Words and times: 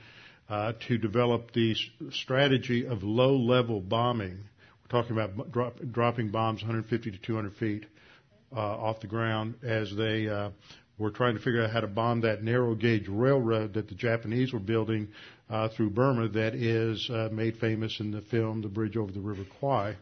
uh, 0.48 0.72
to 0.88 0.96
develop 0.96 1.52
the 1.52 1.76
strategy 2.10 2.86
of 2.86 3.02
low 3.02 3.36
level 3.36 3.80
bombing. 3.80 4.38
We're 4.82 5.00
talking 5.00 5.16
about 5.16 5.52
drop, 5.52 5.76
dropping 5.92 6.30
bombs 6.30 6.62
150 6.62 7.10
to 7.10 7.18
200 7.18 7.54
feet 7.56 7.86
uh, 8.54 8.60
off 8.60 9.00
the 9.00 9.08
ground 9.08 9.56
as 9.62 9.94
they 9.94 10.26
uh, 10.28 10.50
were 10.98 11.10
trying 11.10 11.34
to 11.34 11.42
figure 11.42 11.62
out 11.62 11.70
how 11.70 11.80
to 11.80 11.86
bomb 11.86 12.22
that 12.22 12.42
narrow 12.42 12.74
gauge 12.74 13.08
railroad 13.08 13.74
that 13.74 13.88
the 13.88 13.94
Japanese 13.94 14.54
were 14.54 14.58
building 14.58 15.08
uh, 15.50 15.68
through 15.68 15.90
Burma 15.90 16.28
that 16.28 16.54
is 16.54 17.10
uh, 17.10 17.28
made 17.30 17.58
famous 17.58 18.00
in 18.00 18.10
the 18.10 18.22
film 18.22 18.62
The 18.62 18.68
Bridge 18.68 18.96
Over 18.96 19.12
the 19.12 19.20
River 19.20 19.44
Kwai 19.58 19.96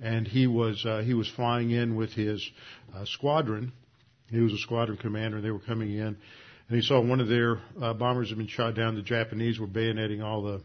and 0.00 0.26
he 0.26 0.46
was 0.46 0.84
uh, 0.84 1.02
he 1.04 1.14
was 1.14 1.28
flying 1.28 1.70
in 1.70 1.96
with 1.96 2.12
his 2.12 2.48
uh, 2.94 3.04
squadron. 3.04 3.72
He 4.30 4.40
was 4.40 4.52
a 4.52 4.58
squadron 4.58 4.98
commander, 4.98 5.36
and 5.38 5.46
they 5.46 5.50
were 5.50 5.60
coming 5.60 5.92
in, 5.92 6.16
and 6.68 6.76
he 6.76 6.82
saw 6.82 7.00
one 7.00 7.20
of 7.20 7.28
their 7.28 7.58
uh, 7.80 7.94
bombers 7.94 8.28
had 8.28 8.38
been 8.38 8.48
shot 8.48 8.74
down. 8.74 8.94
The 8.96 9.02
Japanese 9.02 9.58
were 9.58 9.68
bayoneting 9.68 10.22
all 10.22 10.42
the 10.42 10.62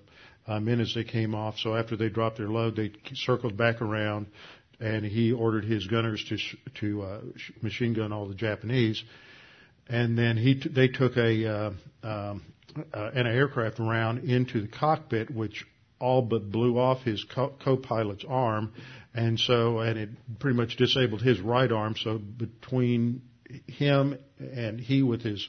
uh, 0.48 0.60
men 0.60 0.80
as 0.80 0.94
they 0.96 1.04
came 1.04 1.36
off. 1.36 1.58
So 1.60 1.76
after 1.76 1.96
they 1.96 2.10
dropped 2.10 2.38
their 2.38 2.50
load, 2.50 2.76
they 2.76 2.92
circled 3.14 3.56
back 3.56 3.82
around, 3.82 4.28
and 4.80 5.06
he 5.06 5.32
ordered 5.32 5.64
his 5.64 5.86
gunners 5.88 6.24
to 6.30 6.38
sh- 6.38 6.56
to 6.80 7.02
uh, 7.04 7.22
machine 7.62 7.94
gun 7.94 8.12
all 8.12 8.28
the 8.28 8.36
Japanese. 8.36 9.04
And 9.88 10.18
then 10.18 10.38
he 10.38 10.56
t- 10.60 10.70
they 10.70 10.88
took 10.88 11.18
a 11.18 11.46
uh, 11.48 11.72
um, 12.04 12.44
uh, 12.94 13.12
an 13.14 13.28
aircraft 13.28 13.80
around 13.80 14.30
into 14.30 14.62
the 14.62 14.68
cockpit, 14.68 15.30
which 15.30 15.66
all 16.00 16.22
but 16.22 16.52
blew 16.52 16.80
off 16.80 17.04
his 17.04 17.24
co- 17.24 17.54
co-pilot's 17.64 18.26
arm, 18.28 18.74
and 19.14 19.40
so 19.40 19.80
and 19.80 19.98
it 19.98 20.10
pretty 20.40 20.58
much 20.58 20.78
disabled 20.78 21.22
his 21.22 21.40
right 21.40 21.72
arm. 21.72 21.96
So 22.02 22.18
between 22.18 23.22
him 23.68 24.18
and 24.40 24.80
he 24.80 25.04
with 25.04 25.22
his 25.22 25.48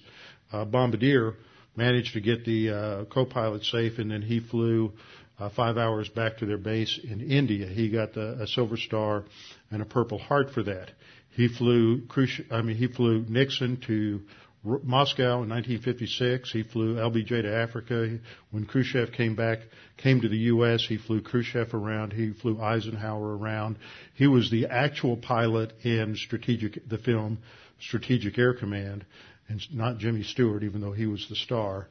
uh, 0.52 0.64
bombardier 0.64 1.34
managed 1.76 2.14
to 2.14 2.20
get 2.20 2.44
the 2.44 2.70
uh, 2.70 3.04
co-pilot 3.06 3.64
safe, 3.64 3.98
and 3.98 4.10
then 4.10 4.22
he 4.22 4.40
flew 4.40 4.92
uh, 5.38 5.48
five 5.50 5.78
hours 5.78 6.08
back 6.08 6.38
to 6.38 6.46
their 6.46 6.58
base 6.58 7.00
in 7.02 7.20
India. 7.20 7.66
He 7.66 7.88
got 7.88 8.14
the, 8.14 8.42
a 8.42 8.46
Silver 8.46 8.76
Star 8.76 9.24
and 9.70 9.80
a 9.80 9.84
Purple 9.84 10.18
Heart 10.18 10.50
for 10.52 10.62
that. 10.64 10.90
He 11.30 11.48
flew, 11.48 12.02
I 12.50 12.60
mean, 12.60 12.76
he 12.76 12.88
flew 12.88 13.24
Nixon 13.26 13.80
to 13.86 14.20
Moscow 14.64 15.42
in 15.42 15.48
1956. 15.48 16.52
He 16.52 16.62
flew 16.62 16.94
LBJ 16.94 17.42
to 17.42 17.52
Africa. 17.52 18.18
When 18.52 18.64
Khrushchev 18.64 19.10
came 19.12 19.34
back, 19.34 19.58
came 19.96 20.20
to 20.20 20.28
the 20.28 20.36
U.S., 20.36 20.84
he 20.88 20.98
flew 20.98 21.20
Khrushchev 21.20 21.74
around. 21.74 22.12
He 22.12 22.32
flew 22.32 22.60
Eisenhower 22.60 23.36
around. 23.36 23.78
He 24.14 24.28
was 24.28 24.50
the 24.50 24.66
actual 24.66 25.16
pilot 25.16 25.72
in 25.82 26.14
strategic, 26.16 26.88
the 26.88 26.98
film 26.98 27.38
Strategic 27.80 28.38
Air 28.38 28.54
Command, 28.54 29.04
and 29.48 29.60
not 29.72 29.98
Jimmy 29.98 30.22
Stewart, 30.22 30.62
even 30.62 30.80
though 30.80 30.92
he 30.92 31.06
was 31.06 31.26
the 31.28 31.34
star. 31.34 31.88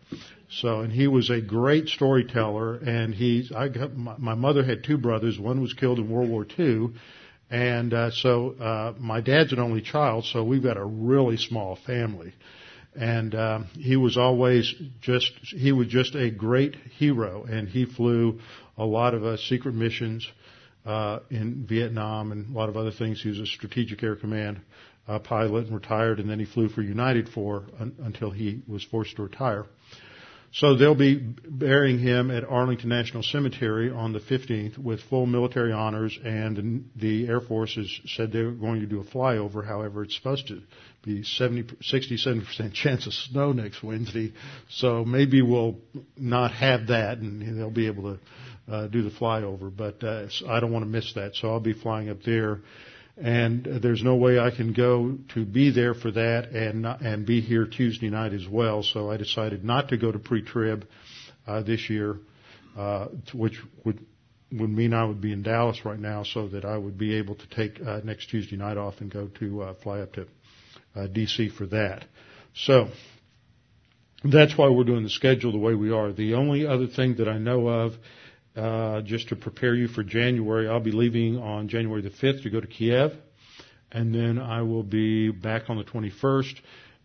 So, 0.50 0.80
and 0.80 0.94
he 0.94 1.08
was 1.08 1.30
a 1.30 1.42
great 1.42 1.90
storyteller. 1.90 2.76
And 2.76 3.14
he, 3.14 3.50
I 3.54 3.68
got 3.68 3.98
my, 3.98 4.16
my 4.18 4.36
mother 4.36 4.64
had 4.64 4.86
two 4.86 4.98
brothers. 4.98 5.38
One 5.38 5.62
was 5.62 5.74
killed 5.74 6.00
in 6.00 6.10
World 6.10 6.30
War 6.30 6.48
II 6.58 6.92
and 7.50 7.94
uh, 7.94 8.12
so 8.12 8.52
uh, 8.52 8.94
my 8.98 9.20
dad's 9.20 9.52
an 9.52 9.60
only 9.60 9.82
child, 9.82 10.24
so 10.24 10.42
we've 10.42 10.64
got 10.64 10.78
a 10.78 10.86
really 10.86 11.36
small 11.36 11.78
family 11.86 12.34
and 12.96 13.34
uh, 13.34 13.60
he 13.74 13.96
was 13.96 14.18
always 14.18 14.74
just 15.02 15.32
he 15.44 15.72
was 15.72 15.88
just 15.88 16.16
a 16.16 16.30
great 16.30 16.76
hero, 16.98 17.44
and 17.44 17.70
he 17.70 17.86
flew 17.86 18.40
a 18.78 18.86
lot 18.86 19.14
of 19.14 19.24
uh, 19.24 19.38
secret 19.38 19.74
missions 19.74 20.28
uh, 20.86 21.20
in 21.30 21.66
Vietnam 21.68 22.32
and 22.32 22.54
a 22.54 22.58
lot 22.58 22.70
of 22.70 22.78
other 22.78 22.92
things. 22.92 23.22
He 23.22 23.30
was 23.30 23.40
a 23.40 23.46
strategic 23.46 24.04
air 24.04 24.16
command 24.16 24.62
uh, 25.08 25.20
pilot 25.20 25.66
and 25.66 25.76
retired, 25.76 26.20
and 26.20 26.30
then 26.30 26.40
he 26.40 26.46
flew 26.46 26.70
for 26.70 26.82
United 26.82 27.30
for 27.30 27.64
un- 27.80 27.96
until 28.04 28.32
he 28.32 28.62
was 28.68 28.84
forced 28.84 29.16
to 29.16 29.24
retire. 29.24 29.66
So 30.54 30.76
they'll 30.76 30.96
be 30.96 31.16
burying 31.16 32.00
him 32.00 32.30
at 32.30 32.44
Arlington 32.44 32.90
National 32.90 33.24
Cemetery 33.24 33.90
on 33.90 34.12
the 34.12 34.20
15th 34.20 34.78
with 34.78 35.00
full 35.04 35.26
military 35.26 35.72
honors, 35.72 36.18
and 36.26 36.90
the 36.98 37.28
Air 37.28 37.40
Force 37.40 37.76
has 37.76 37.90
said 38.06 38.34
they're 38.34 38.52
going 38.52 38.82
to 38.82 38.86
do 38.86 39.00
a 39.00 39.06
flyover. 39.06 39.66
However, 39.66 40.04
it's 40.04 40.16
supposed 40.16 40.48
to 40.50 40.62
be 41.04 41.24
70, 41.24 41.78
60, 41.82 42.18
70% 42.18 42.74
chance 42.74 43.08
of 43.08 43.14
snow 43.14 43.52
next 43.52 43.84
Wednesday, 43.84 44.34
so 44.70 45.04
maybe 45.04 45.42
we'll 45.42 45.78
not 46.18 46.52
have 46.52 46.88
that, 46.88 47.18
and 47.18 47.60
they'll 47.60 47.72
be 47.72 47.88
able 47.88 48.16
to 48.16 48.74
uh, 48.74 48.88
do 48.88 49.02
the 49.02 49.10
flyover. 49.10 49.76
But 49.76 50.04
uh, 50.04 50.28
I 50.48 50.60
don't 50.60 50.72
want 50.72 50.86
to 50.86 50.90
miss 50.90 51.14
that, 51.14 51.36
so 51.36 51.50
I'll 51.50 51.60
be 51.60 51.74
flying 51.74 52.10
up 52.10 52.24
there 52.24 52.60
and 53.18 53.66
there's 53.82 54.04
no 54.04 54.16
way 54.16 54.40
I 54.40 54.52
can 54.52 54.74
go 54.74 55.18
to 55.34 55.46
be 55.46 55.72
there 55.72 55.94
for 55.94 56.12
that 56.12 56.50
and 56.50 56.86
and 56.86 57.26
be 57.26 57.42
here 57.42 57.66
Tuesday 57.66 58.10
night 58.10 58.34
as 58.34 58.48
well. 58.48 58.84
So 58.84 59.12
I 59.12 59.18
decided 59.18 59.64
not 59.64 59.90
to 59.90 59.98
go 59.98 60.12
to 60.12 60.20
pre-trib 60.20 60.88
uh, 61.46 61.62
this 61.62 61.90
year, 61.90 62.18
uh, 62.78 63.08
which 63.34 63.60
would 63.86 64.06
would 64.52 64.70
mean 64.70 64.94
I 64.94 65.06
would 65.06 65.22
be 65.22 65.32
in 65.32 65.44
Dallas 65.44 65.86
right 65.86 66.00
now, 66.00 66.24
so 66.24 66.48
that 66.50 66.66
I 66.66 66.78
would 66.78 66.98
be 66.98 67.16
able 67.16 67.36
to 67.36 67.50
take 67.50 67.80
uh, 67.86 68.02
next 68.04 68.30
Tuesday 68.30 68.58
night 68.58 68.78
off 68.78 68.96
and 69.00 69.12
go 69.12 69.28
to 69.40 69.62
uh, 69.62 69.74
fly 69.84 70.00
up 70.00 70.14
to 70.14 70.28
DC 71.00 71.52
for 71.54 71.66
that. 71.68 72.06
So 72.54 72.90
that's 74.24 74.58
why 74.58 74.70
we're 74.70 74.84
doing 74.84 75.04
the 75.04 75.10
schedule 75.10 75.52
the 75.52 75.58
way 75.58 75.74
we 75.74 75.92
are. 75.92 76.12
The 76.12 76.36
only 76.36 76.68
other 76.68 76.88
thing 76.88 77.16
that 77.16 77.28
I 77.28 77.38
know 77.38 77.68
of 77.68 77.94
uh, 78.56 79.02
just 79.02 79.30
to 79.30 79.36
prepare 79.36 79.74
you 79.74 79.88
for 79.88 80.04
January. 80.04 80.68
I'll 80.68 80.80
be 80.80 80.92
leaving 80.92 81.38
on 81.38 81.70
January 81.70 82.02
the 82.02 82.10
5th 82.10 82.44
to 82.44 82.50
go 82.50 82.60
to 82.60 82.68
Kiev, 82.68 83.14
and 83.92 84.14
then 84.14 84.38
I 84.38 84.62
will 84.64 84.84
be 84.84 85.32
back 85.32 85.70
on 85.70 85.78
the 85.78 85.84
21st. 85.84 86.60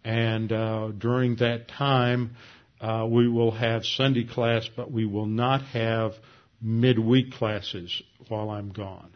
And 0.05 0.53
uh, 0.53 0.88
during 0.97 1.37
that 1.37 1.69
time, 1.69 2.37
uh, 2.81 3.06
we 3.09 3.29
will 3.29 3.53
have 3.53 3.85
Sunday 3.85 4.25
class, 4.25 4.69
but 4.77 4.91
we 4.91 5.05
will 5.05 5.27
not 5.27 5.62
have 5.67 6.12
midweek 6.61 7.33
classes 7.33 8.03
while 8.29 8.50
I'm 8.50 8.71
gone. 8.71 9.16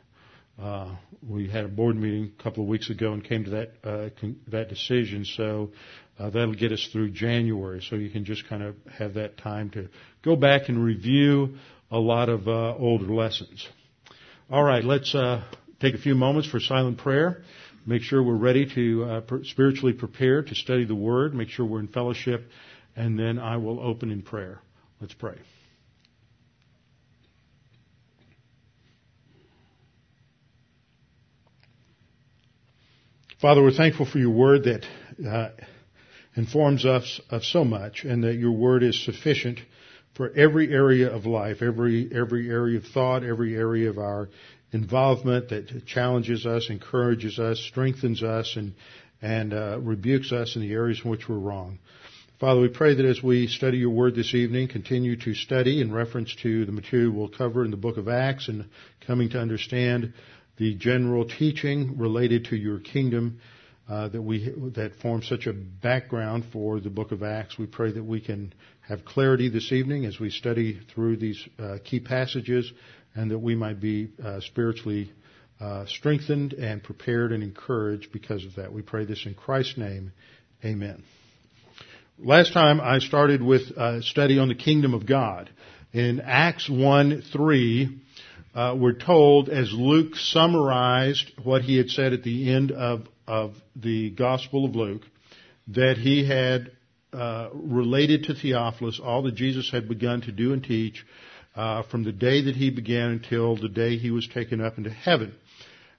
Uh, 0.60 0.96
we 1.26 1.48
had 1.48 1.64
a 1.64 1.68
board 1.68 1.96
meeting 1.96 2.32
a 2.38 2.42
couple 2.42 2.62
of 2.62 2.68
weeks 2.68 2.90
ago 2.90 3.12
and 3.12 3.24
came 3.24 3.44
to 3.44 3.50
that 3.50 3.72
uh, 3.84 4.08
con- 4.20 4.40
that 4.48 4.68
decision. 4.68 5.24
So 5.24 5.70
uh, 6.18 6.30
that'll 6.30 6.54
get 6.54 6.72
us 6.72 6.88
through 6.92 7.10
January. 7.10 7.82
So 7.88 7.96
you 7.96 8.10
can 8.10 8.24
just 8.24 8.48
kind 8.48 8.62
of 8.62 8.76
have 8.98 9.14
that 9.14 9.38
time 9.38 9.70
to 9.70 9.88
go 10.22 10.36
back 10.36 10.68
and 10.68 10.84
review 10.84 11.56
a 11.90 11.98
lot 11.98 12.28
of 12.28 12.46
uh, 12.46 12.74
older 12.76 13.12
lessons. 13.12 13.66
All 14.50 14.62
right, 14.62 14.84
let's 14.84 15.14
uh, 15.14 15.42
take 15.80 15.94
a 15.94 15.98
few 15.98 16.14
moments 16.14 16.48
for 16.48 16.60
silent 16.60 16.98
prayer. 16.98 17.42
Make 17.86 18.02
sure 18.02 18.22
we're 18.22 18.34
ready 18.34 18.66
to 18.74 19.04
uh, 19.04 19.20
spiritually 19.44 19.94
prepare 19.94 20.42
to 20.42 20.54
study 20.54 20.84
the 20.84 20.94
Word. 20.94 21.34
Make 21.34 21.48
sure 21.48 21.64
we're 21.64 21.80
in 21.80 21.88
fellowship 21.88 22.44
and 22.96 23.18
then 23.18 23.38
I 23.38 23.56
will 23.56 23.80
open 23.80 24.10
in 24.10 24.22
prayer. 24.22 24.60
Let's 25.00 25.14
pray. 25.14 25.36
Father, 33.40 33.62
we're 33.62 33.70
thankful 33.70 34.04
for 34.04 34.18
your 34.18 34.32
word 34.32 34.64
that 34.64 34.84
uh, 35.26 35.48
informs 36.36 36.84
us 36.84 37.22
of 37.30 37.42
so 37.42 37.64
much 37.64 38.04
and 38.04 38.22
that 38.22 38.34
your 38.34 38.52
word 38.52 38.82
is 38.82 39.02
sufficient 39.02 39.60
for 40.14 40.30
every 40.36 40.70
area 40.70 41.10
of 41.10 41.24
life, 41.24 41.62
every, 41.62 42.10
every 42.14 42.50
area 42.50 42.76
of 42.76 42.84
thought, 42.84 43.24
every 43.24 43.56
area 43.56 43.88
of 43.88 43.96
our 43.96 44.28
involvement 44.72 45.48
that 45.48 45.86
challenges 45.86 46.44
us, 46.44 46.68
encourages 46.68 47.38
us, 47.38 47.58
strengthens 47.60 48.22
us, 48.22 48.56
and, 48.56 48.74
and 49.22 49.54
uh, 49.54 49.78
rebukes 49.80 50.32
us 50.32 50.54
in 50.54 50.60
the 50.60 50.72
areas 50.72 51.00
in 51.02 51.10
which 51.10 51.26
we're 51.26 51.38
wrong. 51.38 51.78
Father, 52.40 52.60
we 52.60 52.68
pray 52.68 52.94
that 52.94 53.06
as 53.06 53.22
we 53.22 53.46
study 53.46 53.78
your 53.78 53.88
word 53.88 54.14
this 54.14 54.34
evening, 54.34 54.68
continue 54.68 55.16
to 55.16 55.32
study 55.32 55.80
in 55.80 55.90
reference 55.90 56.36
to 56.42 56.66
the 56.66 56.72
material 56.72 57.12
we'll 57.12 57.28
cover 57.28 57.64
in 57.64 57.70
the 57.70 57.78
book 57.78 57.96
of 57.96 58.06
Acts 58.06 58.48
and 58.48 58.66
coming 59.06 59.30
to 59.30 59.38
understand 59.38 60.12
the 60.60 60.74
general 60.74 61.24
teaching 61.24 61.96
related 61.96 62.44
to 62.44 62.54
your 62.54 62.78
kingdom 62.78 63.40
uh, 63.88 64.08
that 64.08 64.20
we 64.20 64.54
that 64.74 64.92
forms 65.00 65.26
such 65.26 65.46
a 65.46 65.54
background 65.54 66.44
for 66.52 66.80
the 66.80 66.90
book 66.90 67.12
of 67.12 67.22
Acts. 67.22 67.58
We 67.58 67.66
pray 67.66 67.90
that 67.92 68.04
we 68.04 68.20
can 68.20 68.52
have 68.86 69.06
clarity 69.06 69.48
this 69.48 69.72
evening 69.72 70.04
as 70.04 70.20
we 70.20 70.28
study 70.28 70.78
through 70.94 71.16
these 71.16 71.42
uh, 71.58 71.78
key 71.82 71.98
passages, 71.98 72.70
and 73.14 73.30
that 73.30 73.38
we 73.38 73.54
might 73.54 73.80
be 73.80 74.10
uh, 74.22 74.40
spiritually 74.40 75.10
uh, 75.60 75.86
strengthened 75.86 76.52
and 76.52 76.82
prepared 76.82 77.32
and 77.32 77.42
encouraged 77.42 78.12
because 78.12 78.44
of 78.44 78.56
that. 78.56 78.70
We 78.70 78.82
pray 78.82 79.06
this 79.06 79.24
in 79.24 79.32
Christ's 79.34 79.78
name. 79.78 80.12
Amen. 80.62 81.02
Last 82.18 82.52
time 82.52 82.82
I 82.82 82.98
started 82.98 83.42
with 83.42 83.62
a 83.78 84.02
study 84.02 84.38
on 84.38 84.48
the 84.48 84.54
kingdom 84.54 84.92
of 84.92 85.06
God. 85.06 85.48
In 85.94 86.20
Acts 86.20 86.68
1 86.68 87.22
3, 87.32 88.00
uh, 88.54 88.74
we're 88.76 88.92
told 88.92 89.48
as 89.48 89.72
Luke 89.72 90.16
summarized 90.16 91.30
what 91.42 91.62
he 91.62 91.76
had 91.76 91.90
said 91.90 92.12
at 92.12 92.22
the 92.22 92.52
end 92.52 92.72
of, 92.72 93.06
of 93.26 93.54
the 93.76 94.10
Gospel 94.10 94.64
of 94.64 94.74
Luke, 94.74 95.02
that 95.68 95.96
he 95.96 96.26
had 96.26 96.72
uh, 97.12 97.48
related 97.52 98.24
to 98.24 98.34
Theophilus 98.34 99.00
all 99.02 99.22
that 99.22 99.34
Jesus 99.34 99.70
had 99.70 99.88
begun 99.88 100.20
to 100.22 100.32
do 100.32 100.52
and 100.52 100.62
teach 100.62 101.04
uh, 101.54 101.82
from 101.82 102.04
the 102.04 102.12
day 102.12 102.42
that 102.44 102.56
he 102.56 102.70
began 102.70 103.10
until 103.10 103.56
the 103.56 103.68
day 103.68 103.96
he 103.96 104.10
was 104.10 104.28
taken 104.28 104.60
up 104.60 104.78
into 104.78 104.90
heaven. 104.90 105.34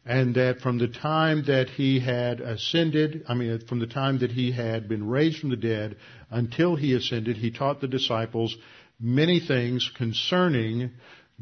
And 0.05 0.35
that 0.35 0.61
from 0.61 0.79
the 0.79 0.87
time 0.87 1.43
that 1.45 1.69
he 1.69 1.99
had 1.99 2.41
ascended, 2.41 3.23
I 3.27 3.35
mean, 3.35 3.59
from 3.67 3.79
the 3.79 3.87
time 3.87 4.19
that 4.19 4.31
he 4.31 4.51
had 4.51 4.89
been 4.89 5.07
raised 5.07 5.39
from 5.39 5.51
the 5.51 5.55
dead 5.55 5.97
until 6.31 6.75
he 6.75 6.95
ascended, 6.95 7.37
he 7.37 7.51
taught 7.51 7.81
the 7.81 7.87
disciples 7.87 8.57
many 8.99 9.39
things 9.39 9.91
concerning 9.95 10.91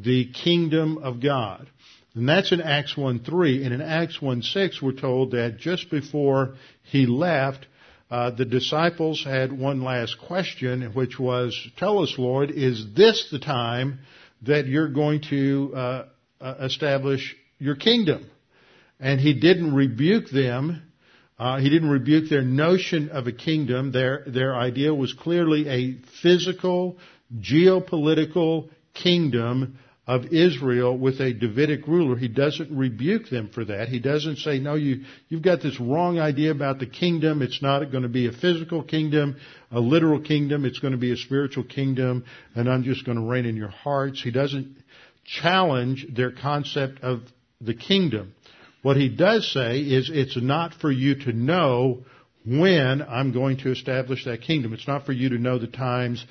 the 0.01 0.31
kingdom 0.31 0.98
of 1.00 1.22
God. 1.22 1.69
And 2.16 2.28
that's 2.28 2.51
in 2.51 2.62
Acts 2.62 2.96
1.3. 2.96 3.66
And 3.66 3.74
in 3.74 3.81
Acts 3.81 4.18
1.6, 4.18 4.81
we're 4.81 4.92
told 4.94 5.31
that 5.31 5.57
just 5.57 5.90
before 5.92 6.56
he 6.84 7.06
left, 7.06 7.68
uh, 8.10 8.31
the 8.31 8.46
disciples 8.46 9.24
had 9.24 9.51
one 9.51 9.84
last 9.84 10.18
question, 10.19 10.94
which 10.94 11.19
was, 11.19 11.56
tell 11.78 12.00
us, 12.00 12.16
Lord, 12.18 12.50
is 12.51 12.86
this 12.96 13.30
the 13.31 13.40
time 13.40 14.00
that 14.44 14.66
you're 14.66 14.90
going 14.90 15.22
to 15.30 15.74
uh, 15.75 16.06
uh 16.42 16.56
establish 16.62 17.36
your 17.60 17.75
kingdom? 17.75 18.25
and 19.00 19.19
he 19.19 19.34
didn't 19.34 19.74
rebuke 19.74 20.30
them. 20.30 20.81
Uh, 21.38 21.60
he 21.60 21.69
didn't 21.69 21.90
rebuke 21.90 22.30
their 22.30 22.42
notion 22.42 23.10
of 23.10 23.28
a 23.28 23.31
kingdom. 23.31 23.92
Their 23.92 24.24
their 24.28 24.56
idea 24.56 24.94
was 24.94 25.13
clearly 25.13 25.69
a 25.69 25.98
physical, 26.22 26.98
geopolitical 27.40 28.69
kingdom 28.94 29.80
of 30.10 30.34
Israel 30.34 30.98
with 30.98 31.22
a 31.22 31.36
Davidic 31.36 31.86
ruler. 31.86 32.18
He 32.18 32.30
doesn't 32.30 32.76
rebuke 32.76 33.30
them 33.30 33.52
for 33.54 33.64
that. 33.66 33.90
He 33.90 34.00
doesn't 34.00 34.38
say, 34.38 34.58
no, 34.58 34.74
you, 34.74 35.04
you've 35.28 35.44
got 35.44 35.62
this 35.62 35.80
wrong 35.80 36.18
idea 36.18 36.50
about 36.50 36.80
the 36.80 36.88
kingdom. 36.88 37.44
It's 37.44 37.62
not 37.62 37.92
going 37.92 38.02
to 38.02 38.10
be 38.10 38.26
a 38.26 38.32
physical 38.32 38.82
kingdom, 38.82 39.36
a 39.72 39.80
literal 39.80 40.20
kingdom. 40.20 40.66
It's 40.66 40.80
going 40.80 40.94
to 40.94 40.98
be 40.98 41.12
a 41.12 41.16
spiritual 41.16 41.64
kingdom, 41.64 42.26
and 42.56 42.68
I'm 42.68 42.82
just 42.82 43.06
going 43.06 43.20
to 43.20 43.24
reign 43.24 43.46
in 43.46 43.56
your 43.56 43.70
hearts. 43.70 44.20
He 44.24 44.32
doesn't 44.32 44.78
challenge 45.26 46.08
their 46.16 46.32
concept 46.32 47.02
of 47.04 47.20
the 47.62 47.76
kingdom. 47.76 48.34
What 48.82 48.98
he 48.98 49.10
does 49.10 49.54
say 49.54 49.78
is 49.78 50.10
it's 50.12 50.42
not 50.42 50.74
for 50.74 50.90
you 50.92 51.20
to 51.26 51.34
know 51.34 52.04
when 52.44 53.04
I'm 53.04 53.32
going 53.32 53.58
to 53.58 53.72
establish 53.72 54.26
that 54.26 54.42
kingdom. 54.42 54.74
It's 54.74 54.88
not 54.88 55.06
for 55.06 55.12
you 55.12 55.30
to 55.30 55.38
know 55.38 55.60
the 55.60 55.68
times 55.68 56.26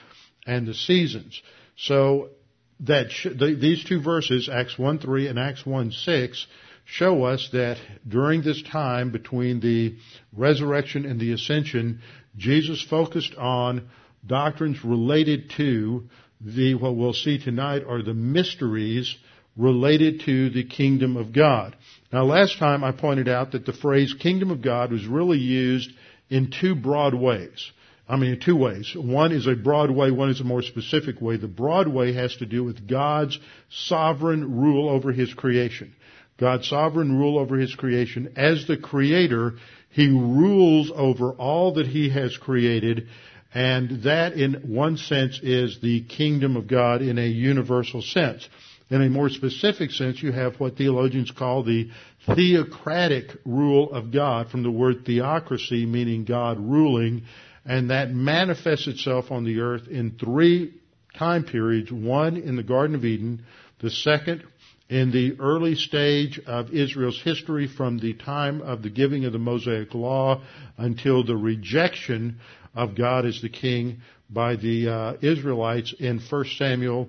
and 0.49 0.67
the 0.67 0.75
seasons. 0.75 1.41
So 1.77 2.31
that 2.81 3.11
sh- 3.11 3.27
the, 3.35 3.57
these 3.61 3.85
two 3.85 4.01
verses, 4.01 4.49
Acts 4.49 4.77
1:3 4.77 5.29
and 5.29 5.39
Acts 5.39 5.63
1:6, 5.63 6.47
show 6.85 7.25
us 7.25 7.49
that 7.53 7.79
during 8.07 8.43
this 8.43 8.63
time 8.63 9.11
between 9.11 9.61
the 9.61 9.97
resurrection 10.37 11.05
and 11.05 11.21
the 11.21 11.33
ascension, 11.33 12.01
Jesus 12.37 12.81
focused 12.83 13.35
on 13.37 13.89
doctrines 14.27 14.85
related 14.85 15.51
to 15.57 16.09
the 16.41 16.75
what 16.75 16.97
we'll 16.97 17.13
see 17.13 17.39
tonight 17.39 17.83
are 17.87 18.03
the 18.03 18.15
mysteries 18.15 19.17
related 19.57 20.21
to 20.21 20.51
the 20.51 20.65
kingdom 20.65 21.17
of 21.17 21.33
God. 21.33 21.77
Now 22.13 22.25
last 22.25 22.59
time 22.59 22.85
I 22.85 22.93
pointed 22.93 23.29
out 23.29 23.53
that 23.53 23.67
the 23.67 23.73
phrase 23.73 24.15
kingdom 24.15 24.51
of 24.51 24.63
God 24.63 24.93
was 24.93 25.05
really 25.05 25.39
used 25.39 25.91
in 26.31 26.51
two 26.51 26.77
broad 26.77 27.15
ways. 27.15 27.73
I 28.09 28.17
mean, 28.17 28.41
two 28.41 28.57
ways. 28.57 28.95
One 28.97 29.33
is 29.33 29.47
a 29.47 29.55
broad 29.55 29.91
way, 29.91 30.11
one 30.11 30.31
is 30.31 30.41
a 30.41 30.45
more 30.45 30.63
specific 30.63 31.21
way. 31.21 31.37
The 31.37 31.47
broad 31.47 31.89
way 31.89 32.15
has 32.15 32.35
to 32.37 32.47
do 32.47 32.65
with 32.65 32.89
God's 32.89 33.39
sovereign 33.69 34.59
rule 34.59 34.89
over 34.89 35.13
His 35.13 35.35
creation. 35.35 35.95
God's 36.39 36.69
sovereign 36.69 37.19
rule 37.19 37.39
over 37.39 37.57
His 37.57 37.75
creation. 37.75 38.33
As 38.37 38.67
the 38.67 38.79
Creator, 38.79 39.55
He 39.91 40.09
rules 40.09 40.91
over 40.95 41.33
all 41.33 41.75
that 41.75 41.87
He 41.87 42.09
has 42.09 42.35
created, 42.39 43.09
and 43.53 44.05
that 44.05 44.33
in 44.33 44.55
one 44.75 44.97
sense 44.97 45.39
is 45.43 45.79
the 45.83 46.03
kingdom 46.05 46.57
of 46.57 46.67
God 46.67 47.03
in 47.03 47.19
a 47.19 47.27
universal 47.27 48.01
sense. 48.01 48.49
In 48.91 49.03
a 49.03 49.11
more 49.11 49.29
specific 49.29 49.91
sense, 49.91 50.23
you 50.23 50.33
have 50.33 50.59
what 50.59 50.79
theologians 50.79 51.31
call 51.31 51.63
the 51.63 51.91
theocratic 52.35 53.37
rule 53.45 53.93
of 53.93 54.11
God 54.11 54.49
from 54.49 54.63
the 54.63 54.71
word 54.71 55.05
theocracy, 55.05 55.85
meaning 55.85 56.25
God 56.25 56.59
ruling, 56.59 57.25
and 57.65 57.91
that 57.91 58.13
manifests 58.13 58.87
itself 58.87 59.31
on 59.31 59.45
the 59.45 59.61
earth 59.61 59.89
in 59.89 60.17
three 60.19 60.75
time 61.17 61.45
periods. 61.45 61.91
One 61.93 62.37
in 62.37 62.57
the 62.57 62.63
Garden 62.63 62.95
of 62.95 63.05
Eden, 63.05 63.45
the 63.81 63.91
second 63.91 64.45
in 64.89 65.11
the 65.11 65.39
early 65.39 65.75
stage 65.75 66.41
of 66.47 66.73
Israel's 66.73 67.21
history 67.23 67.67
from 67.67 67.99
the 67.99 68.15
time 68.15 68.63
of 68.63 68.83
the 68.83 68.91
giving 68.91 69.25
of 69.25 69.33
the 69.33 69.39
Mosaic 69.39 69.95
Law 69.95 70.43
until 70.79 71.25
the 71.25 71.37
rejection 71.37 72.41
of 72.75 72.97
God 72.97 73.27
as 73.27 73.43
the 73.43 73.51
king 73.51 74.01
by 74.31 74.57
the 74.57 74.89
uh, 74.89 75.13
Israelites 75.21 75.95
in 75.99 76.21
1 76.21 76.45
Samuel 76.57 77.09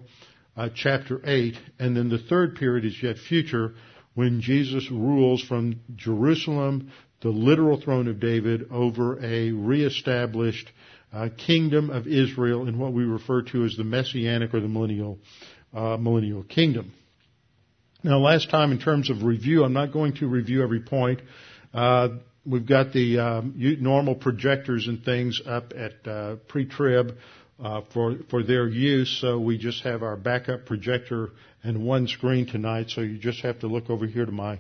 uh, 0.58 0.70
chapter 0.76 1.22
8. 1.24 1.58
And 1.80 1.96
then 1.96 2.10
the 2.10 2.18
third 2.18 2.56
period 2.56 2.86
is 2.86 3.02
yet 3.02 3.18
future 3.18 3.76
when 4.14 4.42
Jesus 4.42 4.90
rules 4.92 5.42
from 5.42 5.80
Jerusalem, 5.96 6.92
the 7.22 7.30
literal 7.30 7.80
throne 7.80 8.08
of 8.08 8.20
David, 8.20 8.68
over 8.72 9.24
a 9.24 9.52
reestablished 9.52 10.72
uh, 11.12 11.30
kingdom 11.38 11.90
of 11.90 12.08
Israel 12.08 12.68
in 12.68 12.78
what 12.78 12.94
we 12.94 13.04
refer 13.04 13.42
to 13.42 13.66
as 13.66 13.76
the 13.76 13.84
messianic 13.84 14.54
or 14.54 14.60
the 14.60 14.68
millennial, 14.68 15.18
uh, 15.74 15.98
millennial 15.98 16.44
kingdom. 16.44 16.94
Now, 18.04 18.20
last 18.20 18.50
time 18.50 18.72
in 18.72 18.80
terms 18.80 19.10
of 19.10 19.24
review, 19.24 19.64
I'm 19.64 19.74
not 19.74 19.92
going 19.92 20.16
to 20.18 20.28
review 20.28 20.64
every 20.64 20.80
point. 20.80 21.20
Uh, 21.74 22.10
we've 22.46 22.66
got 22.66 22.94
the 22.94 23.20
um, 23.20 23.54
normal 23.82 24.16
projectors 24.16 24.88
and 24.88 25.04
things 25.04 25.42
up 25.46 25.74
at 25.76 26.08
uh, 26.08 26.36
pre-trib 26.48 27.18
uh, 27.62 27.82
for 27.94 28.16
for 28.30 28.42
their 28.42 28.68
use. 28.68 29.20
So 29.20 29.40
we 29.40 29.58
just 29.58 29.84
have 29.84 30.02
our 30.02 30.16
backup 30.16 30.66
projector 30.66 31.32
and 31.62 31.86
one 31.86 32.08
screen 32.08 32.48
tonight. 32.48 32.90
So 32.90 33.02
you 33.02 33.18
just 33.18 33.42
have 33.42 33.60
to 33.60 33.68
look 33.68 33.90
over 33.90 34.06
here 34.06 34.26
to 34.26 34.32
my 34.32 34.60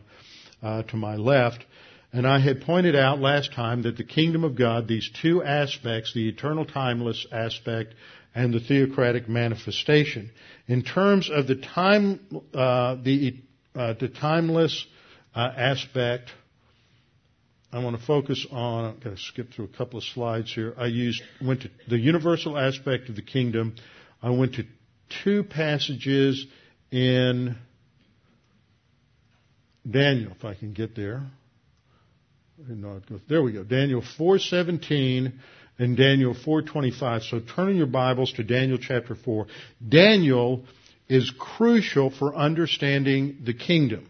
uh, 0.61 0.83
to 0.83 0.97
my 0.97 1.15
left. 1.15 1.63
And 2.11 2.25
I 2.25 2.39
had 2.39 2.61
pointed 2.61 2.95
out 2.95 3.19
last 3.19 3.53
time 3.53 3.83
that 3.83 3.97
the 3.97 4.03
kingdom 4.03 4.43
of 4.43 4.55
God, 4.55 4.87
these 4.87 5.09
two 5.21 5.43
aspects, 5.43 6.13
the 6.13 6.27
eternal 6.27 6.65
timeless 6.65 7.27
aspect 7.31 7.93
and 8.33 8.53
the 8.53 8.59
theocratic 8.59 9.29
manifestation, 9.29 10.31
in 10.67 10.83
terms 10.83 11.29
of 11.29 11.47
the 11.47 11.55
time, 11.55 12.19
uh, 12.53 12.95
the 12.95 13.35
uh, 13.75 13.93
the 13.93 14.09
timeless 14.09 14.85
uh, 15.35 15.51
aspect 15.55 16.31
I 17.71 17.83
want 17.83 17.99
to 17.99 18.05
focus 18.05 18.47
on, 18.49 18.85
I'm 18.85 18.99
going 18.99 19.15
to 19.15 19.21
skip 19.21 19.53
through 19.53 19.65
a 19.65 19.77
couple 19.77 19.99
of 19.99 20.03
slides 20.03 20.51
here. 20.51 20.73
I 20.75 20.87
used, 20.87 21.21
went 21.39 21.61
to 21.61 21.69
the 21.87 21.99
universal 21.99 22.57
aspect 22.57 23.09
of 23.09 23.15
the 23.15 23.21
kingdom. 23.21 23.75
I 24.23 24.31
went 24.31 24.55
to 24.55 24.63
two 25.23 25.43
passages 25.43 26.47
in 26.89 27.55
Daniel, 29.89 30.31
if 30.31 30.43
I 30.43 30.55
can 30.55 30.73
get 30.73 30.95
there. 30.95 31.21
There 33.27 33.41
we 33.41 33.53
go. 33.53 33.63
Daniel 33.63 34.01
4:17 34.01 35.31
and 35.77 35.95
Daniel 35.95 36.33
4:25. 36.33 37.23
So 37.23 37.39
turn 37.39 37.69
in 37.69 37.77
your 37.77 37.87
Bibles 37.87 38.33
to 38.33 38.43
Daniel 38.43 38.77
chapter 38.77 39.15
4. 39.15 39.47
Daniel 39.87 40.65
is 41.07 41.31
crucial 41.31 42.09
for 42.09 42.35
understanding 42.35 43.37
the 43.45 43.53
kingdom. 43.53 44.05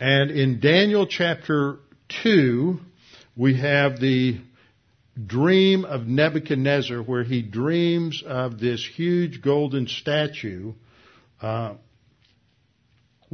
And 0.00 0.30
in 0.30 0.60
Daniel 0.60 1.06
chapter 1.06 1.80
2, 2.22 2.80
we 3.36 3.56
have 3.56 4.00
the 4.00 4.38
dream 5.26 5.84
of 5.84 6.06
Nebuchadnezzar 6.06 7.02
where 7.02 7.24
he 7.24 7.42
dreams 7.42 8.22
of 8.26 8.58
this 8.58 8.84
huge 8.86 9.42
golden 9.42 9.86
statue 9.86 10.72
uh, 11.42 11.74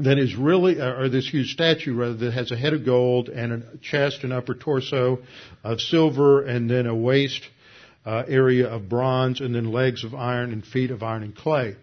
that 0.05 0.19
is 0.19 0.37
really, 0.37 0.81
or 0.81 1.09
this 1.09 1.29
huge 1.29 1.53
statue 1.53 1.95
rather, 1.95 2.15
that 2.15 2.33
has 2.33 2.51
a 2.51 2.57
head 2.57 2.73
of 2.73 2.85
gold 2.85 3.29
and 3.29 3.53
a 3.53 3.79
chest 3.79 4.25
and 4.25 4.33
upper 4.33 4.55
torso 4.55 5.19
of 5.63 5.81
silver 5.81 6.43
and 6.43 6.71
then 6.71 6.87
a 6.87 6.95
waist 6.95 7.43
uh, 8.07 8.25
area 8.27 8.69
of 8.69 8.89
bronze 8.89 9.41
and 9.41 9.55
then 9.55 9.73
legs 9.73 10.05
of 10.05 10.15
iron 10.15 10.53
and 10.53 10.65
feet 10.65 10.91
of 10.91 11.03
iron 11.03 11.23
and 11.23 11.37
clay. 11.37 11.77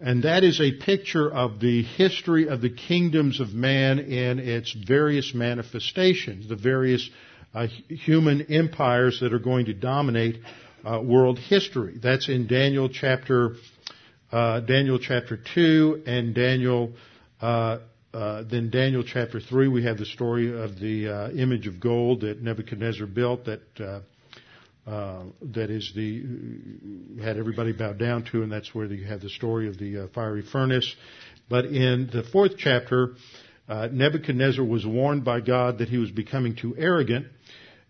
And 0.00 0.24
that 0.24 0.44
is 0.44 0.60
a 0.60 0.72
picture 0.72 1.32
of 1.32 1.60
the 1.60 1.82
history 1.82 2.48
of 2.48 2.60
the 2.60 2.70
kingdoms 2.70 3.40
of 3.40 3.54
man 3.54 3.98
in 3.98 4.38
its 4.38 4.72
various 4.72 5.32
manifestations, 5.34 6.48
the 6.48 6.56
various 6.56 7.08
uh, 7.54 7.68
human 7.88 8.42
empires 8.50 9.20
that 9.20 9.32
are 9.32 9.38
going 9.38 9.66
to 9.66 9.74
dominate 9.74 10.40
uh, 10.84 11.00
world 11.00 11.38
history. 11.38 11.98
That's 12.02 12.28
in 12.28 12.46
Daniel 12.46 12.88
chapter 12.88 13.54
uh, 14.32 14.60
Daniel 14.60 14.98
chapter 14.98 15.38
two 15.54 16.02
and 16.06 16.34
Daniel. 16.34 16.92
Uh, 17.40 17.78
uh, 18.12 18.44
then 18.48 18.70
Daniel 18.70 19.02
chapter 19.02 19.40
three, 19.40 19.66
we 19.66 19.84
have 19.84 19.98
the 19.98 20.06
story 20.06 20.56
of 20.56 20.78
the 20.78 21.08
uh, 21.08 21.30
image 21.30 21.66
of 21.66 21.80
gold 21.80 22.20
that 22.20 22.40
Nebuchadnezzar 22.40 23.06
built 23.06 23.46
that 23.46 23.60
that 24.86 25.70
is 25.70 25.92
the 25.94 26.22
had 27.22 27.36
everybody 27.36 27.72
bow 27.72 27.92
down 27.92 28.24
to, 28.30 28.42
and 28.42 28.52
that's 28.52 28.74
where 28.74 28.86
you 28.86 29.04
have 29.04 29.20
the 29.20 29.30
story 29.30 29.68
of 29.68 29.78
the 29.78 30.08
fiery 30.14 30.42
furnace. 30.42 30.94
But 31.48 31.66
in 31.66 32.08
the 32.12 32.22
fourth 32.22 32.52
chapter, 32.56 33.14
Nebuchadnezzar 33.68 34.64
was 34.64 34.86
warned 34.86 35.24
by 35.24 35.40
God 35.40 35.78
that 35.78 35.88
he 35.88 35.98
was 35.98 36.10
becoming 36.10 36.54
too 36.54 36.74
arrogant 36.78 37.26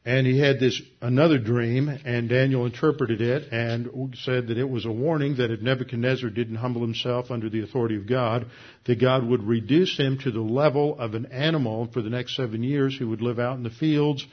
and 0.07 0.27
he 0.27 0.39
had 0.39 0.61
this 0.61 0.81
another 1.01 1.39
dream, 1.39 1.89
and 1.89 2.29
Daniel 2.29 2.67
interpreted 2.67 3.23
it 3.23 3.51
and 3.51 4.15
said 4.23 4.49
that 4.49 4.59
it 4.59 4.69
was 4.69 4.85
a 4.85 4.93
warning 4.93 5.37
that 5.37 5.51
if 5.51 5.63
Nebuchadnezzar 5.63 6.29
didn't 6.29 6.57
humble 6.57 6.83
himself 6.83 7.31
under 7.31 7.49
the 7.49 7.63
authority 7.63 7.97
of 7.97 8.07
God, 8.07 8.47
that 8.85 9.01
God 9.01 9.25
would 9.25 9.43
reduce 9.43 9.97
him 9.97 10.19
to 10.19 10.31
the 10.31 10.43
level 10.43 10.99
of 10.99 11.15
an 11.15 11.27
animal 11.33 11.89
for 11.91 12.03
the 12.03 12.11
next 12.11 12.37
seven 12.37 12.63
years 12.63 12.97
He 12.99 13.05
would 13.05 13.23
live 13.23 13.39
out 13.39 13.57
in 13.57 13.63
the 13.63 13.71
fields, 13.71 14.27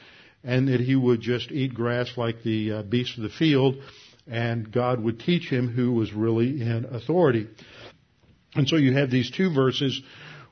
and 0.44 0.68
that 0.68 0.82
he 0.82 0.96
would 0.96 1.22
just 1.22 1.52
eat 1.52 1.74
grass 1.74 2.18
like 2.18 2.44
the 2.44 2.72
uh, 2.72 2.84
beasts 2.84 3.16
of 3.16 3.24
the 3.24 3.30
field, 3.30 3.76
and 4.28 4.72
God 4.72 5.02
would 5.02 5.22
teach 5.22 5.50
him 5.50 5.70
who 5.70 5.94
was 5.94 6.12
really 6.12 6.62
in 6.62 6.86
authority. 6.92 7.48
And 8.56 8.68
so 8.68 8.76
you 8.76 8.94
have 8.94 9.10
these 9.10 9.32
two 9.32 9.54
verses 9.54 10.02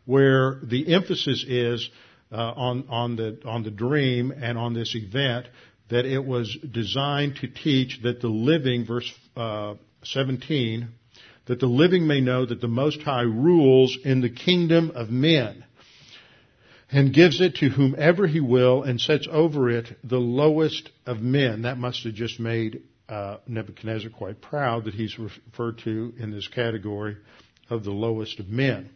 where 0.06 0.60
the 0.64 0.94
emphasis 0.94 1.44
is 1.46 1.90
uh, 2.32 2.36
on, 2.36 2.86
on, 2.90 3.16
the, 3.16 3.40
on 3.46 3.64
the 3.64 3.72
dream 3.72 4.32
and 4.32 4.58
on 4.58 4.74
this 4.74 4.96
event 4.96 5.48
that 5.90 6.06
it 6.06 6.24
was 6.24 6.56
designed 6.72 7.38
to 7.38 7.48
teach 7.48 8.00
that 8.04 8.22
the 8.22 8.28
living, 8.28 8.86
verse 8.86 9.12
uh, 9.36 9.74
17, 10.04 10.88
that 11.48 11.60
the 11.60 11.66
living 11.66 12.06
may 12.06 12.22
know 12.22 12.46
that 12.46 12.62
the 12.62 12.68
Most 12.68 13.02
High 13.02 13.24
rules 13.24 13.98
in 14.04 14.22
the 14.22 14.30
kingdom 14.30 14.92
of 14.94 15.10
men 15.10 15.66
and 16.92 17.14
gives 17.14 17.42
it 17.42 17.56
to 17.56 17.70
whomever 17.70 18.28
he 18.28 18.40
will 18.40 18.84
and 18.84 19.00
sets 19.00 19.28
over 19.32 19.70
it 19.70 19.98
the 20.04 20.18
lowest 20.18 20.90
of 21.06 21.22
men. 21.22 21.64
That 21.64 21.78
must 21.78 22.04
have 22.04 22.14
just 22.14 22.40
made 22.40 22.82
uh, 23.08 23.38
Nebuchadnezzar 23.48 24.12
quite 24.12 24.42
proud 24.42 24.86
that 24.86 24.94
he's 24.94 25.18
referred 25.18 25.80
to 25.80 26.14
in 26.18 26.32
this 26.32 26.48
category 26.48 27.18
of 27.70 27.84
the 27.84 27.92
lowest 27.92 28.40
of 28.40 28.48
men. 28.50 28.90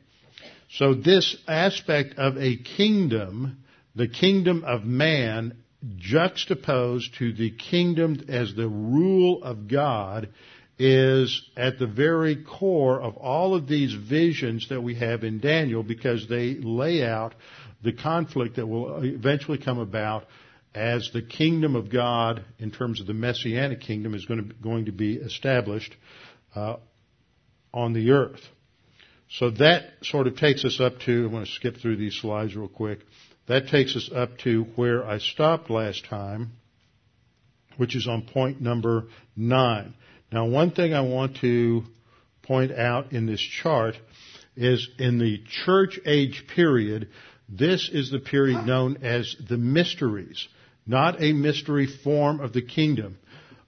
So 0.77 0.95
this 0.95 1.35
aspect 1.47 2.15
of 2.17 2.37
a 2.37 2.57
kingdom, 2.57 3.63
the 3.95 4.07
kingdom 4.07 4.63
of 4.65 4.83
man, 4.83 5.57
juxtaposed 5.97 7.15
to 7.19 7.33
the 7.33 7.51
kingdom 7.51 8.25
as 8.27 8.55
the 8.55 8.67
rule 8.67 9.43
of 9.43 9.67
God, 9.67 10.29
is 10.79 11.47
at 11.55 11.77
the 11.77 11.85
very 11.85 12.43
core 12.43 12.99
of 12.99 13.17
all 13.17 13.53
of 13.53 13.67
these 13.67 13.93
visions 13.93 14.69
that 14.69 14.81
we 14.81 14.95
have 14.95 15.23
in 15.23 15.39
Daniel 15.39 15.83
because 15.83 16.27
they 16.27 16.55
lay 16.55 17.05
out 17.05 17.35
the 17.83 17.93
conflict 17.93 18.55
that 18.55 18.65
will 18.65 19.03
eventually 19.03 19.59
come 19.59 19.77
about 19.77 20.25
as 20.73 21.11
the 21.13 21.21
kingdom 21.21 21.75
of 21.75 21.91
God, 21.91 22.43
in 22.57 22.71
terms 22.71 22.99
of 22.99 23.05
the 23.05 23.13
messianic 23.13 23.81
kingdom, 23.81 24.15
is 24.15 24.25
going 24.25 24.49
to, 24.49 24.55
going 24.55 24.85
to 24.85 24.91
be 24.91 25.17
established 25.17 25.95
uh, 26.55 26.77
on 27.71 27.93
the 27.93 28.09
earth. 28.09 28.41
So 29.39 29.49
that 29.51 29.85
sort 30.03 30.27
of 30.27 30.35
takes 30.35 30.63
us 30.63 30.79
up 30.79 30.99
to, 31.01 31.25
I'm 31.25 31.31
going 31.31 31.45
to 31.45 31.51
skip 31.51 31.77
through 31.77 31.97
these 31.97 32.15
slides 32.15 32.55
real 32.55 32.67
quick. 32.67 32.99
That 33.47 33.67
takes 33.67 33.95
us 33.95 34.09
up 34.13 34.37
to 34.39 34.65
where 34.75 35.03
I 35.03 35.17
stopped 35.17 35.71
last 35.71 36.05
time, 36.05 36.51
which 37.77 37.95
is 37.95 38.07
on 38.07 38.21
point 38.21 38.61
number 38.61 39.05
nine. 39.35 39.95
Now 40.31 40.45
one 40.45 40.71
thing 40.71 40.93
I 40.93 41.01
want 41.01 41.37
to 41.37 41.83
point 42.43 42.71
out 42.71 43.11
in 43.11 43.25
this 43.25 43.41
chart 43.41 43.95
is 44.55 44.87
in 44.99 45.17
the 45.17 45.41
church 45.65 45.99
age 46.05 46.45
period, 46.55 47.09
this 47.49 47.89
is 47.91 48.11
the 48.11 48.19
period 48.19 48.67
known 48.67 48.97
as 49.03 49.35
the 49.49 49.57
mysteries, 49.57 50.47
not 50.85 51.21
a 51.21 51.33
mystery 51.33 51.87
form 51.87 52.39
of 52.39 52.53
the 52.53 52.61
kingdom. 52.61 53.17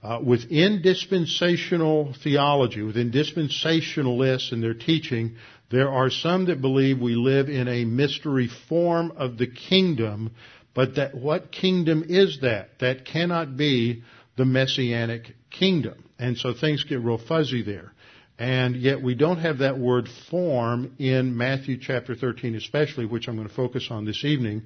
Uh, 0.02 0.20
within 0.24 0.82
dispensational 0.82 2.14
theology, 2.22 2.80
within 2.80 3.10
dispensationalists 3.10 4.52
and 4.52 4.62
their 4.62 4.74
teaching, 4.74 5.34
there 5.70 5.90
are 5.90 6.10
some 6.10 6.46
that 6.46 6.60
believe 6.60 7.00
we 7.00 7.16
live 7.16 7.48
in 7.48 7.66
a 7.68 7.84
mystery 7.84 8.48
form 8.68 9.12
of 9.16 9.36
the 9.36 9.48
kingdom, 9.48 10.32
but 10.74 10.94
that 10.96 11.14
what 11.14 11.50
kingdom 11.50 12.04
is 12.08 12.40
that? 12.42 12.78
That 12.80 13.04
cannot 13.04 13.56
be 13.56 14.04
the 14.36 14.44
messianic 14.44 15.34
kingdom. 15.50 16.04
And 16.18 16.38
so 16.38 16.54
things 16.54 16.84
get 16.84 17.00
real 17.00 17.18
fuzzy 17.18 17.62
there. 17.62 17.92
And 18.38 18.76
yet 18.76 19.02
we 19.02 19.14
don't 19.14 19.38
have 19.38 19.58
that 19.58 19.78
word 19.78 20.08
form 20.30 20.94
in 20.98 21.36
Matthew 21.36 21.78
chapter 21.80 22.14
13 22.14 22.54
especially, 22.54 23.06
which 23.06 23.28
I'm 23.28 23.36
going 23.36 23.48
to 23.48 23.54
focus 23.54 23.88
on 23.90 24.04
this 24.04 24.24
evening. 24.24 24.62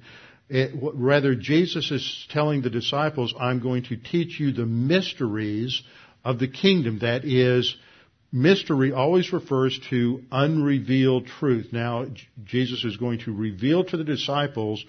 It, 0.49 0.71
rather, 0.75 1.33
Jesus 1.35 1.89
is 1.91 2.27
telling 2.29 2.61
the 2.61 2.69
disciples, 2.69 3.33
I'm 3.39 3.61
going 3.61 3.83
to 3.83 3.95
teach 3.95 4.39
you 4.39 4.51
the 4.51 4.65
mysteries 4.65 5.81
of 6.25 6.39
the 6.39 6.49
kingdom. 6.49 6.99
That 6.99 7.23
is, 7.23 7.73
mystery 8.31 8.91
always 8.91 9.33
refers 9.33 9.79
to 9.89 10.23
unrevealed 10.31 11.27
truth. 11.27 11.69
Now, 11.71 12.05
Jesus 12.43 12.83
is 12.83 12.97
going 12.97 13.19
to 13.19 13.33
reveal 13.33 13.83
to 13.85 13.97
the 13.97 14.03
disciples 14.03 14.83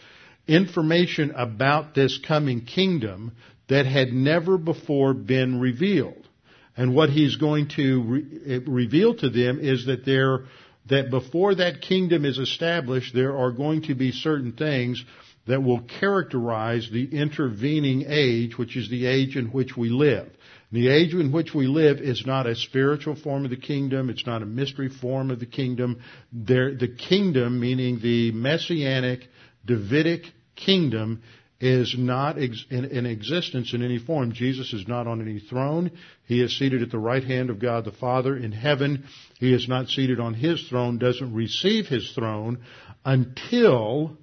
information 0.47 1.33
about 1.33 1.95
this 1.95 2.19
coming 2.27 2.65
kingdom 2.65 3.33
that 3.69 3.87
had 3.87 4.13
never 4.13 4.59
before 4.59 5.15
been 5.15 5.61
revealed. 5.61 6.29
And 6.77 6.95
what 6.95 7.11
he's 7.11 7.37
going 7.37 7.69
to 7.77 8.03
re- 8.03 8.41
eh, 8.47 8.59
reveal 8.67 9.15
to 9.17 9.29
them 9.29 9.61
is 9.61 9.87
that 9.87 10.05
there, 10.05 10.45
that 10.87 11.11
before 11.11 11.55
that 11.57 11.83
kingdom 11.83 12.25
is 12.25 12.39
established, 12.39 13.15
there 13.15 13.37
are 13.37 13.53
going 13.53 13.83
to 13.83 13.95
be 13.95 14.11
certain 14.11 14.53
things 14.53 15.05
that 15.47 15.63
will 15.63 15.81
characterize 16.01 16.89
the 16.91 17.05
intervening 17.05 18.05
age, 18.07 18.57
which 18.57 18.77
is 18.77 18.89
the 18.89 19.07
age 19.07 19.37
in 19.37 19.47
which 19.47 19.77
we 19.77 19.91
live. 19.91 20.31
The 20.73 20.89
age 20.89 21.13
in 21.13 21.33
which 21.33 21.55
we 21.55 21.67
live 21.67 21.99
is 21.99 22.25
not 22.25 22.47
a 22.47 22.57
spiritual 22.57 23.15
form 23.15 23.45
of 23.45 23.51
the 23.51 23.59
kingdom. 23.59 24.09
It's 24.09 24.27
not 24.27 24.43
a 24.43 24.47
mystery 24.47 24.89
form 24.89 25.31
of 25.31 25.39
the 25.39 25.47
kingdom. 25.47 26.01
There, 26.33 26.75
the 26.75 26.89
kingdom, 26.89 27.61
meaning 27.61 28.01
the 28.01 28.33
messianic 28.33 29.29
Davidic 29.67 30.25
kingdom, 30.57 31.23
is 31.61 31.95
not 31.97 32.43
ex- 32.43 32.65
in, 32.71 32.87
in, 32.87 33.07
existence 33.07 33.75
in 33.75 33.85
any 33.85 33.99
form. 33.99 34.33
Jesus 34.33 34.73
is 34.73 34.89
not 34.89 35.07
on 35.07 35.21
any 35.21 35.39
throne. 35.39 35.93
He 36.27 36.43
is 36.43 36.59
seated 36.59 36.83
at 36.83 36.91
the 36.91 36.99
right 36.99 37.23
hand 37.23 37.51
of 37.51 37.61
God 37.61 37.85
the 37.85 37.93
Father 37.93 38.37
in 38.37 38.51
heaven. 38.51 39.05
He 39.39 39.53
is 39.53 39.69
not 39.69 39.89
seated 39.89 40.19
on 40.19 40.35
his 40.35 40.67
throne, 40.69 40.99
doesn't 40.99 41.35
receive 41.35 41.87
his 41.87 42.11
throne 42.13 42.65
until 43.05 44.17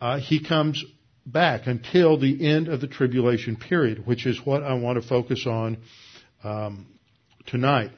uh, 0.00 0.18
he 0.18 0.42
comes 0.42 0.82
back 1.24 1.66
until 1.66 2.18
the 2.18 2.48
end 2.48 2.68
of 2.68 2.80
the 2.80 2.86
tribulation 2.86 3.56
period, 3.56 4.06
which 4.06 4.26
is 4.26 4.44
what 4.44 4.62
I 4.62 4.74
want 4.74 5.00
to 5.00 5.06
focus 5.06 5.46
on 5.46 5.78
um, 6.42 6.86
tonight. 7.46 7.90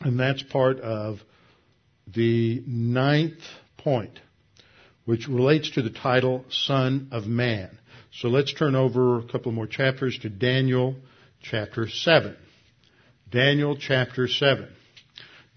And 0.00 0.18
that's 0.18 0.42
part 0.42 0.80
of 0.80 1.18
the 2.06 2.62
ninth 2.66 3.40
point, 3.76 4.18
which 5.04 5.28
relates 5.28 5.70
to 5.72 5.82
the 5.82 5.90
title 5.90 6.44
Son 6.50 7.08
of 7.12 7.26
Man. 7.26 7.78
So 8.12 8.28
let's 8.28 8.52
turn 8.52 8.74
over 8.74 9.18
a 9.18 9.24
couple 9.24 9.52
more 9.52 9.66
chapters 9.66 10.18
to 10.22 10.28
Daniel 10.28 10.96
chapter 11.42 11.88
7. 11.88 12.36
Daniel 13.30 13.76
chapter 13.76 14.26
7. 14.26 14.68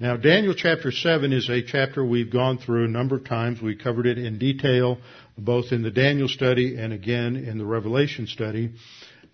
Now, 0.02 0.18
Daniel 0.18 0.56
chapter 0.56 0.92
7 0.92 1.32
is 1.32 1.48
a 1.48 1.62
chapter 1.62 2.04
we've 2.04 2.32
gone 2.32 2.58
through 2.58 2.86
a 2.86 2.88
number 2.88 3.18
of 3.18 3.24
times. 3.24 3.62
We 3.62 3.76
covered 3.76 4.08
it 4.08 4.18
in 4.18 4.40
detail 4.40 4.98
both 5.38 5.72
in 5.72 5.84
the 5.84 5.92
Daniel 5.92 6.28
study 6.28 6.76
and 6.76 6.92
again 6.92 7.36
in 7.36 7.60
the 7.60 7.66
Revelation 7.68 8.26
study. 8.26 8.72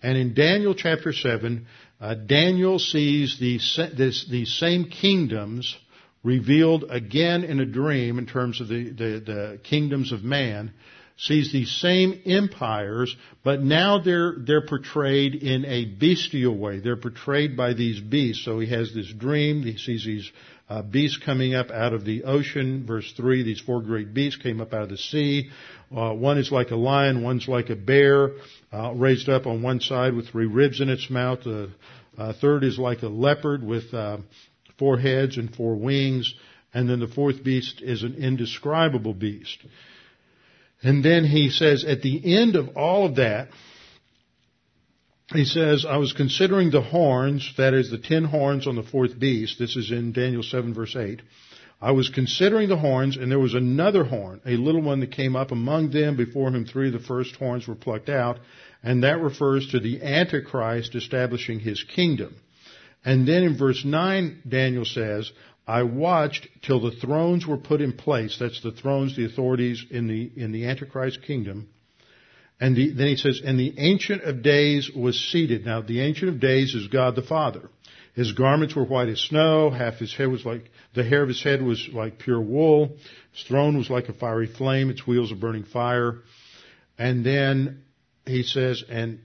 And 0.03 0.17
in 0.17 0.33
Daniel 0.33 0.75
chapter 0.75 1.13
7, 1.13 1.65
uh, 2.01 2.15
Daniel 2.15 2.79
sees 2.79 3.39
these, 3.39 3.79
this, 3.95 4.27
these 4.29 4.57
same 4.59 4.89
kingdoms 4.89 5.73
revealed 6.21 6.83
again 6.89 7.45
in 7.45 7.61
a 7.61 7.65
dream 7.65 8.19
in 8.19 8.25
terms 8.25 8.59
of 8.59 8.67
the, 8.67 8.89
the, 8.89 9.23
the 9.25 9.59
kingdoms 9.63 10.11
of 10.11 10.21
man 10.21 10.73
sees 11.17 11.51
these 11.51 11.71
same 11.71 12.21
empires, 12.25 13.15
but 13.43 13.61
now 13.61 13.99
they're, 13.99 14.35
they're 14.37 14.65
portrayed 14.65 15.33
in 15.33 15.65
a 15.65 15.85
bestial 15.85 16.55
way. 16.55 16.79
They're 16.79 16.95
portrayed 16.95 17.57
by 17.57 17.73
these 17.73 17.99
beasts. 17.99 18.45
So 18.45 18.59
he 18.59 18.69
has 18.69 18.93
this 18.93 19.11
dream, 19.11 19.63
he 19.63 19.77
sees 19.77 20.05
these 20.05 20.31
uh, 20.69 20.83
beasts 20.83 21.17
coming 21.17 21.55
up 21.55 21.71
out 21.71 21.93
of 21.93 22.05
the 22.05 22.23
ocean. 22.23 22.85
Verse 22.85 23.11
3, 23.17 23.43
these 23.43 23.59
four 23.59 23.81
great 23.81 24.13
beasts 24.13 24.41
came 24.41 24.61
up 24.61 24.73
out 24.73 24.83
of 24.83 24.89
the 24.89 24.97
sea. 24.97 25.49
Uh, 25.95 26.13
one 26.13 26.37
is 26.37 26.51
like 26.51 26.69
a 26.69 26.75
lion, 26.75 27.23
one's 27.23 27.47
like 27.47 27.69
a 27.69 27.75
bear, 27.75 28.31
uh, 28.71 28.93
raised 28.93 29.27
up 29.27 29.47
on 29.47 29.63
one 29.63 29.79
side 29.79 30.13
with 30.13 30.29
three 30.29 30.45
ribs 30.45 30.81
in 30.81 30.89
its 30.89 31.09
mouth. 31.09 31.39
The 31.43 31.71
uh, 32.17 32.33
third 32.39 32.63
is 32.63 32.77
like 32.77 33.01
a 33.01 33.07
leopard 33.07 33.63
with 33.63 33.91
uh, 33.93 34.17
four 34.77 34.99
heads 34.99 35.37
and 35.37 35.55
four 35.55 35.75
wings. 35.75 36.35
And 36.73 36.87
then 36.87 36.99
the 36.99 37.07
fourth 37.07 37.43
beast 37.43 37.81
is 37.81 38.03
an 38.03 38.15
indescribable 38.15 39.13
beast. 39.13 39.57
And 40.83 41.03
then 41.03 41.25
he 41.25 41.49
says, 41.49 41.83
at 41.83 42.01
the 42.01 42.37
end 42.37 42.55
of 42.55 42.77
all 42.77 43.05
of 43.05 43.15
that, 43.15 43.49
he 45.33 45.43
says, 45.43 45.85
I 45.87 45.97
was 45.97 46.13
considering 46.13 46.71
the 46.71 46.81
horns, 46.81 47.53
that 47.57 47.73
is 47.73 47.91
the 47.91 47.97
ten 47.97 48.23
horns 48.23 48.67
on 48.67 48.75
the 48.75 48.83
fourth 48.83 49.19
beast. 49.19 49.59
This 49.59 49.75
is 49.75 49.91
in 49.91 50.13
Daniel 50.13 50.43
7 50.43 50.73
verse 50.73 50.95
8. 50.95 51.21
I 51.81 51.91
was 51.91 52.09
considering 52.09 52.69
the 52.69 52.77
horns, 52.77 53.17
and 53.17 53.29
there 53.29 53.37
was 53.37 53.53
another 53.53 54.03
horn, 54.03 54.41
a 54.45 54.55
little 54.55 54.81
one 54.81 54.99
that 55.01 55.11
came 55.11 55.35
up 55.35 55.51
among 55.51 55.91
them, 55.91 56.15
before 56.15 56.49
whom 56.49 56.65
three 56.65 56.87
of 56.87 56.93
the 56.93 56.99
first 56.99 57.35
horns 57.35 57.67
were 57.67 57.75
plucked 57.75 58.09
out, 58.09 58.39
and 58.81 59.03
that 59.03 59.21
refers 59.21 59.67
to 59.71 59.79
the 59.79 60.01
Antichrist 60.01 60.95
establishing 60.95 61.59
his 61.59 61.83
kingdom. 61.83 62.35
And 63.05 63.27
then 63.27 63.43
in 63.43 63.57
verse 63.57 63.83
9, 63.85 64.43
Daniel 64.47 64.85
says, 64.85 65.31
I 65.67 65.83
watched 65.83 66.47
till 66.61 66.79
the 66.79 66.95
thrones 66.95 67.45
were 67.45 67.57
put 67.57 67.81
in 67.81 67.93
place. 67.93 68.37
That's 68.39 68.61
the 68.61 68.71
thrones, 68.71 69.17
the 69.17 69.25
authorities 69.25 69.83
in 69.91 70.07
the, 70.07 70.31
in 70.35 70.53
the 70.53 70.65
Antichrist 70.65 71.21
kingdom. 71.23 71.67
And 72.59 72.75
the, 72.75 72.91
then 72.91 73.07
he 73.07 73.17
says, 73.17 73.41
and 73.43 73.59
the 73.59 73.73
Ancient 73.77 74.23
of 74.23 74.41
Days 74.41 74.89
was 74.95 75.19
seated. 75.19 75.65
Now, 75.65 75.81
the 75.81 76.01
Ancient 76.01 76.29
of 76.29 76.39
Days 76.39 76.73
is 76.73 76.87
God 76.87 77.15
the 77.15 77.21
Father. 77.21 77.69
His 78.15 78.31
garments 78.31 78.75
were 78.75 78.85
white 78.85 79.09
as 79.09 79.19
snow. 79.19 79.69
Half 79.69 79.95
his 79.95 80.15
head 80.15 80.29
was 80.29 80.43
like, 80.43 80.71
the 80.95 81.03
hair 81.03 81.21
of 81.21 81.27
his 81.27 81.43
head 81.43 81.61
was 81.61 81.87
like 81.93 82.17
pure 82.17 82.41
wool. 82.41 82.97
His 83.33 83.43
throne 83.43 83.77
was 83.77 83.91
like 83.91 84.09
a 84.09 84.13
fiery 84.13 84.47
flame. 84.47 84.89
Its 84.89 85.05
wheels 85.05 85.31
a 85.31 85.35
burning 85.35 85.65
fire. 85.65 86.19
And 86.97 87.23
then 87.23 87.83
he 88.25 88.41
says, 88.41 88.83
and 88.89 89.19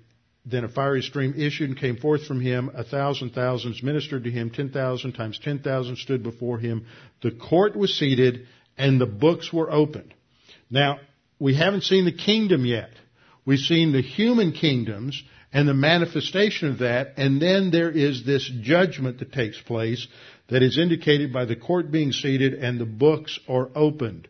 then 0.44 0.64
a 0.64 0.68
fiery 0.68 1.02
stream 1.02 1.34
issued 1.36 1.70
and 1.70 1.78
came 1.78 1.96
forth 1.96 2.26
from 2.26 2.40
him. 2.40 2.70
A 2.74 2.84
thousand 2.84 3.30
thousands 3.30 3.82
ministered 3.82 4.24
to 4.24 4.30
him. 4.30 4.50
Ten 4.50 4.70
thousand 4.70 5.12
times 5.12 5.38
ten 5.38 5.60
thousand 5.60 5.96
stood 5.96 6.22
before 6.22 6.58
him. 6.58 6.86
The 7.22 7.30
court 7.30 7.76
was 7.76 7.96
seated 7.96 8.46
and 8.76 9.00
the 9.00 9.06
books 9.06 9.52
were 9.52 9.70
opened. 9.70 10.14
Now, 10.70 10.98
we 11.38 11.54
haven't 11.54 11.82
seen 11.82 12.04
the 12.04 12.12
kingdom 12.12 12.64
yet. 12.64 12.90
We've 13.44 13.58
seen 13.58 13.92
the 13.92 14.02
human 14.02 14.52
kingdoms 14.52 15.22
and 15.52 15.68
the 15.68 15.74
manifestation 15.74 16.68
of 16.70 16.78
that, 16.78 17.14
and 17.16 17.40
then 17.42 17.70
there 17.70 17.90
is 17.90 18.24
this 18.24 18.50
judgment 18.62 19.18
that 19.18 19.32
takes 19.32 19.60
place 19.60 20.06
that 20.48 20.62
is 20.62 20.78
indicated 20.78 21.32
by 21.32 21.44
the 21.44 21.56
court 21.56 21.90
being 21.90 22.12
seated 22.12 22.54
and 22.54 22.80
the 22.80 22.86
books 22.86 23.38
are 23.48 23.68
opened. 23.74 24.28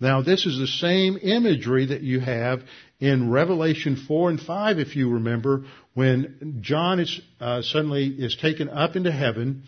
Now, 0.00 0.22
this 0.22 0.44
is 0.46 0.58
the 0.58 0.66
same 0.66 1.18
imagery 1.22 1.86
that 1.86 2.02
you 2.02 2.20
have 2.20 2.62
in 3.00 3.30
Revelation 3.30 3.96
4 3.96 4.30
and 4.30 4.40
5, 4.40 4.78
if 4.78 4.96
you 4.96 5.10
remember, 5.10 5.64
when 5.94 6.58
John 6.60 7.00
is 7.00 7.20
uh, 7.40 7.62
suddenly 7.62 8.06
is 8.06 8.36
taken 8.36 8.68
up 8.68 8.96
into 8.96 9.12
heaven 9.12 9.64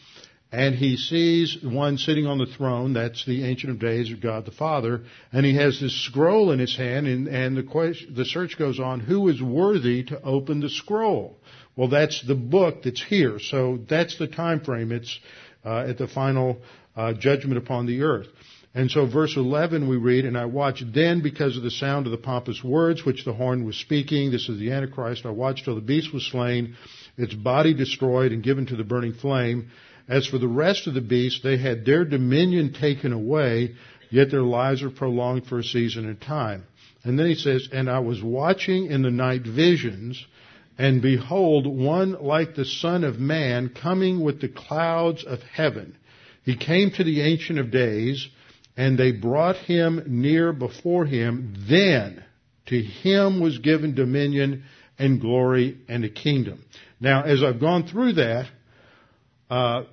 and 0.52 0.74
he 0.74 0.96
sees 0.96 1.58
one 1.62 1.98
sitting 1.98 2.26
on 2.26 2.38
the 2.38 2.46
throne, 2.46 2.92
that's 2.92 3.24
the 3.26 3.44
Ancient 3.44 3.72
of 3.72 3.78
Days 3.80 4.12
of 4.12 4.20
God 4.20 4.46
the 4.46 4.52
Father, 4.52 5.02
and 5.32 5.44
he 5.44 5.56
has 5.56 5.80
this 5.80 6.04
scroll 6.04 6.52
in 6.52 6.60
his 6.60 6.76
hand, 6.76 7.06
and, 7.08 7.26
and 7.26 7.56
the, 7.56 7.64
question, 7.64 8.14
the 8.14 8.24
search 8.24 8.56
goes 8.56 8.78
on, 8.78 9.00
who 9.00 9.28
is 9.28 9.42
worthy 9.42 10.04
to 10.04 10.22
open 10.22 10.60
the 10.60 10.70
scroll? 10.70 11.36
Well, 11.74 11.88
that's 11.88 12.22
the 12.26 12.36
book 12.36 12.84
that's 12.84 13.02
here, 13.02 13.38
so 13.38 13.80
that's 13.88 14.18
the 14.18 14.28
time 14.28 14.60
frame. 14.60 14.92
It's 14.92 15.18
uh, 15.64 15.86
at 15.88 15.98
the 15.98 16.06
final 16.06 16.58
uh, 16.94 17.12
judgment 17.12 17.58
upon 17.58 17.86
the 17.86 18.02
earth. 18.02 18.28
And 18.76 18.90
so 18.90 19.06
verse 19.06 19.38
11 19.38 19.88
we 19.88 19.96
read, 19.96 20.26
And 20.26 20.36
I 20.36 20.44
watched 20.44 20.92
then 20.92 21.22
because 21.22 21.56
of 21.56 21.62
the 21.62 21.70
sound 21.70 22.04
of 22.04 22.12
the 22.12 22.18
pompous 22.18 22.62
words 22.62 23.06
which 23.06 23.24
the 23.24 23.32
horn 23.32 23.64
was 23.64 23.74
speaking. 23.74 24.30
This 24.30 24.50
is 24.50 24.58
the 24.58 24.70
Antichrist. 24.70 25.24
I 25.24 25.30
watched 25.30 25.64
till 25.64 25.76
the 25.76 25.80
beast 25.80 26.12
was 26.12 26.26
slain, 26.26 26.76
its 27.16 27.32
body 27.32 27.72
destroyed 27.72 28.32
and 28.32 28.42
given 28.42 28.66
to 28.66 28.76
the 28.76 28.84
burning 28.84 29.14
flame. 29.14 29.70
As 30.10 30.26
for 30.26 30.36
the 30.36 30.46
rest 30.46 30.86
of 30.86 30.92
the 30.92 31.00
beasts, 31.00 31.40
they 31.42 31.56
had 31.56 31.86
their 31.86 32.04
dominion 32.04 32.74
taken 32.74 33.14
away, 33.14 33.76
yet 34.10 34.30
their 34.30 34.42
lives 34.42 34.82
were 34.82 34.90
prolonged 34.90 35.46
for 35.46 35.58
a 35.58 35.64
season 35.64 36.06
and 36.06 36.20
time. 36.20 36.64
And 37.02 37.18
then 37.18 37.28
he 37.28 37.34
says, 37.34 37.70
And 37.72 37.88
I 37.88 38.00
was 38.00 38.22
watching 38.22 38.90
in 38.90 39.00
the 39.00 39.10
night 39.10 39.46
visions, 39.46 40.22
and 40.76 41.00
behold, 41.00 41.66
one 41.66 42.12
like 42.22 42.54
the 42.54 42.66
Son 42.66 43.04
of 43.04 43.18
Man 43.18 43.70
coming 43.70 44.22
with 44.22 44.42
the 44.42 44.50
clouds 44.50 45.24
of 45.24 45.40
heaven. 45.40 45.96
He 46.44 46.58
came 46.58 46.90
to 46.90 47.04
the 47.04 47.22
Ancient 47.22 47.58
of 47.58 47.70
Days, 47.70 48.28
and 48.76 48.98
they 48.98 49.12
brought 49.12 49.56
him 49.56 50.02
near 50.06 50.52
before 50.52 51.06
him. 51.06 51.54
Then 51.68 52.22
to 52.66 52.80
him 52.80 53.40
was 53.40 53.58
given 53.58 53.94
dominion 53.94 54.64
and 54.98 55.20
glory 55.20 55.78
and 55.88 56.04
a 56.04 56.08
kingdom. 56.08 56.64
Now, 57.00 57.22
as 57.22 57.42
I've 57.42 57.60
gone 57.60 57.86
through 57.86 58.14
that, 58.14 58.46
uh, 59.50 59.84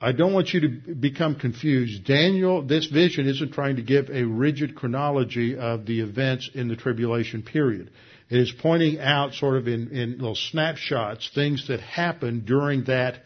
I 0.00 0.12
don't 0.12 0.34
want 0.34 0.52
you 0.52 0.60
to 0.60 0.94
become 0.94 1.36
confused. 1.36 2.04
Daniel, 2.04 2.62
this 2.62 2.86
vision 2.86 3.26
isn't 3.26 3.52
trying 3.52 3.76
to 3.76 3.82
give 3.82 4.10
a 4.10 4.24
rigid 4.24 4.74
chronology 4.74 5.56
of 5.56 5.86
the 5.86 6.00
events 6.00 6.50
in 6.52 6.68
the 6.68 6.76
tribulation 6.76 7.42
period. 7.42 7.90
It 8.28 8.38
is 8.38 8.52
pointing 8.60 9.00
out 9.00 9.34
sort 9.34 9.56
of 9.56 9.66
in, 9.66 9.90
in 9.92 10.18
little 10.18 10.34
snapshots 10.34 11.30
things 11.34 11.68
that 11.68 11.80
happened 11.80 12.44
during 12.44 12.84
that 12.84 13.20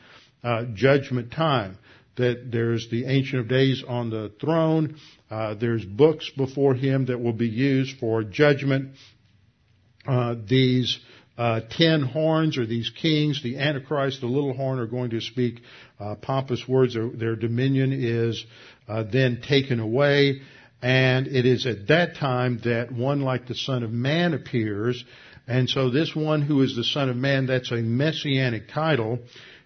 uh, 0.44 0.64
judgment 0.74 1.32
time 1.32 1.78
that 2.18 2.50
there's 2.52 2.88
the 2.90 3.06
Ancient 3.06 3.40
of 3.40 3.48
Days 3.48 3.82
on 3.86 4.10
the 4.10 4.30
throne. 4.40 4.96
Uh, 5.30 5.54
there's 5.54 5.84
books 5.84 6.30
before 6.36 6.74
him 6.74 7.06
that 7.06 7.20
will 7.20 7.32
be 7.32 7.48
used 7.48 7.98
for 7.98 8.22
judgment. 8.22 8.92
Uh, 10.06 10.34
these 10.46 10.98
uh, 11.36 11.60
ten 11.70 12.02
horns 12.02 12.58
or 12.58 12.66
these 12.66 12.90
kings, 12.90 13.42
the 13.42 13.58
Antichrist, 13.58 14.20
the 14.20 14.26
little 14.26 14.52
horn, 14.52 14.78
are 14.78 14.86
going 14.86 15.10
to 15.10 15.20
speak 15.20 15.60
uh, 15.98 16.14
pompous 16.16 16.66
words. 16.68 16.94
Their, 16.94 17.08
their 17.08 17.36
dominion 17.36 17.92
is 17.92 18.44
uh, 18.88 19.04
then 19.10 19.40
taken 19.40 19.80
away. 19.80 20.40
And 20.80 21.26
it 21.26 21.44
is 21.44 21.66
at 21.66 21.88
that 21.88 22.16
time 22.16 22.60
that 22.64 22.92
one 22.92 23.22
like 23.22 23.48
the 23.48 23.54
Son 23.54 23.82
of 23.82 23.90
Man 23.90 24.32
appears. 24.32 25.04
And 25.46 25.68
so 25.68 25.90
this 25.90 26.14
one 26.14 26.42
who 26.42 26.62
is 26.62 26.76
the 26.76 26.84
Son 26.84 27.08
of 27.08 27.16
Man, 27.16 27.46
that's 27.46 27.72
a 27.72 27.76
messianic 27.76 28.68
title. 28.68 29.18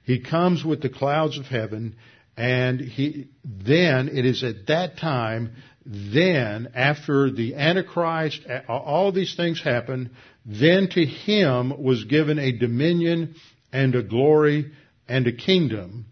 He 0.04 0.20
comes 0.20 0.64
with 0.64 0.80
the 0.80 0.88
clouds 0.88 1.38
of 1.38 1.46
heaven 1.46 1.96
and 2.36 2.80
he, 2.80 3.28
then 3.44 4.08
it 4.08 4.24
is 4.24 4.42
at 4.42 4.66
that 4.68 4.98
time, 4.98 5.52
then 5.84 6.68
after 6.74 7.30
the 7.30 7.54
Antichrist, 7.56 8.42
all 8.68 9.12
these 9.12 9.34
things 9.34 9.62
happen, 9.62 10.10
then 10.46 10.88
to 10.90 11.04
him 11.04 11.82
was 11.82 12.04
given 12.04 12.38
a 12.38 12.52
dominion 12.52 13.34
and 13.72 13.94
a 13.94 14.02
glory 14.02 14.72
and 15.08 15.26
a 15.26 15.32
kingdom 15.32 16.06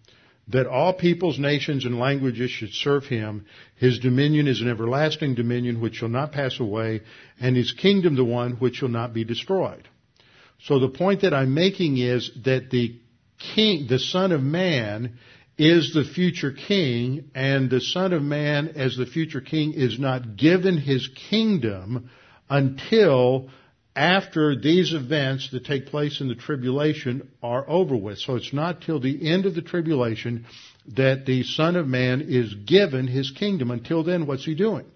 that 0.48 0.66
all 0.66 0.92
peoples, 0.92 1.38
nations, 1.38 1.84
and 1.84 1.98
languages 1.98 2.50
should 2.50 2.72
serve 2.72 3.04
him. 3.04 3.46
His 3.76 4.00
dominion 4.00 4.48
is 4.48 4.60
an 4.60 4.68
everlasting 4.68 5.36
dominion 5.36 5.80
which 5.80 5.96
shall 5.96 6.08
not 6.08 6.32
pass 6.32 6.58
away, 6.58 7.02
and 7.40 7.56
his 7.56 7.72
kingdom 7.72 8.16
the 8.16 8.24
one 8.24 8.52
which 8.52 8.76
shall 8.76 8.88
not 8.88 9.14
be 9.14 9.24
destroyed. 9.24 9.86
So 10.62 10.80
the 10.80 10.88
point 10.88 11.22
that 11.22 11.32
I'm 11.32 11.54
making 11.54 11.98
is 11.98 12.30
that 12.44 12.70
the 12.70 12.98
king, 13.54 13.86
the 13.88 13.98
son 13.98 14.32
of 14.32 14.42
man, 14.42 15.18
is 15.60 15.92
the 15.92 16.04
future 16.04 16.52
king, 16.52 17.30
and 17.34 17.68
the 17.68 17.82
Son 17.82 18.14
of 18.14 18.22
Man 18.22 18.68
as 18.76 18.96
the 18.96 19.04
future 19.04 19.42
king 19.42 19.74
is 19.74 19.98
not 19.98 20.38
given 20.38 20.78
his 20.78 21.06
kingdom 21.28 22.08
until 22.48 23.50
after 23.94 24.58
these 24.58 24.94
events 24.94 25.50
that 25.50 25.66
take 25.66 25.84
place 25.84 26.22
in 26.22 26.28
the 26.28 26.34
tribulation 26.34 27.28
are 27.42 27.68
over 27.68 27.94
with. 27.94 28.16
So 28.16 28.36
it's 28.36 28.54
not 28.54 28.80
till 28.80 29.00
the 29.00 29.30
end 29.30 29.44
of 29.44 29.54
the 29.54 29.60
tribulation 29.60 30.46
that 30.96 31.26
the 31.26 31.42
Son 31.42 31.76
of 31.76 31.86
Man 31.86 32.22
is 32.22 32.54
given 32.54 33.06
his 33.06 33.30
kingdom. 33.30 33.70
Until 33.70 34.02
then, 34.02 34.26
what's 34.26 34.46
he 34.46 34.54
doing? 34.54 34.86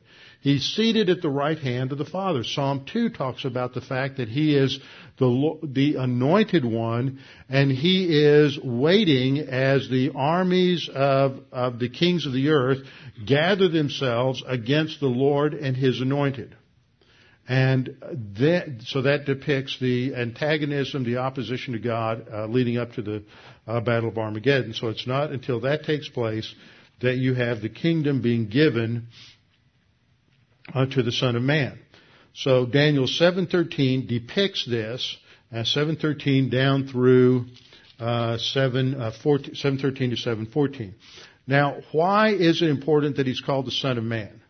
He's 0.44 0.62
seated 0.62 1.08
at 1.08 1.22
the 1.22 1.30
right 1.30 1.58
hand 1.58 1.90
of 1.90 1.96
the 1.96 2.04
Father. 2.04 2.44
Psalm 2.44 2.84
2 2.92 3.08
talks 3.08 3.46
about 3.46 3.72
the 3.72 3.80
fact 3.80 4.18
that 4.18 4.28
he 4.28 4.54
is 4.54 4.78
the, 5.16 5.58
the 5.62 5.94
anointed 5.96 6.66
one 6.66 7.20
and 7.48 7.72
he 7.72 8.22
is 8.22 8.58
waiting 8.62 9.38
as 9.38 9.88
the 9.88 10.10
armies 10.14 10.90
of, 10.94 11.40
of 11.50 11.78
the 11.78 11.88
kings 11.88 12.26
of 12.26 12.34
the 12.34 12.50
earth 12.50 12.80
gather 13.24 13.70
themselves 13.70 14.42
against 14.46 15.00
the 15.00 15.06
Lord 15.06 15.54
and 15.54 15.74
his 15.74 16.02
anointed. 16.02 16.54
And 17.48 17.96
that, 18.38 18.82
so 18.84 19.00
that 19.00 19.24
depicts 19.24 19.78
the 19.80 20.14
antagonism, 20.14 21.04
the 21.04 21.16
opposition 21.16 21.72
to 21.72 21.78
God, 21.78 22.26
uh, 22.30 22.44
leading 22.48 22.76
up 22.76 22.92
to 22.92 23.02
the 23.02 23.24
uh, 23.66 23.80
Battle 23.80 24.10
of 24.10 24.18
Armageddon. 24.18 24.74
So 24.74 24.88
it's 24.88 25.06
not 25.06 25.30
until 25.30 25.60
that 25.60 25.84
takes 25.84 26.10
place 26.10 26.54
that 27.00 27.16
you 27.16 27.32
have 27.32 27.62
the 27.62 27.70
kingdom 27.70 28.20
being 28.20 28.48
given 28.48 29.08
uh, 30.74 30.86
to 30.86 31.02
the 31.02 31.12
Son 31.12 31.36
of 31.36 31.42
Man. 31.42 31.78
So 32.34 32.66
Daniel 32.66 33.06
7:13 33.06 34.08
depicts 34.08 34.66
this, 34.66 35.16
as 35.52 35.68
7:13 35.72 36.50
down 36.50 36.88
through 36.88 37.46
uh, 38.00 38.38
7, 38.38 38.94
uh, 39.00 39.12
14, 39.22 39.54
713 39.54 40.10
to 40.10 40.16
714. 40.16 40.94
Now, 41.46 41.76
why 41.92 42.30
is 42.30 42.60
it 42.62 42.68
important 42.68 43.16
that 43.16 43.26
he's 43.26 43.40
called 43.40 43.66
the 43.66 43.70
Son 43.70 43.98
of 43.98 44.04
Man? 44.04 44.40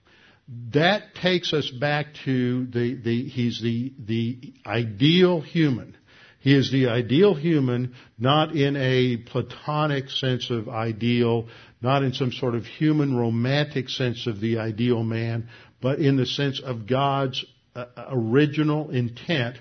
That 0.73 1.15
takes 1.15 1.53
us 1.53 1.71
back 1.71 2.15
to 2.25 2.67
the, 2.67 2.95
the 2.95 3.25
he's 3.25 3.61
the, 3.61 3.93
the 3.99 4.55
ideal 4.67 5.41
human. 5.41 5.97
He 6.41 6.55
is 6.55 6.71
the 6.71 6.89
ideal 6.89 7.35
human, 7.35 7.95
not 8.19 8.55
in 8.55 8.77
a 8.77 9.17
platonic 9.17 10.11
sense 10.11 10.51
of 10.51 10.69
ideal, 10.69 11.49
not 11.81 12.03
in 12.03 12.13
some 12.13 12.33
sort 12.33 12.55
of 12.55 12.67
human 12.67 13.17
romantic 13.17 13.89
sense 13.89 14.27
of 14.27 14.41
the 14.41 14.59
ideal 14.59 15.03
man, 15.03 15.49
but 15.85 15.99
in 15.99 16.17
the 16.17 16.25
sense 16.25 16.61
of 16.61 16.87
God's 16.87 17.45
uh, 17.77 17.85
original 18.09 18.89
intent 18.89 19.59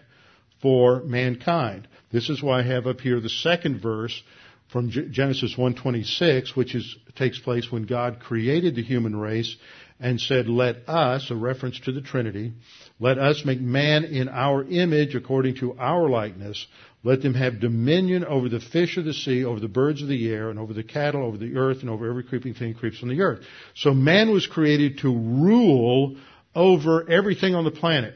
for 0.62 1.04
mankind. 1.04 1.86
This 2.14 2.30
is 2.30 2.42
why 2.42 2.60
I 2.60 2.64
have 2.64 2.88
up 2.88 3.02
here 3.02 3.20
the 3.20 3.28
second 3.28 3.82
verse 3.82 4.24
from 4.72 4.90
Genesis 4.90 5.56
1:26, 5.58 6.56
which 6.56 6.76
is 6.76 6.96
takes 7.18 7.40
place 7.40 7.70
when 7.70 7.84
God 7.84 8.22
created 8.22 8.74
the 8.74 8.84
human 8.84 9.18
race 9.18 9.54
and 10.00 10.20
said, 10.20 10.48
"Let 10.48 10.88
us," 10.88 11.30
a 11.30 11.36
reference 11.36 11.82
to 11.82 11.92
the 11.92 12.00
Trinity, 12.00 12.54
"let 13.02 13.18
us 13.18 13.44
make 13.44 13.60
man 13.60 14.06
in 14.06 14.30
our 14.30 14.64
image 14.64 15.16
according 15.16 15.56
to 15.56 15.78
our 15.78 16.08
likeness. 16.08 16.66
Let 17.04 17.22
them 17.22 17.34
have 17.34 17.60
dominion 17.60 18.24
over 18.24 18.48
the 18.48 18.62
fish 18.62 18.96
of 18.98 19.04
the 19.04 19.14
sea, 19.14 19.44
over 19.44 19.60
the 19.60 19.68
birds 19.68 20.02
of 20.02 20.08
the 20.08 20.30
air, 20.30 20.50
and 20.50 20.58
over 20.58 20.74
the 20.74 20.84
cattle, 20.84 21.24
over 21.24 21.38
the 21.38 21.58
earth, 21.58 21.82
and 21.82 21.90
over 21.90 22.10
every 22.10 22.24
creeping 22.24 22.54
thing 22.54 22.74
that 22.74 22.80
creeps 22.80 23.04
on 23.04 23.10
the 23.10 23.22
earth." 23.22 23.42
So 23.76 23.94
man 23.94 24.32
was 24.32 24.48
created 24.48 25.00
to 25.00 25.10
rule 25.10 26.16
over 26.56 27.10
everything 27.10 27.56
on 27.56 27.66
the 27.66 27.72
planet. 27.72 28.16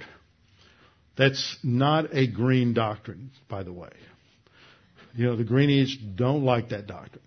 That's 1.17 1.57
not 1.63 2.15
a 2.15 2.27
green 2.27 2.73
doctrine, 2.73 3.31
by 3.49 3.63
the 3.63 3.73
way. 3.73 3.89
You 5.15 5.25
know, 5.25 5.35
the 5.35 5.43
greenies 5.43 5.97
don't 5.97 6.43
like 6.43 6.69
that 6.69 6.85
doctrine. 6.87 7.23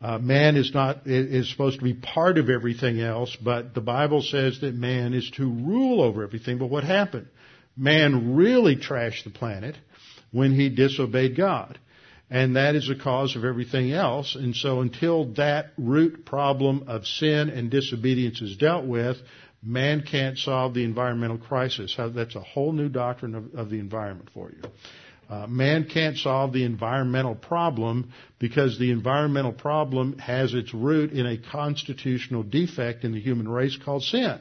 Uh, 0.00 0.18
man 0.18 0.56
is 0.56 0.74
not 0.74 1.06
is 1.06 1.48
supposed 1.50 1.78
to 1.78 1.84
be 1.84 1.94
part 1.94 2.36
of 2.36 2.50
everything 2.50 3.00
else, 3.00 3.34
but 3.42 3.74
the 3.74 3.80
Bible 3.80 4.20
says 4.20 4.60
that 4.60 4.74
man 4.74 5.14
is 5.14 5.30
to 5.36 5.44
rule 5.44 6.02
over 6.02 6.22
everything. 6.22 6.58
But 6.58 6.66
what 6.66 6.84
happened? 6.84 7.28
Man 7.76 8.36
really 8.36 8.76
trashed 8.76 9.24
the 9.24 9.30
planet 9.30 9.76
when 10.32 10.52
he 10.52 10.68
disobeyed 10.68 11.36
God. 11.36 11.78
And 12.28 12.56
that 12.56 12.74
is 12.74 12.88
the 12.88 12.96
cause 12.96 13.36
of 13.36 13.44
everything 13.44 13.92
else. 13.92 14.34
And 14.34 14.54
so 14.54 14.80
until 14.80 15.32
that 15.34 15.72
root 15.78 16.24
problem 16.24 16.84
of 16.88 17.06
sin 17.06 17.50
and 17.50 17.70
disobedience 17.70 18.40
is 18.42 18.56
dealt 18.56 18.84
with, 18.84 19.16
man 19.62 20.02
can't 20.02 20.36
solve 20.36 20.74
the 20.74 20.84
environmental 20.84 21.38
crisis. 21.38 21.96
That's 21.96 22.34
a 22.34 22.40
whole 22.40 22.72
new 22.72 22.88
doctrine 22.88 23.34
of, 23.34 23.54
of 23.54 23.70
the 23.70 23.78
environment 23.78 24.30
for 24.34 24.50
you. 24.50 24.62
Uh, 25.28 25.46
man 25.48 25.88
can't 25.92 26.16
solve 26.16 26.52
the 26.52 26.64
environmental 26.64 27.34
problem 27.34 28.12
because 28.38 28.78
the 28.78 28.92
environmental 28.92 29.52
problem 29.52 30.18
has 30.18 30.54
its 30.54 30.72
root 30.72 31.12
in 31.12 31.26
a 31.26 31.36
constitutional 31.36 32.44
defect 32.44 33.02
in 33.04 33.12
the 33.12 33.20
human 33.20 33.48
race 33.48 33.76
called 33.84 34.04
sin. 34.04 34.38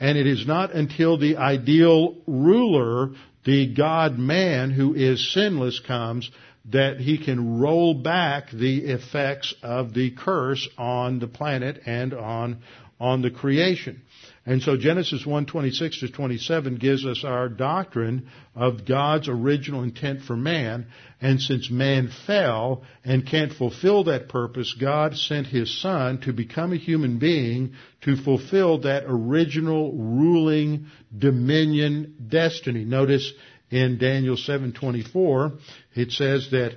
And 0.00 0.18
it 0.18 0.26
is 0.26 0.44
not 0.44 0.74
until 0.74 1.18
the 1.18 1.36
ideal 1.36 2.16
ruler, 2.26 3.10
the 3.44 3.74
God 3.74 4.18
man 4.18 4.70
who 4.70 4.94
is 4.94 5.32
sinless 5.32 5.80
comes 5.80 6.30
that 6.70 6.98
he 6.98 7.18
can 7.18 7.58
roll 7.58 7.94
back 7.94 8.50
the 8.50 8.84
effects 8.84 9.52
of 9.62 9.94
the 9.94 10.12
curse 10.12 10.68
on 10.78 11.18
the 11.18 11.26
planet 11.26 11.80
and 11.86 12.14
on, 12.14 12.62
on 13.00 13.22
the 13.22 13.30
creation. 13.30 14.02
And 14.44 14.60
so 14.60 14.76
Genesis 14.76 15.24
1:26 15.24 16.00
to 16.00 16.08
27 16.08 16.74
gives 16.74 17.06
us 17.06 17.22
our 17.22 17.48
doctrine 17.48 18.26
of 18.56 18.84
God's 18.84 19.28
original 19.28 19.84
intent 19.84 20.22
for 20.22 20.36
man, 20.36 20.86
and 21.20 21.40
since 21.40 21.70
man 21.70 22.08
fell 22.26 22.82
and 23.04 23.24
can't 23.24 23.52
fulfill 23.52 24.04
that 24.04 24.28
purpose, 24.28 24.74
God 24.74 25.16
sent 25.16 25.46
his 25.46 25.80
son 25.80 26.18
to 26.22 26.32
become 26.32 26.72
a 26.72 26.76
human 26.76 27.18
being 27.18 27.74
to 28.00 28.16
fulfill 28.16 28.78
that 28.78 29.04
original 29.06 29.92
ruling 29.92 30.86
dominion 31.16 32.14
destiny. 32.28 32.84
Notice 32.84 33.32
in 33.70 33.98
Daniel 33.98 34.36
7:24 34.36 35.52
it 35.94 36.10
says 36.10 36.50
that 36.50 36.74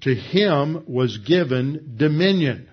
to 0.00 0.14
him 0.14 0.84
was 0.86 1.18
given 1.18 1.96
dominion. 1.98 2.68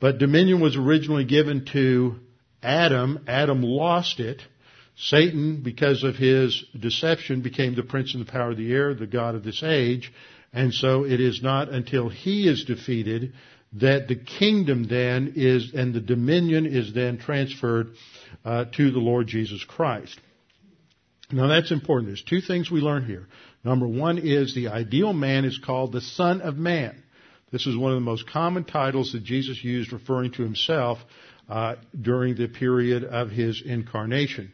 But 0.00 0.18
dominion 0.18 0.60
was 0.60 0.76
originally 0.76 1.24
given 1.24 1.66
to 1.66 2.16
Adam, 2.62 3.24
Adam 3.26 3.62
lost 3.62 4.20
it. 4.20 4.42
Satan, 4.96 5.62
because 5.62 6.04
of 6.04 6.16
his 6.16 6.64
deception, 6.78 7.40
became 7.40 7.74
the 7.74 7.82
prince 7.82 8.14
and 8.14 8.24
the 8.24 8.30
power 8.30 8.50
of 8.50 8.58
the 8.58 8.72
air, 8.72 8.94
the 8.94 9.06
God 9.06 9.34
of 9.34 9.42
this 9.42 9.62
age. 9.62 10.12
And 10.52 10.72
so 10.72 11.04
it 11.04 11.20
is 11.20 11.42
not 11.42 11.70
until 11.70 12.08
he 12.08 12.46
is 12.46 12.64
defeated 12.64 13.32
that 13.74 14.06
the 14.06 14.16
kingdom 14.16 14.84
then 14.84 15.32
is, 15.34 15.72
and 15.74 15.94
the 15.94 16.00
dominion 16.00 16.66
is 16.66 16.92
then 16.92 17.18
transferred 17.18 17.94
uh, 18.44 18.66
to 18.76 18.90
the 18.90 18.98
Lord 18.98 19.26
Jesus 19.26 19.64
Christ. 19.64 20.20
Now 21.30 21.46
that's 21.46 21.70
important. 21.70 22.08
There's 22.08 22.22
two 22.22 22.42
things 22.42 22.70
we 22.70 22.80
learn 22.80 23.06
here. 23.06 23.26
Number 23.64 23.88
one 23.88 24.18
is 24.18 24.54
the 24.54 24.68
ideal 24.68 25.14
man 25.14 25.46
is 25.46 25.58
called 25.58 25.92
the 25.92 26.02
Son 26.02 26.42
of 26.42 26.56
Man. 26.56 27.02
This 27.50 27.66
is 27.66 27.76
one 27.76 27.92
of 27.92 27.96
the 27.96 28.04
most 28.04 28.28
common 28.28 28.64
titles 28.64 29.12
that 29.12 29.24
Jesus 29.24 29.62
used 29.64 29.92
referring 29.92 30.32
to 30.32 30.42
himself 30.42 30.98
uh, 31.48 31.76
during 32.00 32.34
the 32.34 32.48
period 32.48 33.04
of 33.04 33.30
his 33.30 33.62
incarnation. 33.64 34.52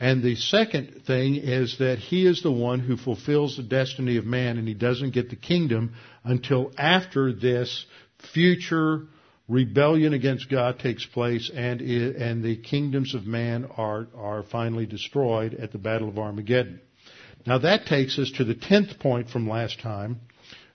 And 0.00 0.22
the 0.22 0.34
second 0.34 1.02
thing 1.06 1.36
is 1.36 1.78
that 1.78 1.98
he 1.98 2.26
is 2.26 2.42
the 2.42 2.50
one 2.50 2.80
who 2.80 2.96
fulfills 2.96 3.56
the 3.56 3.62
destiny 3.62 4.16
of 4.16 4.24
man, 4.24 4.58
and 4.58 4.66
he 4.66 4.74
doesn't 4.74 5.14
get 5.14 5.30
the 5.30 5.36
kingdom 5.36 5.94
until 6.24 6.72
after 6.76 7.32
this 7.32 7.86
future 8.32 9.06
rebellion 9.48 10.12
against 10.12 10.50
God 10.50 10.80
takes 10.80 11.06
place, 11.06 11.50
and 11.54 11.80
it, 11.80 12.16
and 12.16 12.42
the 12.42 12.56
kingdoms 12.56 13.14
of 13.14 13.26
man 13.26 13.68
are 13.76 14.08
are 14.16 14.42
finally 14.42 14.86
destroyed 14.86 15.54
at 15.54 15.70
the 15.70 15.78
Battle 15.78 16.08
of 16.08 16.18
Armageddon. 16.18 16.80
Now 17.46 17.58
that 17.58 17.86
takes 17.86 18.18
us 18.18 18.32
to 18.38 18.44
the 18.44 18.54
tenth 18.54 18.98
point 18.98 19.30
from 19.30 19.48
last 19.48 19.80
time. 19.80 20.20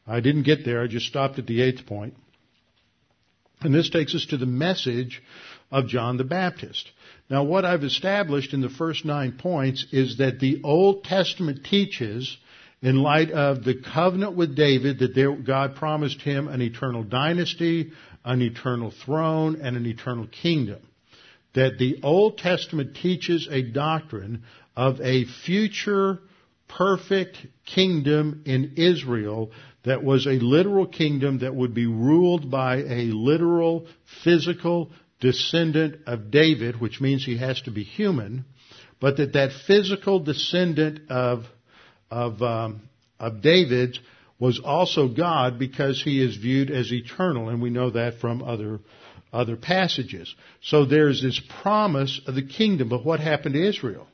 I 0.05 0.21
didn't 0.21 0.43
get 0.43 0.63
there; 0.63 0.81
I 0.81 0.87
just 0.87 1.07
stopped 1.07 1.37
at 1.37 1.47
the 1.47 1.61
eighth 1.61 1.85
point. 1.85 2.15
And 3.61 3.73
this 3.73 3.89
takes 3.89 4.13
us 4.13 4.25
to 4.27 4.37
the 4.37 4.45
message 4.45 5.21
of 5.71 5.87
John 5.87 6.17
the 6.17 6.23
Baptist. 6.23 6.89
Now, 7.29 7.43
what 7.43 7.65
I've 7.65 7.83
established 7.83 8.53
in 8.53 8.61
the 8.61 8.69
first 8.69 9.03
nine 9.03 9.33
points 9.33 9.85
is 9.91 10.17
that 10.17 10.39
the 10.39 10.61
Old 10.63 11.03
Testament 11.03 11.65
teaches, 11.65 12.37
in 12.81 12.97
light 12.97 13.31
of 13.31 13.63
the 13.63 13.75
covenant 13.75 14.35
with 14.35 14.55
David, 14.55 14.99
that 14.99 15.15
there, 15.15 15.35
God 15.35 15.75
promised 15.75 16.21
him 16.21 16.47
an 16.47 16.61
eternal 16.61 17.03
dynasty, 17.03 17.91
an 18.23 18.41
eternal 18.41 18.91
throne, 18.91 19.59
and 19.61 19.75
an 19.75 19.85
eternal 19.85 20.27
kingdom. 20.27 20.79
That 21.53 21.79
the 21.79 21.99
Old 22.03 22.37
Testament 22.37 22.95
teaches 22.95 23.47
a 23.49 23.63
doctrine 23.63 24.43
of 24.75 25.01
a 25.01 25.25
future 25.25 26.19
perfect 26.67 27.37
kingdom 27.65 28.43
in 28.45 28.73
Israel 28.77 29.51
that 29.83 30.03
was 30.03 30.27
a 30.27 30.31
literal 30.31 30.85
kingdom 30.85 31.39
that 31.39 31.55
would 31.55 31.73
be 31.73 31.85
ruled 31.85 32.51
by 32.51 32.77
a 32.77 33.05
literal, 33.05 33.87
physical 34.23 34.91
descendant 35.19 36.01
of 36.05 36.29
David, 36.29 36.79
which 36.79 37.01
means 37.01 37.25
he 37.25 37.37
has 37.37 37.61
to 37.61 37.71
be 37.71 37.83
human, 37.83 38.45
but 38.99 39.17
that 39.17 39.33
that 39.33 39.51
physical 39.65 40.19
descendant 40.19 41.09
of, 41.09 41.45
of, 42.11 42.41
um, 42.41 42.81
of 43.19 43.41
David 43.41 43.97
was 44.39 44.59
also 44.63 45.07
God 45.07 45.57
because 45.57 46.01
he 46.03 46.23
is 46.23 46.37
viewed 46.37 46.69
as 46.69 46.91
eternal, 46.91 47.49
and 47.49 47.61
we 47.61 47.69
know 47.69 47.89
that 47.91 48.19
from 48.19 48.43
other, 48.43 48.79
other 49.33 49.55
passages. 49.55 50.33
So 50.61 50.85
there's 50.85 51.21
this 51.21 51.41
promise 51.61 52.21
of 52.27 52.35
the 52.35 52.45
kingdom, 52.45 52.89
but 52.89 53.05
what 53.05 53.19
happened 53.19 53.55
to 53.55 53.67
Israel? 53.67 54.07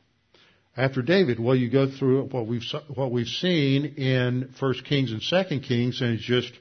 After 0.76 1.02
David? 1.02 1.40
Well, 1.40 1.56
you 1.56 1.70
go 1.70 1.90
through 1.90 2.26
what 2.26 2.48
we've 2.48 2.64
what 2.94 3.12
we've 3.12 3.28
seen 3.28 3.86
in 3.98 4.54
First 4.60 4.86
Kings 4.86 5.12
and 5.12 5.22
Second 5.22 5.62
Kings, 5.62 6.02
and 6.02 6.14
it's 6.14 6.24
just 6.24 6.52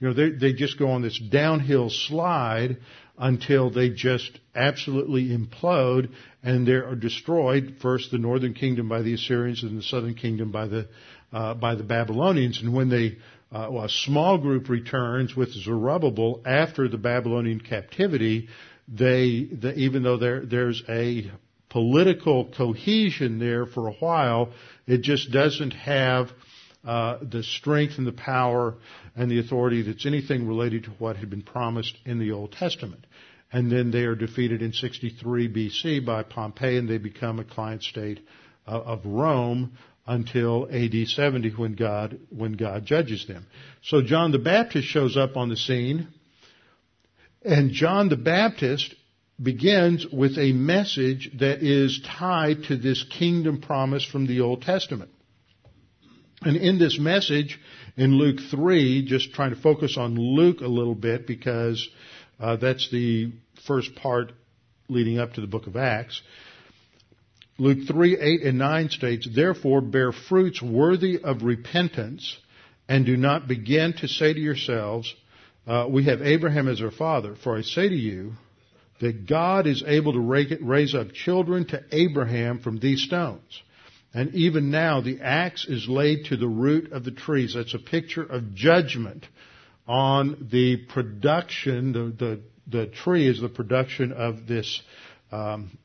you 0.00 0.08
know 0.08 0.14
they 0.14 0.30
they 0.30 0.52
just 0.52 0.78
go 0.78 0.90
on 0.90 1.02
this 1.02 1.18
downhill 1.18 1.90
slide 1.90 2.78
until 3.18 3.70
they 3.70 3.90
just 3.90 4.38
absolutely 4.54 5.28
implode 5.28 6.10
and 6.42 6.66
they 6.66 6.72
are 6.72 6.94
destroyed. 6.94 7.76
First, 7.82 8.10
the 8.10 8.18
northern 8.18 8.54
kingdom 8.54 8.88
by 8.88 9.02
the 9.02 9.14
Assyrians, 9.14 9.62
and 9.62 9.78
the 9.78 9.82
southern 9.82 10.14
kingdom 10.14 10.50
by 10.50 10.66
the 10.66 10.88
uh, 11.32 11.54
by 11.54 11.74
the 11.74 11.84
Babylonians. 11.84 12.60
And 12.62 12.74
when 12.74 12.88
they 12.88 13.18
uh, 13.52 13.68
well, 13.70 13.84
a 13.84 13.88
small 13.88 14.38
group 14.38 14.68
returns 14.68 15.34
with 15.34 15.52
Zerubbabel 15.52 16.42
after 16.46 16.88
the 16.88 16.98
Babylonian 16.98 17.60
captivity, 17.60 18.48
they, 18.86 19.44
the, 19.44 19.74
even 19.74 20.02
though 20.04 20.16
there, 20.16 20.44
there's 20.46 20.82
a 20.88 21.30
political 21.70 22.50
cohesion 22.56 23.38
there 23.38 23.64
for 23.64 23.88
a 23.88 23.92
while. 23.92 24.52
It 24.86 25.00
just 25.02 25.30
doesn't 25.30 25.72
have 25.72 26.30
uh, 26.84 27.18
the 27.22 27.42
strength 27.42 27.98
and 27.98 28.06
the 28.06 28.12
power 28.12 28.74
and 29.16 29.30
the 29.30 29.38
authority 29.38 29.82
that's 29.82 30.06
anything 30.06 30.46
related 30.46 30.84
to 30.84 30.90
what 30.90 31.16
had 31.16 31.30
been 31.30 31.42
promised 31.42 31.96
in 32.04 32.18
the 32.18 32.32
Old 32.32 32.52
Testament. 32.52 33.06
And 33.52 33.70
then 33.70 33.90
they 33.90 34.04
are 34.04 34.14
defeated 34.14 34.62
in 34.62 34.72
63 34.72 35.48
BC 35.48 36.04
by 36.04 36.22
Pompey 36.22 36.76
and 36.76 36.88
they 36.88 36.98
become 36.98 37.38
a 37.38 37.44
client 37.44 37.82
state 37.82 38.20
uh, 38.66 38.70
of 38.70 39.04
Rome 39.04 39.72
until 40.06 40.68
AD 40.72 41.08
70 41.08 41.50
when 41.50 41.74
God, 41.74 42.18
when 42.30 42.52
God 42.52 42.84
judges 42.84 43.26
them. 43.26 43.46
So 43.82 44.02
John 44.02 44.32
the 44.32 44.38
Baptist 44.38 44.88
shows 44.88 45.16
up 45.16 45.36
on 45.36 45.48
the 45.48 45.56
scene 45.56 46.08
and 47.42 47.70
John 47.70 48.08
the 48.08 48.16
Baptist 48.16 48.94
begins 49.42 50.06
with 50.12 50.36
a 50.38 50.52
message 50.52 51.30
that 51.38 51.62
is 51.62 52.00
tied 52.04 52.64
to 52.64 52.76
this 52.76 53.04
kingdom 53.04 53.60
promise 53.60 54.04
from 54.04 54.26
the 54.26 54.40
Old 54.40 54.62
Testament. 54.62 55.10
And 56.42 56.56
in 56.56 56.78
this 56.78 56.98
message 56.98 57.58
in 57.96 58.14
Luke 58.14 58.38
3, 58.50 59.04
just 59.06 59.32
trying 59.32 59.54
to 59.54 59.60
focus 59.60 59.96
on 59.98 60.14
Luke 60.14 60.60
a 60.60 60.66
little 60.66 60.94
bit 60.94 61.26
because 61.26 61.86
uh, 62.38 62.56
that's 62.56 62.90
the 62.90 63.32
first 63.66 63.94
part 63.94 64.32
leading 64.88 65.18
up 65.18 65.34
to 65.34 65.40
the 65.40 65.46
book 65.46 65.66
of 65.66 65.76
Acts. 65.76 66.20
Luke 67.58 67.86
3, 67.86 68.18
8 68.18 68.42
and 68.42 68.58
9 68.58 68.88
states, 68.88 69.28
Therefore 69.34 69.82
bear 69.82 70.12
fruits 70.12 70.62
worthy 70.62 71.18
of 71.22 71.42
repentance 71.42 72.38
and 72.88 73.04
do 73.04 73.16
not 73.16 73.46
begin 73.46 73.92
to 73.98 74.08
say 74.08 74.32
to 74.32 74.40
yourselves, 74.40 75.14
uh, 75.66 75.86
we 75.88 76.04
have 76.04 76.22
Abraham 76.22 76.68
as 76.68 76.80
our 76.80 76.90
father. 76.90 77.36
For 77.36 77.56
I 77.56 77.60
say 77.60 77.88
to 77.88 77.94
you 77.94 78.32
that 79.00 79.26
God 79.26 79.66
is 79.66 79.82
able 79.86 80.12
to 80.12 80.20
raise 80.20 80.94
up 80.94 81.12
children 81.12 81.66
to 81.68 81.82
Abraham 81.90 82.60
from 82.60 82.78
these 82.78 83.02
stones. 83.02 83.62
And 84.12 84.34
even 84.34 84.70
now 84.70 85.00
the 85.00 85.20
axe 85.22 85.64
is 85.66 85.88
laid 85.88 86.26
to 86.26 86.36
the 86.36 86.48
root 86.48 86.92
of 86.92 87.04
the 87.04 87.10
trees. 87.10 87.54
That's 87.54 87.74
a 87.74 87.78
picture 87.78 88.22
of 88.22 88.54
judgment 88.54 89.26
on 89.86 90.48
the 90.50 90.76
production, 90.88 91.92
the, 91.92 92.24
the, 92.24 92.40
the 92.66 92.86
tree 92.86 93.26
is 93.26 93.40
the 93.40 93.48
production 93.48 94.12
of 94.12 94.46
this 94.46 94.82
um, 95.32 95.76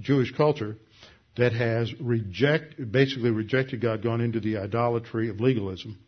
Jewish 0.00 0.32
culture 0.36 0.76
that 1.36 1.52
has 1.52 1.92
reject, 2.00 2.90
basically 2.90 3.30
rejected 3.30 3.80
God, 3.80 4.02
gone 4.02 4.20
into 4.20 4.40
the 4.40 4.58
idolatry 4.58 5.28
of 5.28 5.40
legalism. 5.40 5.98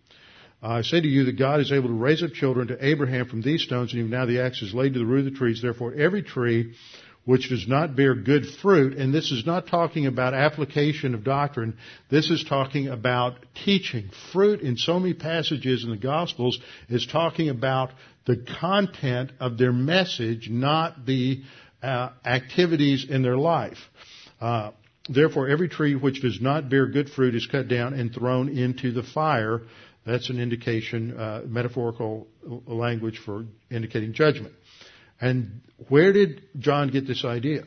I 0.63 0.83
say 0.83 1.01
to 1.01 1.09
you 1.09 1.25
that 1.25 1.39
God 1.39 1.61
is 1.61 1.73
able 1.73 1.89
to 1.89 1.95
raise 1.95 2.23
up 2.23 2.33
children 2.33 2.69
to 2.69 2.87
Abraham 2.87 3.27
from 3.27 3.41
these 3.41 3.63
stones, 3.63 3.93
and 3.93 4.01
even 4.01 4.11
now 4.11 4.27
the 4.27 4.41
axe 4.41 4.61
is 4.61 4.75
laid 4.75 4.93
to 4.93 4.99
the 4.99 5.07
root 5.07 5.27
of 5.27 5.33
the 5.33 5.39
trees. 5.39 5.63
Therefore, 5.63 5.95
every 5.95 6.23
tree 6.23 6.75
which 7.25 7.49
does 7.49 7.67
not 7.67 7.97
bear 7.97 8.15
good 8.15 8.45
fruit, 8.47 8.97
and 8.97 9.13
this 9.13 9.31
is 9.31 9.47
not 9.47 9.69
talking 9.69 10.07
about 10.07 10.35
application 10.35 11.15
of 11.15 11.25
doctrine, 11.25 11.77
this 12.11 12.31
is 12.31 12.45
talking 12.45 12.89
about 12.89 13.35
teaching. 13.65 14.11
Fruit 14.33 14.61
in 14.61 14.77
so 14.77 14.99
many 14.99 15.15
passages 15.15 15.85
in 15.85 15.91
the 15.91 15.97
Gospels 15.97 16.59
is 16.89 17.07
talking 17.07 17.49
about 17.49 17.91
the 18.27 18.45
content 18.61 19.33
of 19.41 19.57
their 19.57 19.73
message, 19.73 20.49
not 20.51 21.07
the 21.07 21.43
uh, 21.83 22.11
activities 22.25 23.07
in 23.09 23.23
their 23.23 23.37
life. 23.37 23.79
Uh, 24.41 24.73
Therefore, 25.09 25.49
every 25.49 25.69
tree 25.69 25.97
which 25.97 26.23
does 26.23 26.41
not 26.41 26.69
bear 26.69 26.87
good 26.87 27.11
fruit 27.11 27.35
is 27.35 27.47
cut 27.47 27.67
down 27.67 27.95
and 27.95 28.15
thrown 28.15 28.49
into 28.49 28.93
the 28.93 29.03
fire. 29.03 29.63
That's 30.07 30.31
an 30.31 30.41
indication, 30.41 31.17
uh, 31.17 31.43
metaphorical 31.47 32.27
language 32.67 33.19
for 33.19 33.45
indicating 33.71 34.13
judgment. 34.13 34.55
And 35.21 35.61
where 35.89 36.13
did 36.13 36.43
John 36.59 36.89
get 36.89 37.07
this 37.07 37.25
idea? 37.25 37.65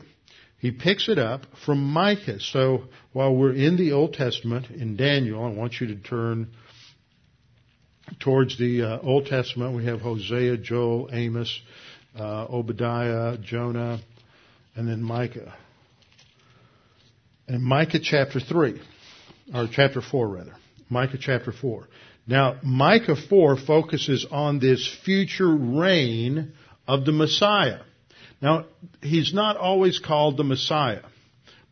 He 0.58 0.70
picks 0.70 1.08
it 1.08 1.18
up 1.18 1.42
from 1.64 1.84
Micah. 1.84 2.40
So 2.40 2.84
while 3.12 3.34
we're 3.34 3.52
in 3.52 3.76
the 3.76 3.92
Old 3.92 4.14
Testament, 4.14 4.70
in 4.70 4.96
Daniel, 4.96 5.44
I 5.44 5.50
want 5.50 5.80
you 5.80 5.88
to 5.88 5.96
turn 5.96 6.52
towards 8.20 8.58
the 8.58 8.82
uh, 8.82 8.98
Old 9.02 9.26
Testament. 9.26 9.76
We 9.76 9.84
have 9.84 10.00
Hosea, 10.00 10.56
Joel, 10.56 11.10
Amos, 11.12 11.60
uh, 12.18 12.46
Obadiah, 12.46 13.36
Jonah, 13.38 14.00
and 14.74 14.88
then 14.88 15.02
Micah. 15.02 15.54
And 17.46 17.62
Micah 17.62 18.00
chapter 18.02 18.40
3, 18.40 18.80
or 19.54 19.68
chapter 19.70 20.00
4 20.00 20.28
rather. 20.28 20.54
Micah 20.88 21.18
chapter 21.20 21.52
4. 21.52 21.86
Now, 22.26 22.56
Micah 22.62 23.16
4 23.16 23.56
focuses 23.56 24.26
on 24.30 24.58
this 24.58 24.86
future 25.04 25.54
reign 25.54 26.52
of 26.88 27.04
the 27.04 27.12
Messiah. 27.12 27.80
Now, 28.40 28.66
he's 29.02 29.34
not 29.34 29.56
always 29.56 29.98
called 29.98 30.36
the 30.36 30.44
Messiah. 30.44 31.02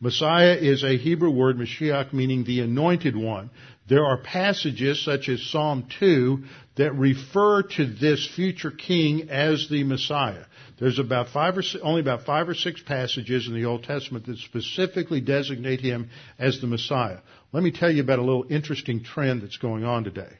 Messiah 0.00 0.54
is 0.54 0.82
a 0.82 0.96
Hebrew 0.96 1.30
word, 1.30 1.56
Mashiach, 1.56 2.12
meaning 2.12 2.44
the 2.44 2.60
anointed 2.60 3.16
one. 3.16 3.50
There 3.88 4.04
are 4.04 4.16
passages 4.16 5.04
such 5.04 5.28
as 5.28 5.42
Psalm 5.50 5.86
2 6.00 6.44
that 6.76 6.94
refer 6.94 7.62
to 7.62 7.86
this 7.86 8.28
future 8.34 8.70
king 8.70 9.30
as 9.30 9.68
the 9.68 9.84
Messiah. 9.84 10.44
There's 10.78 10.98
about 10.98 11.28
five 11.28 11.56
or 11.56 11.62
only 11.82 12.00
about 12.00 12.24
five 12.24 12.48
or 12.48 12.54
six 12.54 12.82
passages 12.82 13.46
in 13.46 13.54
the 13.54 13.66
Old 13.66 13.84
Testament 13.84 14.26
that 14.26 14.38
specifically 14.38 15.20
designate 15.20 15.80
him 15.80 16.10
as 16.38 16.60
the 16.60 16.66
Messiah. 16.66 17.18
Let 17.52 17.62
me 17.62 17.70
tell 17.70 17.90
you 17.90 18.02
about 18.02 18.18
a 18.18 18.22
little 18.24 18.46
interesting 18.50 19.04
trend 19.04 19.42
that's 19.42 19.58
going 19.58 19.84
on 19.84 20.04
today. 20.04 20.38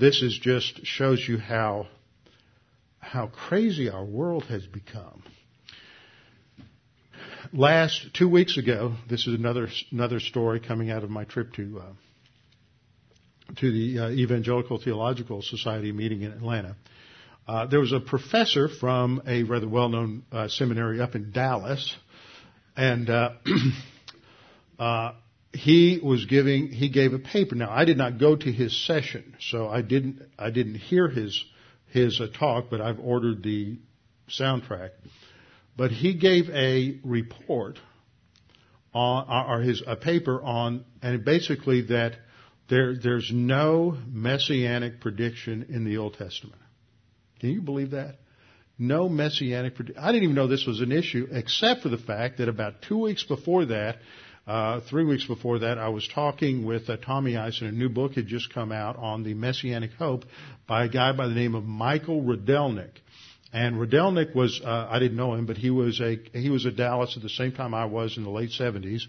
This 0.00 0.22
is 0.22 0.38
just 0.38 0.86
shows 0.86 1.22
you 1.28 1.36
how 1.36 1.86
how 3.00 3.26
crazy 3.26 3.90
our 3.90 4.02
world 4.02 4.44
has 4.44 4.66
become. 4.66 5.22
Last 7.52 8.14
two 8.14 8.26
weeks 8.26 8.56
ago, 8.56 8.94
this 9.10 9.26
is 9.26 9.34
another 9.34 9.68
another 9.92 10.18
story 10.18 10.58
coming 10.58 10.90
out 10.90 11.04
of 11.04 11.10
my 11.10 11.24
trip 11.24 11.52
to 11.56 11.82
uh, 11.82 13.52
to 13.56 13.70
the 13.70 13.98
uh, 13.98 14.08
Evangelical 14.08 14.78
Theological 14.78 15.42
Society 15.42 15.92
meeting 15.92 16.22
in 16.22 16.32
Atlanta. 16.32 16.76
Uh, 17.46 17.66
there 17.66 17.80
was 17.80 17.92
a 17.92 18.00
professor 18.00 18.70
from 18.70 19.20
a 19.26 19.42
rather 19.42 19.68
well-known 19.68 20.22
uh, 20.32 20.48
seminary 20.48 21.02
up 21.02 21.14
in 21.14 21.30
Dallas, 21.30 21.94
and 22.74 23.10
uh, 23.10 23.32
uh, 24.78 25.12
he 25.52 26.00
was 26.02 26.26
giving 26.26 26.68
he 26.68 26.88
gave 26.88 27.12
a 27.12 27.18
paper. 27.18 27.54
Now 27.54 27.70
I 27.70 27.84
did 27.84 27.98
not 27.98 28.18
go 28.18 28.36
to 28.36 28.52
his 28.52 28.76
session, 28.86 29.36
so 29.40 29.68
I 29.68 29.82
didn't 29.82 30.22
I 30.38 30.50
didn't 30.50 30.76
hear 30.76 31.08
his 31.08 31.44
his 31.88 32.20
uh, 32.20 32.28
talk, 32.38 32.66
but 32.70 32.80
I've 32.80 33.00
ordered 33.00 33.42
the 33.42 33.78
soundtrack. 34.28 34.90
But 35.76 35.90
he 35.90 36.14
gave 36.14 36.48
a 36.50 37.00
report 37.02 37.78
on, 38.94 39.50
or 39.50 39.60
his 39.60 39.82
a 39.86 39.96
paper 39.96 40.40
on, 40.42 40.84
and 41.02 41.24
basically 41.24 41.82
that 41.82 42.14
there 42.68 42.96
there's 42.96 43.30
no 43.32 43.96
messianic 44.06 45.00
prediction 45.00 45.66
in 45.68 45.84
the 45.84 45.98
Old 45.98 46.14
Testament. 46.14 46.60
Can 47.40 47.50
you 47.50 47.62
believe 47.62 47.90
that? 47.90 48.16
No 48.78 49.08
messianic 49.08 49.74
prediction. 49.74 50.02
I 50.02 50.12
didn't 50.12 50.24
even 50.24 50.36
know 50.36 50.46
this 50.46 50.66
was 50.66 50.80
an 50.80 50.92
issue, 50.92 51.26
except 51.30 51.82
for 51.82 51.88
the 51.88 51.98
fact 51.98 52.38
that 52.38 52.48
about 52.48 52.82
two 52.82 52.98
weeks 52.98 53.24
before 53.24 53.66
that, 53.66 53.98
uh, 54.46 54.80
three 54.88 55.04
weeks 55.04 55.26
before 55.26 55.60
that, 55.60 55.78
I 55.78 55.88
was 55.90 56.08
talking 56.08 56.64
with 56.64 56.88
uh, 56.88 56.96
Tommy 56.96 57.36
Eisen. 57.36 57.66
A 57.66 57.72
new 57.72 57.88
book 57.88 58.14
had 58.14 58.26
just 58.26 58.52
come 58.52 58.72
out 58.72 58.96
on 58.96 59.22
the 59.22 59.34
Messianic 59.34 59.92
Hope 59.92 60.24
by 60.66 60.84
a 60.84 60.88
guy 60.88 61.12
by 61.12 61.28
the 61.28 61.34
name 61.34 61.54
of 61.54 61.64
Michael 61.64 62.22
Rydelnik. 62.22 62.92
And 63.52 63.76
Rydelnik 63.76 64.34
was, 64.34 64.60
uh, 64.64 64.88
I 64.90 64.98
didn't 64.98 65.16
know 65.16 65.34
him, 65.34 65.46
but 65.46 65.56
he 65.56 65.70
was 65.70 66.00
a, 66.00 66.18
he 66.32 66.50
was 66.50 66.66
at 66.66 66.76
Dallas 66.76 67.16
at 67.16 67.22
the 67.22 67.28
same 67.28 67.52
time 67.52 67.74
I 67.74 67.84
was 67.84 68.16
in 68.16 68.24
the 68.24 68.30
late 68.30 68.50
70s. 68.50 69.02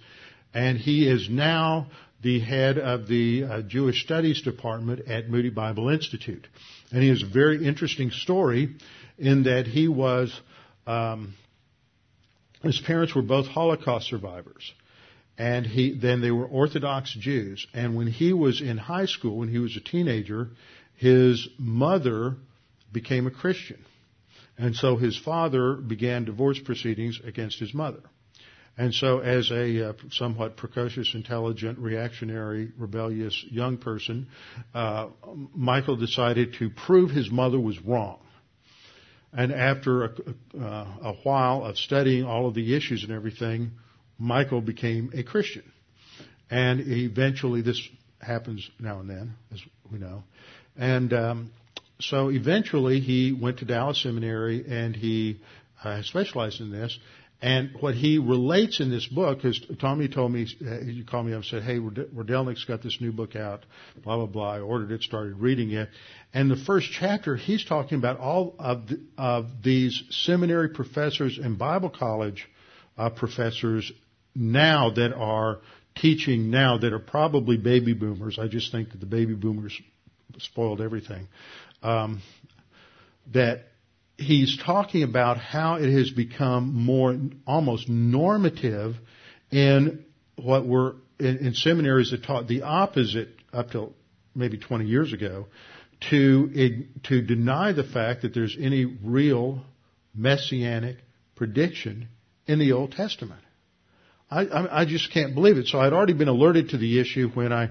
And 0.54 0.78
he 0.78 1.08
is 1.08 1.30
now 1.30 1.88
the 2.22 2.40
head 2.40 2.78
of 2.78 3.08
the 3.08 3.44
uh, 3.44 3.62
Jewish 3.62 4.04
Studies 4.04 4.42
Department 4.42 5.08
at 5.08 5.30
Moody 5.30 5.50
Bible 5.50 5.90
Institute. 5.90 6.46
And 6.92 7.02
he 7.02 7.10
has 7.10 7.24
a 7.24 7.28
very 7.28 7.66
interesting 7.66 8.12
story 8.12 8.76
in 9.18 9.44
that 9.44 9.66
he 9.66 9.88
was, 9.88 10.38
um, 10.86 11.36
his 12.64 12.80
parents 12.82 13.16
were 13.16 13.22
both 13.22 13.48
Holocaust 13.48 14.08
survivors 14.08 14.72
and 15.42 15.66
he 15.66 15.98
then 15.98 16.22
they 16.22 16.30
were 16.30 16.46
Orthodox 16.46 17.16
Jews. 17.20 17.66
And 17.74 17.96
when 17.96 18.06
he 18.06 18.32
was 18.32 18.62
in 18.62 18.78
high 18.78 19.08
school, 19.08 19.38
when 19.38 19.50
he 19.50 19.58
was 19.58 19.76
a 19.76 19.80
teenager, 19.80 20.52
his 20.98 21.50
mother 21.58 22.36
became 22.94 23.26
a 23.26 23.32
Christian, 23.32 23.84
and 24.56 24.76
so 24.76 24.98
his 24.98 25.18
father 25.18 25.74
began 25.74 26.26
divorce 26.26 26.60
proceedings 26.60 27.20
against 27.26 27.58
his 27.58 27.74
mother. 27.74 28.04
And 28.78 28.94
so, 28.94 29.20
as 29.20 29.50
a 29.52 29.90
uh, 29.90 29.94
somewhat 30.12 30.58
precocious, 30.58 31.12
intelligent, 31.16 31.80
reactionary, 31.80 32.72
rebellious 32.78 33.44
young 33.50 33.78
person, 33.78 34.28
uh, 34.76 35.08
Michael 35.56 35.96
decided 35.96 36.54
to 36.60 36.70
prove 36.70 37.10
his 37.10 37.32
mother 37.32 37.60
was 37.60 37.82
wrong. 37.82 38.20
And 39.34 39.52
after 39.52 40.04
a, 40.04 40.12
uh, 40.60 40.88
a 41.02 41.14
while 41.24 41.66
of 41.66 41.78
studying 41.78 42.26
all 42.26 42.48
of 42.48 42.54
the 42.54 42.76
issues 42.76 43.04
and 43.04 43.12
everything, 43.12 43.72
Michael 44.22 44.62
became 44.62 45.12
a 45.16 45.24
Christian. 45.24 45.64
And 46.52 46.82
eventually, 46.82 47.64
this 47.64 47.82
happens 48.20 48.70
now 48.80 49.00
and 49.00 49.10
then, 49.10 49.34
as 49.52 49.60
we 49.92 49.98
know. 49.98 50.24
And 50.78 51.12
um, 51.12 51.52
so 52.00 52.30
eventually, 52.30 53.00
he 53.00 53.34
went 53.34 53.60
to 53.60 53.66
Dallas 53.66 54.02
Seminary 54.02 54.64
and 54.68 54.96
he 54.96 55.40
uh, 55.84 56.04
specialized 56.04 56.62
in 56.62 56.72
this. 56.72 56.98
And 57.42 57.72
what 57.80 57.96
he 57.96 58.20
relates 58.20 58.80
in 58.80 58.92
this 58.92 59.08
book 59.08 59.44
is 59.44 59.60
Tommy 59.80 60.08
told 60.08 60.32
me, 60.32 60.46
you 60.84 61.04
called 61.04 61.26
me 61.26 61.32
up 61.32 61.38
and 61.38 61.46
said, 61.46 61.64
hey, 61.64 61.80
Rydelnik's 61.80 62.66
got 62.66 62.84
this 62.84 63.02
new 63.02 63.12
book 63.12 63.36
out, 63.36 63.66
blah, 64.04 64.18
blah, 64.18 64.28
blah. 64.28 64.54
I 64.54 64.60
ordered 64.60 64.92
it, 64.92 65.02
started 65.02 65.40
reading 65.40 65.72
it. 65.72 65.90
And 66.32 66.52
the 66.52 66.64
first 66.68 66.90
chapter, 66.92 67.36
he's 67.36 67.66
talking 67.66 67.98
about 67.98 68.20
all 68.20 68.54
of, 68.60 68.90
the, 68.90 69.02
of 69.18 69.48
these 69.64 70.04
seminary 70.12 70.70
professors 70.70 71.40
and 71.42 71.58
Bible 71.58 71.90
college 71.90 72.48
uh, 72.96 73.10
professors 73.10 73.92
now 74.36 74.92
that 74.92 75.14
are 75.14 75.60
teaching 75.96 76.50
now 76.50 76.78
that 76.78 76.94
are 76.94 77.00
probably 77.00 77.58
baby 77.58 77.94
boomers. 77.94 78.40
I 78.40 78.48
just 78.48 78.72
think 78.72 78.92
that 78.92 79.00
the 79.00 79.06
baby 79.06 79.34
boomers 79.34 79.80
spoiled 80.40 80.82
everything. 80.82 81.28
Um, 81.84 82.22
that 83.34 83.66
he's 84.18 84.58
talking 84.64 85.04
about 85.04 85.38
how 85.38 85.76
it 85.76 85.92
has 85.92 86.10
become 86.12 86.74
more 86.74 87.18
almost 87.46 87.90
normative 87.90 88.96
in 89.52 90.06
what 90.36 90.66
were 90.66 90.96
in, 91.20 91.38
in 91.38 91.54
seminaries 91.54 92.12
that 92.12 92.24
taught 92.24 92.48
the 92.48 92.64
opposite 92.64 93.30
up 93.54 93.72
till 93.72 93.94
maybe 94.34 94.58
20 94.58 94.86
years 94.86 95.14
ago 95.14 95.48
to 96.10 96.86
to 97.04 97.22
deny 97.22 97.74
the 97.74 97.84
fact 97.84 98.24
that 98.24 98.34
there's 98.34 98.56
any 98.60 98.86
real 98.86 99.64
messianic 100.16 100.98
prediction 101.36 102.08
in 102.48 102.60
the 102.60 102.72
Old 102.72 102.92
Testament. 102.92 103.42
I, 104.32 104.82
I, 104.82 104.86
just 104.86 105.12
can't 105.12 105.36
believe 105.36 105.58
it. 105.58 105.68
So 105.68 105.80
I'd 105.80 105.92
already 105.92 106.14
been 106.14 106.30
alerted 106.30 106.70
to 106.70 106.78
the 106.78 107.02
issue 107.02 107.30
when 107.34 107.52
I 107.52 107.70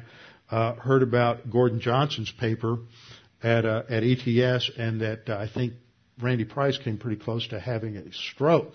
uh, 0.51 0.75
heard 0.75 1.03
about 1.03 1.51
Gordon 1.51 1.81
Johnston's 1.81 2.31
paper 2.31 2.79
at 3.43 3.65
uh, 3.65 3.85
at 3.89 4.03
ETS, 4.03 4.71
and 4.77 5.01
that 5.01 5.29
uh, 5.29 5.39
I 5.39 5.49
think 5.49 5.73
Randy 6.21 6.45
Price 6.45 6.77
came 6.77 6.99
pretty 6.99 7.23
close 7.23 7.49
to 7.49 7.59
having 7.59 7.97
a 7.97 8.13
stroke 8.13 8.75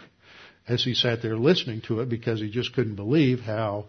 as 0.67 0.83
he 0.83 0.95
sat 0.95 1.21
there 1.21 1.37
listening 1.37 1.81
to 1.81 1.99
it 1.99 2.09
because 2.09 2.39
he 2.39 2.49
just 2.49 2.73
couldn't 2.73 2.95
believe 2.95 3.39
how 3.39 3.85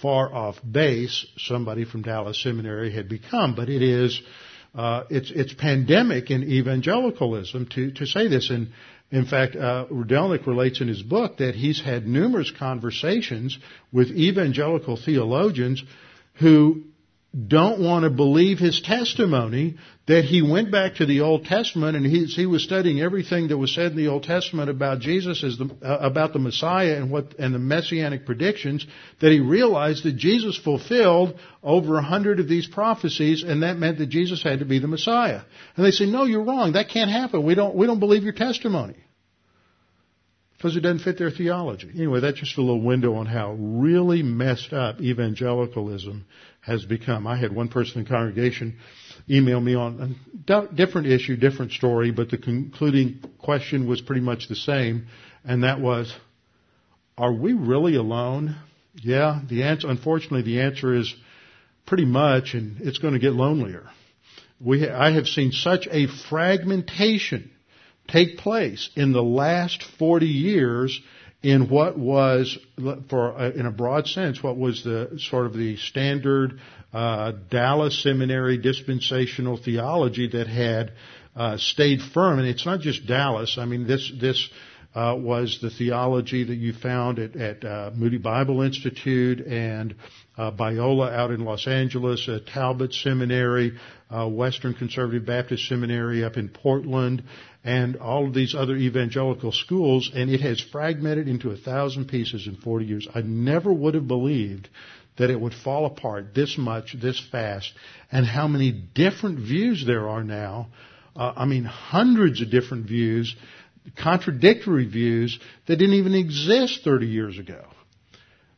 far 0.00 0.32
off 0.32 0.56
base 0.68 1.26
somebody 1.36 1.84
from 1.84 2.02
Dallas 2.02 2.42
Seminary 2.42 2.92
had 2.92 3.08
become. 3.08 3.54
But 3.54 3.68
it 3.68 3.82
is, 3.82 4.20
uh, 4.74 5.04
it's, 5.10 5.30
it's 5.30 5.52
pandemic 5.52 6.30
in 6.30 6.42
evangelicalism 6.42 7.68
to, 7.74 7.92
to 7.92 8.06
say 8.06 8.28
this. 8.28 8.50
And 8.50 8.72
in 9.14 9.26
fact, 9.26 9.54
uh, 9.54 9.86
relates 10.44 10.80
in 10.80 10.88
his 10.88 11.00
book 11.00 11.36
that 11.36 11.54
he's 11.54 11.80
had 11.80 12.04
numerous 12.04 12.50
conversations 12.50 13.56
with 13.92 14.10
evangelical 14.10 14.96
theologians 14.96 15.84
who 16.40 16.82
don't 17.34 17.80
want 17.80 18.04
to 18.04 18.10
believe 18.10 18.58
his 18.58 18.80
testimony 18.80 19.76
that 20.06 20.24
he 20.24 20.40
went 20.40 20.70
back 20.70 20.96
to 20.96 21.06
the 21.06 21.22
Old 21.22 21.46
Testament 21.46 21.96
and 21.96 22.06
he, 22.06 22.26
he 22.26 22.46
was 22.46 22.62
studying 22.62 23.00
everything 23.00 23.48
that 23.48 23.58
was 23.58 23.74
said 23.74 23.90
in 23.90 23.96
the 23.96 24.06
Old 24.06 24.22
Testament 24.22 24.70
about 24.70 25.00
Jesus 25.00 25.42
as 25.42 25.58
the, 25.58 25.64
uh, 25.82 25.98
about 25.98 26.32
the 26.32 26.38
Messiah 26.38 26.94
and 26.94 27.10
what 27.10 27.34
and 27.38 27.52
the 27.52 27.58
messianic 27.58 28.24
predictions 28.24 28.86
that 29.20 29.32
he 29.32 29.40
realized 29.40 30.04
that 30.04 30.16
Jesus 30.16 30.56
fulfilled 30.56 31.36
over 31.62 31.98
a 31.98 32.02
hundred 32.02 32.38
of 32.38 32.48
these 32.48 32.68
prophecies 32.68 33.42
and 33.42 33.64
that 33.64 33.78
meant 33.78 33.98
that 33.98 34.10
Jesus 34.10 34.42
had 34.42 34.60
to 34.60 34.64
be 34.64 34.78
the 34.78 34.86
Messiah. 34.86 35.40
And 35.76 35.84
they 35.84 35.90
say, 35.90 36.06
"No, 36.06 36.24
you're 36.24 36.44
wrong. 36.44 36.74
That 36.74 36.88
can't 36.88 37.10
happen. 37.10 37.42
We 37.42 37.56
don't 37.56 37.74
we 37.74 37.86
don't 37.86 38.00
believe 38.00 38.22
your 38.22 38.32
testimony." 38.32 38.94
Because 40.64 40.78
it 40.78 40.80
doesn't 40.80 41.00
fit 41.00 41.18
their 41.18 41.30
theology. 41.30 41.90
Anyway, 41.94 42.20
that's 42.20 42.40
just 42.40 42.56
a 42.56 42.60
little 42.62 42.80
window 42.80 43.16
on 43.16 43.26
how 43.26 43.52
really 43.52 44.22
messed 44.22 44.72
up 44.72 44.98
evangelicalism 44.98 46.24
has 46.62 46.86
become. 46.86 47.26
I 47.26 47.36
had 47.36 47.54
one 47.54 47.68
person 47.68 48.00
in 48.00 48.06
congregation 48.06 48.78
email 49.28 49.60
me 49.60 49.74
on 49.74 50.16
a 50.48 50.66
different 50.74 51.08
issue, 51.08 51.36
different 51.36 51.72
story, 51.72 52.12
but 52.12 52.30
the 52.30 52.38
concluding 52.38 53.22
question 53.36 53.86
was 53.86 54.00
pretty 54.00 54.22
much 54.22 54.48
the 54.48 54.56
same, 54.56 55.08
and 55.44 55.64
that 55.64 55.82
was, 55.82 56.10
are 57.18 57.34
we 57.34 57.52
really 57.52 57.96
alone? 57.96 58.56
Yeah, 58.94 59.42
the 59.46 59.64
answer, 59.64 59.88
unfortunately, 59.90 60.42
the 60.44 60.62
answer 60.62 60.94
is 60.94 61.14
pretty 61.84 62.06
much, 62.06 62.54
and 62.54 62.80
it's 62.80 62.96
going 62.96 63.12
to 63.12 63.20
get 63.20 63.34
lonelier. 63.34 63.84
We, 64.58 64.88
I 64.88 65.12
have 65.12 65.26
seen 65.26 65.52
such 65.52 65.86
a 65.90 66.06
fragmentation 66.30 67.50
take 68.08 68.38
place 68.38 68.90
in 68.96 69.12
the 69.12 69.22
last 69.22 69.82
40 69.98 70.26
years 70.26 71.00
in 71.42 71.68
what 71.68 71.98
was, 71.98 72.56
for 73.10 73.38
uh, 73.38 73.50
in 73.50 73.66
a 73.66 73.70
broad 73.70 74.06
sense, 74.06 74.42
what 74.42 74.56
was 74.56 74.82
the 74.82 75.18
sort 75.18 75.46
of 75.46 75.52
the 75.52 75.76
standard 75.76 76.58
uh, 76.92 77.32
Dallas 77.50 78.02
Seminary 78.02 78.56
dispensational 78.56 79.56
theology 79.56 80.28
that 80.28 80.46
had 80.46 80.92
uh, 81.36 81.58
stayed 81.58 82.00
firm. 82.00 82.38
And 82.38 82.48
it's 82.48 82.64
not 82.64 82.80
just 82.80 83.06
Dallas. 83.06 83.58
I 83.58 83.64
mean, 83.64 83.86
this 83.86 84.10
this 84.20 84.48
uh, 84.94 85.16
was 85.18 85.58
the 85.60 85.70
theology 85.70 86.44
that 86.44 86.54
you 86.54 86.72
found 86.72 87.18
at, 87.18 87.34
at 87.36 87.64
uh, 87.64 87.90
Moody 87.94 88.18
Bible 88.18 88.62
Institute 88.62 89.40
and 89.40 89.94
uh, 90.36 90.52
Biola 90.52 91.12
out 91.12 91.30
in 91.30 91.44
Los 91.44 91.66
Angeles, 91.66 92.28
Talbot 92.52 92.92
Seminary, 92.92 93.72
uh, 94.10 94.28
Western 94.28 94.74
Conservative 94.74 95.26
Baptist 95.26 95.68
Seminary 95.68 96.22
up 96.24 96.36
in 96.36 96.48
Portland, 96.48 97.24
and 97.64 97.96
all 97.96 98.26
of 98.28 98.34
these 98.34 98.54
other 98.54 98.76
evangelical 98.76 99.50
schools, 99.50 100.10
and 100.14 100.30
it 100.30 100.40
has 100.40 100.60
fragmented 100.60 101.28
into 101.28 101.50
a 101.50 101.56
thousand 101.56 102.06
pieces 102.06 102.46
in 102.46 102.56
40 102.56 102.84
years. 102.84 103.08
I 103.14 103.22
never 103.22 103.72
would 103.72 103.94
have 103.94 104.06
believed 104.06 104.68
that 105.16 105.30
it 105.30 105.40
would 105.40 105.54
fall 105.54 105.86
apart 105.86 106.34
this 106.34 106.58
much, 106.58 106.96
this 107.00 107.20
fast, 107.32 107.72
and 108.12 108.26
how 108.26 108.48
many 108.48 108.70
different 108.70 109.38
views 109.38 109.84
there 109.86 110.08
are 110.08 110.24
now. 110.24 110.68
Uh, 111.16 111.32
I 111.36 111.44
mean, 111.44 111.64
hundreds 111.64 112.40
of 112.42 112.50
different 112.50 112.86
views, 112.86 113.34
contradictory 113.96 114.86
views 114.86 115.38
that 115.66 115.76
didn't 115.76 115.96
even 115.96 116.14
exist 116.14 116.82
30 116.84 117.06
years 117.06 117.38
ago. 117.38 117.64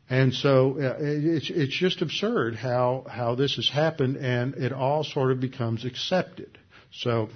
And 0.09 0.33
so 0.33 0.79
uh, 0.79 0.97
it's 1.01 1.51
it's 1.51 1.77
just 1.77 2.01
absurd 2.01 2.55
how 2.55 3.07
how 3.11 3.35
this 3.35 3.57
has 3.57 3.69
happened, 3.69 4.17
and 4.17 4.55
it 4.55 4.73
all 4.73 5.03
sort 5.03 5.33
of 5.33 5.41
becomes 5.41 5.85
accepted. 5.85 6.59
So 6.93 7.29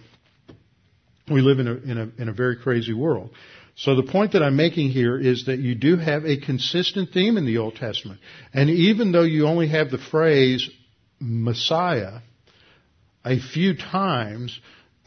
we 1.28 1.40
live 1.40 1.58
in 1.58 1.66
a, 1.68 1.74
in 1.74 1.98
a, 1.98 2.22
in 2.22 2.28
a 2.28 2.32
very 2.32 2.56
crazy 2.56 2.92
world. 2.92 3.30
So 3.76 3.94
the 3.94 4.02
point 4.02 4.32
that 4.32 4.42
I'm 4.42 4.56
making 4.56 4.90
here 4.90 5.18
is 5.18 5.46
that 5.46 5.58
you 5.58 5.74
do 5.74 5.96
have 5.96 6.24
a 6.26 6.36
consistent 6.36 7.10
theme 7.12 7.36
in 7.36 7.46
the 7.46 7.58
Old 7.58 7.76
Testament. 7.76 8.20
And 8.52 8.68
even 8.68 9.12
though 9.12 9.22
you 9.22 9.46
only 9.46 9.68
have 9.68 9.90
the 9.90 9.98
phrase 9.98 10.68
Messiah 11.18 12.20
a 13.24 13.38
few 13.38 13.76
times, 13.76 14.58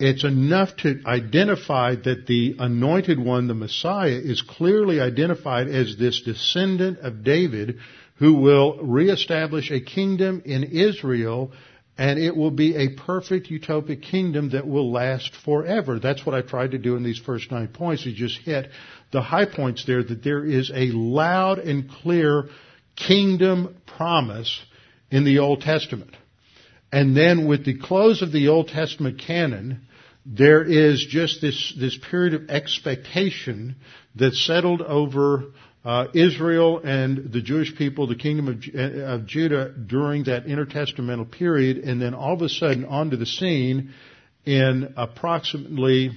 it's 0.03 0.25
enough 0.25 0.75
to 0.77 1.01
identify 1.05 1.95
that 1.95 2.27
the 2.27 2.57
anointed 2.59 3.17
one, 3.17 3.47
the 3.47 3.53
Messiah, 3.53 4.19
is 4.21 4.41
clearly 4.41 4.99
identified 4.99 5.69
as 5.69 5.95
this 5.97 6.21
descendant 6.21 6.99
of 6.99 7.23
David 7.23 7.77
who 8.17 8.33
will 8.33 8.79
reestablish 8.83 9.71
a 9.71 9.79
kingdom 9.79 10.41
in 10.43 10.63
Israel 10.63 11.53
and 11.97 12.19
it 12.19 12.35
will 12.35 12.51
be 12.51 12.75
a 12.75 12.95
perfect 12.95 13.49
utopic 13.49 14.01
kingdom 14.01 14.49
that 14.49 14.67
will 14.67 14.91
last 14.91 15.35
forever. 15.45 15.99
That's 15.99 16.25
what 16.25 16.35
I 16.35 16.41
tried 16.41 16.71
to 16.71 16.79
do 16.79 16.95
in 16.95 17.03
these 17.03 17.19
first 17.19 17.49
nine 17.51 17.67
points. 17.69 18.05
You 18.05 18.13
just 18.13 18.39
hit 18.39 18.71
the 19.11 19.21
high 19.21 19.45
points 19.45 19.85
there 19.85 20.03
that 20.03 20.23
there 20.23 20.43
is 20.43 20.69
a 20.73 20.87
loud 20.87 21.59
and 21.59 21.89
clear 21.89 22.49
kingdom 22.95 23.77
promise 23.85 24.59
in 25.11 25.23
the 25.23 25.39
Old 25.39 25.61
Testament. 25.61 26.17
And 26.91 27.15
then 27.15 27.47
with 27.47 27.63
the 27.63 27.77
close 27.79 28.21
of 28.21 28.31
the 28.31 28.49
Old 28.49 28.67
Testament 28.67 29.19
canon, 29.19 29.87
there 30.25 30.63
is 30.63 31.05
just 31.09 31.41
this, 31.41 31.73
this 31.77 31.97
period 32.09 32.33
of 32.33 32.49
expectation 32.49 33.75
that 34.15 34.33
settled 34.33 34.81
over 34.81 35.45
uh, 35.83 36.07
Israel 36.13 36.79
and 36.83 37.31
the 37.33 37.41
Jewish 37.41 37.75
people, 37.75 38.07
the 38.07 38.15
kingdom 38.15 38.47
of, 38.47 38.63
uh, 38.73 39.15
of, 39.15 39.25
Judah 39.25 39.73
during 39.73 40.23
that 40.25 40.45
intertestamental 40.45 41.29
period, 41.29 41.77
and 41.79 42.01
then 42.01 42.13
all 42.13 42.33
of 42.33 42.41
a 42.41 42.47
sudden 42.47 42.85
onto 42.85 43.17
the 43.17 43.25
scene 43.25 43.93
in 44.45 44.93
approximately 44.95 46.11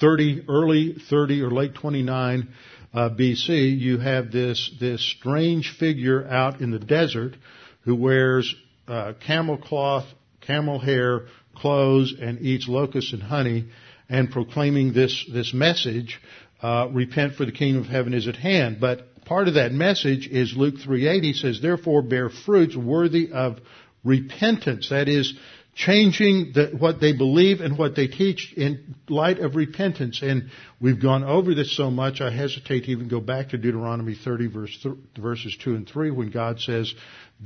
30, 0.00 0.44
early 0.48 0.96
30 1.10 1.42
or 1.42 1.50
late 1.50 1.74
29 1.74 2.48
uh, 2.92 3.10
BC, 3.10 3.78
you 3.78 3.98
have 3.98 4.32
this 4.32 4.70
this 4.80 5.00
strange 5.18 5.76
figure 5.78 6.26
out 6.26 6.60
in 6.60 6.70
the 6.70 6.78
desert 6.78 7.36
who 7.82 7.94
wears 7.94 8.52
uh, 8.88 9.12
camel 9.24 9.56
cloth, 9.56 10.06
camel 10.40 10.78
hair 10.78 11.26
clothes, 11.60 12.14
and 12.20 12.40
eats 12.40 12.68
locusts 12.68 13.12
and 13.12 13.22
honey, 13.22 13.68
and 14.08 14.30
proclaiming 14.30 14.92
this 14.92 15.26
this 15.32 15.54
message 15.54 16.20
uh, 16.62 16.88
repent 16.92 17.34
for 17.34 17.44
the 17.44 17.52
kingdom 17.52 17.82
of 17.82 17.88
heaven 17.88 18.14
is 18.14 18.28
at 18.28 18.36
hand. 18.36 18.78
But 18.80 19.24
part 19.24 19.48
of 19.48 19.54
that 19.54 19.72
message 19.72 20.26
is 20.26 20.54
Luke 20.56 20.76
3.8. 20.76 21.22
He 21.22 21.32
says, 21.32 21.60
therefore 21.62 22.02
bear 22.02 22.28
fruits 22.28 22.76
worthy 22.76 23.30
of 23.32 23.58
repentance. 24.04 24.90
That 24.90 25.08
is, 25.08 25.34
changing 25.74 26.52
the, 26.54 26.76
what 26.78 27.00
they 27.00 27.12
believe 27.12 27.60
and 27.60 27.78
what 27.78 27.94
they 27.94 28.06
teach 28.06 28.52
in 28.56 28.94
light 29.08 29.38
of 29.38 29.56
repentance. 29.56 30.20
And 30.22 30.50
we've 30.80 31.00
gone 31.00 31.24
over 31.24 31.54
this 31.54 31.76
so 31.76 31.90
much, 31.90 32.20
I 32.20 32.30
hesitate 32.30 32.84
to 32.84 32.90
even 32.90 33.08
go 33.08 33.20
back 33.20 33.50
to 33.50 33.58
Deuteronomy 33.58 34.14
30 34.14 34.48
verse 34.48 34.78
th- 34.82 34.94
verses 35.16 35.56
2 35.62 35.74
and 35.74 35.88
3 35.88 36.10
when 36.10 36.30
God 36.30 36.60
says 36.60 36.92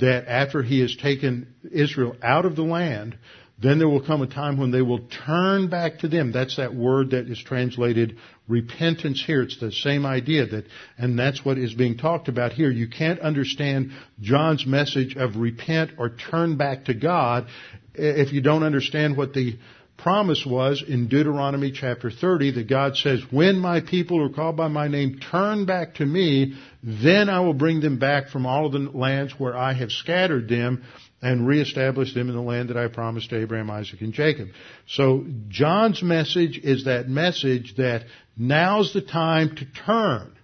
that 0.01 0.27
after 0.27 0.63
He 0.63 0.81
has 0.81 0.97
taken 0.97 1.55
Israel 1.71 2.17
out 2.23 2.45
of 2.45 2.57
the 2.57 2.63
land, 2.63 3.19
Then 3.65 3.79
there 3.79 3.89
will 3.89 4.05
come 4.05 4.21
a 4.21 4.27
time 4.27 4.59
when 4.59 4.73
they 4.73 4.83
will 4.83 5.09
turn 5.27 5.71
back 5.71 6.01
to 6.01 6.09
them. 6.09 6.33
That's 6.33 6.57
that 6.57 6.75
word 6.75 7.13
that 7.13 7.31
is 7.31 7.43
translated 7.43 8.19
repentance 8.47 9.25
here. 9.27 9.41
It's 9.41 9.59
the 9.59 9.73
same 9.73 10.05
idea 10.05 10.45
that, 10.45 10.67
and 10.99 11.19
that's 11.19 11.43
what 11.47 11.57
is 11.57 11.73
being 11.73 11.97
talked 11.97 12.29
about 12.29 12.53
here. 12.53 12.71
You 12.71 12.89
can't 12.89 13.21
understand 13.21 13.93
John's 14.21 14.67
message 14.67 15.17
of 15.17 15.37
repent 15.37 15.93
or 15.97 16.11
turn 16.11 16.59
back 16.59 16.85
to 16.85 16.95
God 16.95 17.47
if 17.95 18.35
you 18.35 18.43
don't 18.43 18.65
understand 18.65 19.17
what 19.17 19.33
the 19.33 19.59
promise 19.97 20.45
was 20.45 20.85
in 20.87 21.09
Deuteronomy 21.09 21.73
chapter 21.73 22.11
30 22.11 22.51
that 22.53 22.69
God 22.69 22.97
says, 22.97 23.21
when 23.31 23.57
my 23.57 23.81
people 23.81 24.23
are 24.23 24.29
called 24.29 24.59
by 24.59 24.69
my 24.69 24.89
name 24.89 25.21
turn 25.31 25.65
back 25.65 25.95
to 25.95 26.05
me, 26.05 26.55
then 26.83 27.31
I 27.31 27.41
will 27.41 27.55
bring 27.55 27.81
them 27.81 27.99
back 27.99 28.29
from 28.29 28.45
all 28.45 28.67
of 28.67 28.73
the 28.73 28.91
lands 28.93 29.33
where 29.39 29.57
I 29.57 29.73
have 29.73 29.91
scattered 29.91 30.49
them 30.49 30.85
and 31.25 31.47
reestablish 31.47 32.13
them 32.13 32.29
in 32.29 32.35
the 32.35 32.43
land 32.43 32.69
that 32.69 32.77
I 32.77 32.87
promised 32.89 33.33
Abraham, 33.33 33.71
Isaac, 33.71 34.03
and 34.03 34.13
Jacob. 34.13 34.49
So 34.87 35.25
John's 35.49 36.03
message 36.03 36.59
is 36.63 36.85
that 36.85 37.09
message 37.09 37.77
that 37.79 38.05
now's 38.37 38.93
the 38.93 39.01
time 39.01 39.57
to 39.57 39.65
turn. 39.87 40.37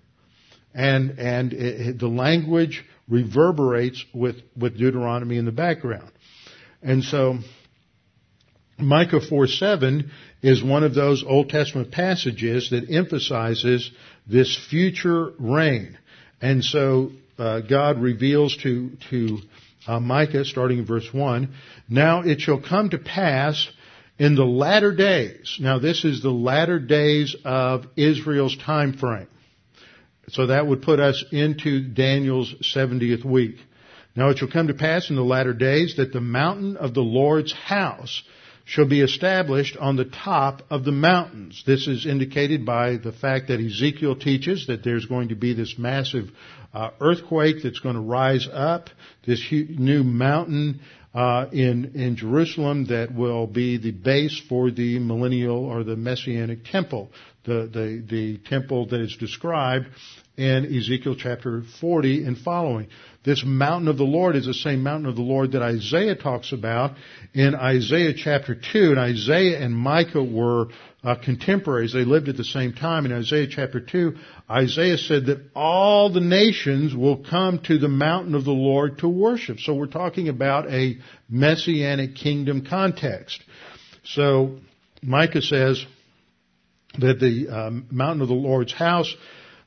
And, 0.73 1.19
and 1.19 1.53
it, 1.53 1.99
the 1.99 2.09
language 2.09 2.83
reverberates 3.09 4.03
with, 4.15 4.37
with 4.59 4.79
Deuteronomy 4.79 5.37
in 5.37 5.45
the 5.45 5.53
background. 5.53 6.13
And 6.83 7.05
so, 7.05 7.41
Micah 8.79 9.21
4 9.21 9.49
7 9.49 10.11
is 10.41 10.65
one 10.65 10.83
of 10.83 10.95
those 10.95 11.23
Old 11.23 11.51
Testament 11.51 11.93
passages 11.93 12.71
that 12.71 12.91
emphasizes 12.91 13.91
this 14.27 14.59
future 14.71 15.35
reign. 15.39 15.99
And 16.41 16.65
so, 16.65 17.11
uh, 17.39 17.61
God 17.61 18.01
reveals 18.01 18.57
to, 18.59 18.93
to 19.11 19.41
uh, 19.87 20.01
Micah, 20.01 20.45
starting 20.45 20.79
in 20.79 20.87
verse 20.87 21.09
1, 21.13 21.55
Now 21.89 22.23
it 22.23 22.41
shall 22.41 22.61
come 22.61 22.91
to 22.91 22.99
pass 22.99 23.69
in 24.19 24.35
the 24.35 24.45
latter 24.45 24.95
days. 24.95 25.57
Now 25.61 25.79
this 25.79 26.05
is 26.05 26.23
the 26.23 26.31
latter 26.31 26.79
days 26.79 27.35
of 27.45 27.87
Israel's 27.97 28.57
time 28.57 28.93
frame. 28.93 29.29
So 30.29 30.47
that 30.47 30.67
would 30.67 30.83
put 30.83 31.01
us 31.01 31.25
into 31.33 31.81
Daniel's 31.81 32.55
70th 32.63 33.25
week. 33.25 33.57
Now 34.15 34.29
it 34.29 34.39
shall 34.39 34.51
come 34.51 34.69
to 34.69 34.75
pass 34.75 35.11
in 35.11 35.17
the 35.17 35.23
latter 35.23 35.55
days 35.55 35.97
that 35.97 36.13
the 36.13 36.21
mountain 36.21 36.77
of 36.77 36.95
the 36.95 37.01
Lord's 37.01 37.53
house 37.53 38.23
shall 38.71 38.87
be 38.87 39.01
established 39.01 39.77
on 39.77 39.97
the 39.97 40.05
top 40.05 40.63
of 40.71 40.85
the 40.85 40.93
mountains. 40.93 41.61
This 41.67 41.89
is 41.89 42.07
indicated 42.07 42.65
by 42.65 42.99
the 42.99 43.11
fact 43.11 43.49
that 43.49 43.59
Ezekiel 43.59 44.15
teaches 44.15 44.69
that 44.69 44.85
there's 44.85 45.07
going 45.07 45.31
to 45.31 45.35
be 45.35 45.55
this 45.55 45.75
massive 45.77 46.31
uh, 46.73 46.91
earthquake 47.01 47.57
that's 47.65 47.81
going 47.81 47.97
to 47.97 48.01
rise 48.01 48.47
up, 48.53 48.89
this 49.27 49.45
new 49.51 50.05
mountain 50.05 50.83
uh, 51.15 51.47
in 51.53 51.93
in 51.95 52.17
Jerusalem 52.17 52.87
that 52.87 53.13
will 53.13 53.47
be 53.47 53.79
the 53.79 53.91
base 53.91 54.41
for 54.49 54.71
the 54.71 54.99
millennial 54.99 55.65
or 55.65 55.83
the 55.83 55.97
messianic 55.97 56.65
temple, 56.65 57.11
the 57.45 57.69
the 57.73 58.05
the 58.09 58.39
temple 58.49 58.87
that 58.87 59.01
is 59.01 59.17
described 59.17 59.87
in 60.37 60.65
Ezekiel 60.75 61.17
chapter 61.17 61.63
40 61.81 62.25
and 62.25 62.39
following. 62.39 62.89
This 63.25 63.43
mountain 63.45 63.89
of 63.89 63.99
the 63.99 64.05
Lord 64.05 64.37
is 64.37 64.47
the 64.47 64.55
same 64.55 64.83
mountain 64.83 65.07
of 65.07 65.17
the 65.17 65.23
Lord 65.23 65.53
that 65.53 65.61
Isaiah 65.61 66.15
talks 66.15 66.53
about 66.53 66.97
in 67.35 67.55
Isaiah 67.55 68.15
chapter 68.15 68.55
2. 68.55 68.93
And 68.93 68.99
Isaiah 68.99 69.59
and 69.61 69.77
Micah 69.77 70.25
were 70.25 70.69
uh, 71.03 71.15
contemporaries. 71.15 71.93
They 71.93 72.05
lived 72.05 72.29
at 72.29 72.37
the 72.37 72.45
same 72.45 72.73
time. 72.75 73.07
In 73.07 73.13
Isaiah 73.13 73.47
chapter 73.49 73.81
2, 73.81 74.17
Isaiah 74.51 74.99
said 74.99 75.27
that 75.27 75.51
all 75.55 76.13
the 76.13 76.21
nations 76.21 76.95
will 76.95 77.25
come 77.25 77.61
to 77.65 77.79
the 77.79 77.89
mountain 77.89 78.35
of 78.35 78.45
the 78.45 78.51
Lord 78.51 78.99
to 78.99 79.09
worship. 79.09 79.61
So 79.61 79.75
we're 79.75 79.87
talking 79.87 80.29
about 80.29 80.71
a 80.71 80.99
messianic 81.29 82.17
kingdom 82.17 82.67
context. 82.67 83.43
So 84.05 84.59
Micah 85.03 85.43
says 85.43 85.85
that 86.99 87.21
the 87.21 87.49
uh, 87.49 87.71
mountain 87.91 88.23
of 88.23 88.29
the 88.29 88.35
Lord's 88.35 88.73
house 88.73 89.15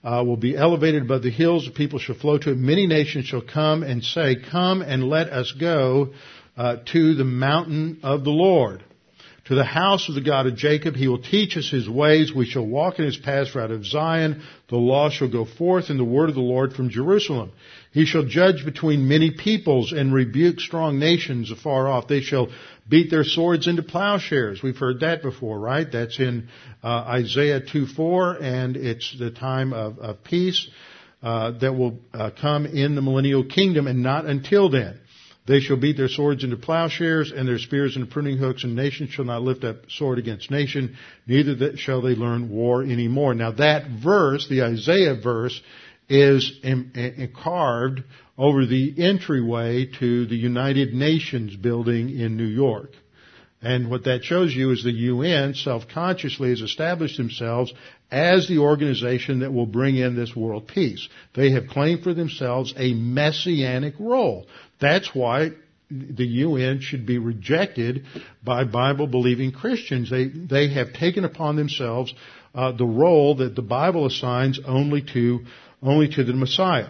uh, 0.04 0.24
will 0.26 0.38
be 0.38 0.56
elevated 0.56 1.04
above 1.04 1.24
the 1.24 1.32
hills. 1.32 1.66
The 1.66 1.72
people 1.72 1.98
shall 1.98 2.16
flow 2.16 2.38
to 2.38 2.52
it. 2.52 2.58
Many 2.58 2.88
nations 2.88 3.26
shall 3.26 3.42
come 3.42 3.84
and 3.84 4.04
say, 4.04 4.36
Come 4.52 4.82
and 4.82 5.06
let 5.06 5.30
us 5.30 5.54
go 5.58 6.14
uh, 6.58 6.78
to 6.92 7.16
the 7.16 7.24
mountain 7.24 8.02
of 8.04 8.24
the 8.24 8.30
Lord. 8.30 8.84
To 9.46 9.56
the 9.56 9.66
house 9.66 10.08
of 10.08 10.16
the 10.16 10.22
God 10.22 10.48
of 10.48 10.56
Jacob, 10.56 10.96
he 10.96 11.10
will 11.10 11.22
teach 11.22 11.58
us 11.58 11.70
his 11.70 11.89
ways. 11.89 12.34
We 12.34 12.46
shall 12.46 12.66
walk 12.66 12.98
in 12.98 13.04
his 13.04 13.18
paths 13.18 13.50
for 13.50 13.60
out 13.60 13.72
of 13.72 13.86
Zion. 13.86 14.41
The 14.70 14.78
law 14.78 15.10
shall 15.10 15.30
go 15.30 15.44
forth 15.44 15.89
in 15.89 15.98
the 15.98 16.06
word 16.06 16.30
of 16.30 16.36
the 16.36 16.41
Lord 16.41 16.72
from 16.72 16.89
Jerusalem. 16.89 17.52
He 17.91 18.06
shall 18.06 18.24
judge 18.24 18.64
between 18.64 19.10
many 19.10 19.32
peoples 19.32 19.91
and 19.91 20.14
rebuke 20.14 20.62
strong 20.62 20.98
nations 20.98 21.52
afar 21.52 21.89
off. 21.89 22.08
They 22.08 22.22
shall 22.22 22.48
beat 22.88 23.12
their 23.12 23.26
swords 23.26 23.68
into 23.68 23.84
plowshares. 23.84 24.64
We've 24.64 24.78
heard 24.78 25.02
that 25.02 25.22
before, 25.22 25.60
right? 25.60 25.91
That's 25.91 26.20
in 26.20 26.48
uh, 26.82 26.88
Isaiah 26.88 27.60
2:4, 27.60 28.41
and 28.41 28.78
it's 28.78 29.14
the 29.20 29.32
time 29.32 29.74
of, 29.74 30.00
of 30.00 30.24
peace 30.24 30.70
uh, 31.22 31.52
that 31.60 31.74
will 31.74 32.00
uh, 32.14 32.32
come 32.39 32.66
in 32.66 32.96
the 32.96 33.02
millennial 33.02 33.44
kingdom, 33.44 33.88
and 33.88 34.02
not 34.04 34.26
until 34.26 34.70
then. 34.70 35.00
They 35.46 35.60
shall 35.60 35.76
beat 35.76 35.98
their 35.98 36.08
swords 36.08 36.44
into 36.44 36.56
plowshares 36.56 37.32
and 37.32 37.48
their 37.48 37.58
spears 37.60 37.98
into 37.98 38.08
pruning 38.08 38.38
hooks, 38.38 38.64
and 38.64 38.76
nation 38.76 39.08
shall 39.10 39.26
not 39.26 39.41
lift 39.41 39.66
up 39.66 39.89
sword 39.89 40.18
against 40.18 40.50
nation, 40.50 40.96
neither 41.28 41.76
shall 41.76 42.02
they 42.02 42.16
learn 42.16 42.50
war 42.50 42.82
anymore. 42.82 43.34
Now 43.34 43.52
that 43.52 43.88
verse, 44.02 44.48
the 44.48 44.64
Isaiah 44.64 45.16
verse, 45.22 45.62
is 46.08 46.60
carved 47.44 48.04
over 48.38 48.66
the 48.66 48.94
entryway 48.98 49.89
to 50.00 50.26
the 50.26 50.36
United 50.36 50.94
Nations 50.94 51.56
building 51.56 52.18
in 52.18 52.38
New 52.38 52.46
York. 52.46 52.91
And 53.62 53.89
what 53.89 54.04
that 54.06 54.24
shows 54.26 54.54
you 54.54 54.72
is 54.72 54.84
the 54.84 54.91
UN 54.91 55.54
self-consciously 55.54 56.50
has 56.50 56.62
established 56.62 57.16
themselves 57.18 57.74
as 58.14 58.47
the 58.47 58.59
organization 58.59 59.39
that 59.39 59.51
will 59.51 59.66
bring 59.66 59.97
in 59.97 60.16
this 60.16 60.36
world 60.36 60.68
peace. 60.68 61.09
They 61.34 61.51
have 61.51 61.68
claimed 61.68 62.03
for 62.03 62.14
themselves 62.14 62.72
a 62.78 62.93
messianic 62.93 63.95
role. 63.99 64.45
That's 64.80 65.16
why 65.16 65.53
the 65.89 66.26
UN 66.26 66.80
should 66.80 67.07
be 67.07 67.18
rejected 67.18 68.05
by 68.43 68.66
Bible 68.66 69.07
believing 69.07 69.51
Christians. 69.51 70.11
They, 70.11 70.28
they 70.28 70.72
have 70.76 70.93
taken 70.93 71.26
upon 71.26 71.55
themselves 71.55 72.14
uh, 72.53 72.72
the 72.74 72.86
role 72.86 73.38
that 73.38 73.55
the 73.55 73.64
Bible 73.64 74.05
assigns 74.05 74.59
only 74.64 75.01
to, 75.14 75.45
only 75.82 76.07
to 76.09 76.24
the 76.24 76.34
Messiah. 76.34 76.89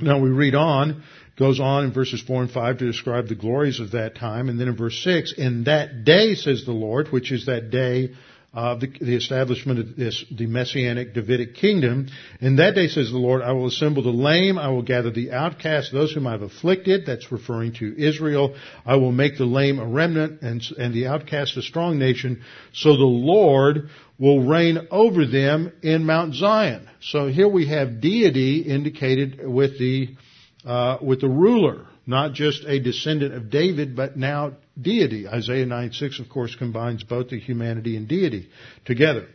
Now 0.00 0.20
we 0.20 0.30
read 0.30 0.54
on, 0.54 1.02
goes 1.36 1.58
on 1.58 1.86
in 1.86 1.92
verses 1.92 2.22
4 2.22 2.42
and 2.42 2.50
5 2.50 2.78
to 2.78 2.86
describe 2.86 3.26
the 3.26 3.34
glories 3.34 3.80
of 3.80 3.92
that 3.92 4.14
time, 4.14 4.48
and 4.48 4.60
then 4.60 4.68
in 4.68 4.76
verse 4.76 5.02
6, 5.02 5.34
in 5.36 5.64
that 5.64 6.04
day, 6.04 6.34
says 6.36 6.64
the 6.64 6.72
Lord, 6.72 7.08
which 7.08 7.32
is 7.32 7.46
that 7.46 7.70
day 7.70 8.10
of 8.56 8.80
the, 8.80 8.86
the, 8.86 9.14
establishment 9.14 9.78
of 9.78 9.96
this, 9.96 10.24
the 10.30 10.46
messianic 10.46 11.12
Davidic 11.12 11.56
kingdom. 11.56 12.08
In 12.40 12.56
that 12.56 12.74
day, 12.74 12.88
says 12.88 13.10
the 13.10 13.18
Lord, 13.18 13.42
I 13.42 13.52
will 13.52 13.66
assemble 13.66 14.02
the 14.02 14.08
lame, 14.08 14.58
I 14.58 14.68
will 14.68 14.82
gather 14.82 15.10
the 15.10 15.32
outcast, 15.32 15.92
those 15.92 16.12
whom 16.12 16.26
I 16.26 16.32
have 16.32 16.40
afflicted, 16.40 17.04
that's 17.04 17.30
referring 17.30 17.74
to 17.74 17.94
Israel. 17.98 18.56
I 18.86 18.96
will 18.96 19.12
make 19.12 19.36
the 19.36 19.44
lame 19.44 19.78
a 19.78 19.84
remnant 19.86 20.40
and, 20.40 20.62
and 20.78 20.94
the 20.94 21.06
outcast 21.06 21.58
a 21.58 21.62
strong 21.62 21.98
nation, 21.98 22.42
so 22.72 22.96
the 22.96 23.04
Lord 23.04 23.90
will 24.18 24.46
reign 24.46 24.88
over 24.90 25.26
them 25.26 25.72
in 25.82 26.06
Mount 26.06 26.34
Zion. 26.34 26.88
So 27.00 27.26
here 27.26 27.48
we 27.48 27.68
have 27.68 28.00
deity 28.00 28.60
indicated 28.62 29.46
with 29.46 29.78
the, 29.78 30.16
uh, 30.64 30.96
with 31.02 31.20
the 31.20 31.28
ruler, 31.28 31.84
not 32.06 32.32
just 32.32 32.64
a 32.64 32.78
descendant 32.80 33.34
of 33.34 33.50
David, 33.50 33.94
but 33.94 34.16
now 34.16 34.52
deity. 34.80 35.26
Isaiah 35.28 35.66
9 35.66 35.92
6, 35.92 36.20
of 36.20 36.28
course, 36.28 36.54
combines 36.54 37.02
both 37.04 37.28
the 37.30 37.38
humanity 37.38 37.96
and 37.96 38.08
deity 38.08 38.48
together. 38.84 39.28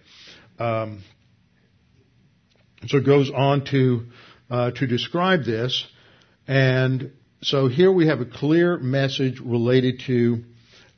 Um, 0.59 1.03
so 2.87 2.97
it 2.97 3.05
goes 3.05 3.31
on 3.33 3.65
to 3.65 4.05
uh, 4.49 4.71
to 4.71 4.87
describe 4.87 5.43
this, 5.45 5.85
and 6.47 7.11
so 7.41 7.67
here 7.67 7.91
we 7.91 8.07
have 8.07 8.21
a 8.21 8.25
clear 8.25 8.77
message 8.77 9.39
related 9.39 10.01
to 10.07 10.43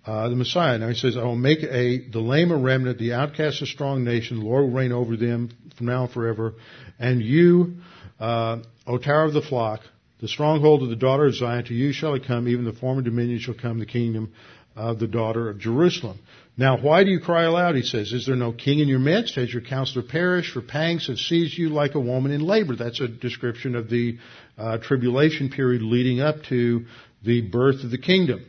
uh, 0.05 0.29
the 0.29 0.35
Messiah. 0.35 0.77
Now 0.77 0.87
he 0.87 0.95
says, 0.95 1.17
"I 1.17 1.23
will 1.23 1.35
make 1.35 1.61
a 1.61 2.09
the 2.09 2.19
lame 2.19 2.51
a 2.51 2.57
remnant, 2.57 2.99
the 2.99 3.13
outcast 3.13 3.61
a 3.61 3.65
strong 3.65 4.03
nation. 4.03 4.39
The 4.39 4.45
Lord 4.45 4.63
will 4.63 4.71
reign 4.71 4.91
over 4.91 5.17
them 5.17 5.49
from 5.77 5.87
now 5.87 6.05
and 6.05 6.13
forever. 6.13 6.55
And 6.99 7.21
you, 7.21 7.77
uh, 8.19 8.59
O 8.87 8.97
tower 8.97 9.25
of 9.25 9.33
the 9.33 9.41
flock, 9.41 9.81
the 10.24 10.30
stronghold 10.30 10.82
of 10.82 10.88
the 10.88 10.95
daughter 10.95 11.26
of 11.26 11.36
Zion, 11.36 11.65
to 11.65 11.74
you 11.74 11.91
shall 11.91 12.13
it 12.13 12.26
come, 12.26 12.47
even 12.47 12.63
the 12.63 12.71
former 12.71 13.01
dominion 13.01 13.39
shall 13.39 13.55
come, 13.55 13.80
the 13.80 13.86
kingdom 13.86 14.32
of 14.74 14.97
the 14.97 15.05
daughter 15.05 15.49
of 15.49 15.59
Jerusalem. 15.59 16.17
Now, 16.55 16.78
why 16.78 17.03
do 17.03 17.09
you 17.09 17.19
cry 17.19 17.43
aloud? 17.43 17.76
He 17.76 17.82
says, 17.82 18.13
Is 18.13 18.26
there 18.26 18.38
no 18.38 18.53
king 18.53 18.80
in 18.80 18.88
your 18.88 18.99
midst? 18.99 19.36
Has 19.36 19.51
your 19.51 19.63
counselor 19.63 20.05
perished? 20.07 20.53
For 20.53 20.61
pangs 20.61 21.07
have 21.07 21.17
seized 21.17 21.57
you 21.57 21.67
like 21.67 21.95
a 21.95 21.99
woman 21.99 22.32
in 22.32 22.39
labor. 22.39 22.78
That's 22.78 23.01
a 23.01 23.09
description 23.09 23.76
of 23.76 23.89
the 23.89 24.17
uh, 24.57 24.78
tribulation 24.78 25.49
period 25.49 25.82
leading 25.82 26.21
up 26.21 26.38
to 26.47 26.86
the 27.21 27.41
birth 27.41 27.84
of 27.84 27.91
the 27.91 27.97
kingdom. 27.97 28.45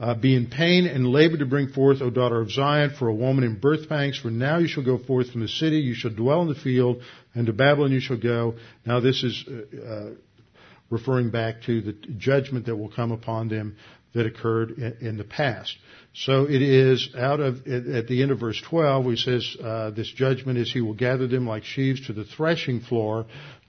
Uh, 0.00 0.14
be 0.14 0.34
in 0.34 0.46
pain 0.46 0.86
and 0.86 1.06
labor 1.06 1.36
to 1.36 1.44
bring 1.44 1.68
forth, 1.68 2.00
O 2.00 2.08
daughter 2.08 2.40
of 2.40 2.50
Zion, 2.50 2.94
for 2.98 3.08
a 3.08 3.14
woman 3.14 3.44
in 3.44 3.60
birth 3.60 3.90
pangs. 3.90 4.18
For 4.18 4.30
now 4.30 4.56
you 4.56 4.68
shall 4.68 4.84
go 4.84 4.96
forth 4.96 5.32
from 5.32 5.42
the 5.42 5.48
city, 5.48 5.80
you 5.80 5.92
shall 5.94 6.12
dwell 6.12 6.40
in 6.40 6.48
the 6.48 6.54
field, 6.54 7.02
and 7.34 7.46
to 7.46 7.52
Babylon 7.52 7.92
you 7.92 8.00
shall 8.00 8.16
go. 8.16 8.54
Now 8.86 9.00
this 9.00 9.22
is 9.22 9.44
uh, 9.46 9.86
uh 9.86 10.10
referring 10.90 11.30
back 11.30 11.62
to 11.62 11.80
the 11.80 11.92
judgment 11.92 12.66
that 12.66 12.76
will 12.76 12.90
come 12.90 13.12
upon 13.12 13.48
them 13.48 13.76
that 14.12 14.26
occurred 14.26 14.72
in, 15.00 15.16
the 15.16 15.24
past. 15.24 15.76
So 16.14 16.44
it 16.44 16.60
is 16.62 17.10
out 17.16 17.38
of, 17.38 17.58
at 17.68 18.08
the 18.08 18.22
end 18.22 18.32
of 18.32 18.40
verse 18.40 18.60
12, 18.68 19.04
he 19.04 19.16
says, 19.16 19.56
uh, 19.62 19.90
this 19.90 20.10
judgment 20.10 20.58
is 20.58 20.72
he 20.72 20.80
will 20.80 20.94
gather 20.94 21.28
them 21.28 21.46
like 21.46 21.62
sheaves 21.62 22.06
to 22.08 22.12
the 22.12 22.24
threshing 22.24 22.80
floor. 22.80 23.26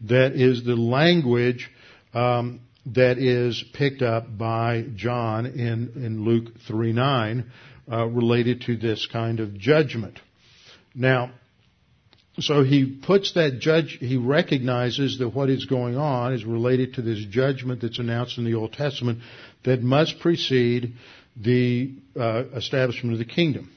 That 0.09 0.33
is 0.33 0.63
the 0.63 0.75
language, 0.75 1.69
um, 2.15 2.61
that 2.87 3.19
is 3.19 3.63
picked 3.73 4.01
up 4.01 4.35
by 4.35 4.85
John 4.95 5.45
in, 5.45 5.91
in 5.95 6.25
Luke 6.25 6.53
3 6.67 6.91
9, 6.91 7.51
uh, 7.91 8.05
related 8.07 8.61
to 8.61 8.77
this 8.77 9.07
kind 9.11 9.39
of 9.39 9.55
judgment. 9.59 10.19
Now, 10.95 11.31
so 12.39 12.63
he 12.63 12.85
puts 12.85 13.33
that 13.33 13.59
judge, 13.59 13.97
he 13.99 14.17
recognizes 14.17 15.17
that 15.19 15.29
what 15.29 15.49
is 15.49 15.65
going 15.65 15.97
on 15.97 16.33
is 16.33 16.45
related 16.45 16.93
to 16.93 17.01
this 17.01 17.23
judgment 17.25 17.81
that's 17.81 17.99
announced 17.99 18.37
in 18.37 18.45
the 18.45 18.55
Old 18.55 18.73
Testament 18.73 19.19
that 19.63 19.83
must 19.83 20.19
precede 20.19 20.93
the 21.35 21.93
uh, 22.17 22.43
establishment 22.55 23.13
of 23.13 23.19
the 23.19 23.25
kingdom. 23.25 23.69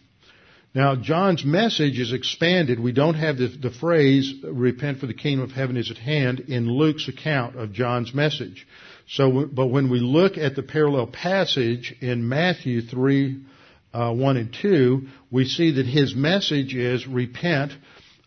Now, 0.75 0.97
John's 0.97 1.45
message 1.45 2.01
is 2.01 2.13
expanded. 2.13 2.81
We 2.81 2.93
don't 2.93 3.15
have 3.15 3.39
the, 3.39 3.47
the, 3.47 3.71
phrase, 3.71 4.35
repent 4.43 4.99
for 4.99 5.07
the 5.07 5.15
kingdom 5.15 5.45
of 5.45 5.53
heaven 5.53 5.77
is 5.77 5.91
at 5.91 5.99
hand 5.99 6.41
in 6.41 6.69
Luke's 6.69 7.09
account 7.09 7.57
of 7.57 7.73
John's 7.73 8.13
message. 8.13 8.67
So, 9.07 9.47
but 9.47 9.69
when 9.69 9.89
we 9.89 10.01
look 10.01 10.37
at 10.37 10.57
the 10.57 10.63
parallel 10.65 11.07
passage 11.09 11.95
in 12.01 12.29
Matthew 12.29 12.83
3, 12.83 13.45
uh, 13.93 14.13
1 14.13 14.37
and 14.37 14.57
2, 14.61 15.07
we 15.31 15.45
see 15.45 15.73
that 15.73 15.87
his 15.87 16.15
message 16.17 16.75
is 16.75 17.07
repent 17.07 17.73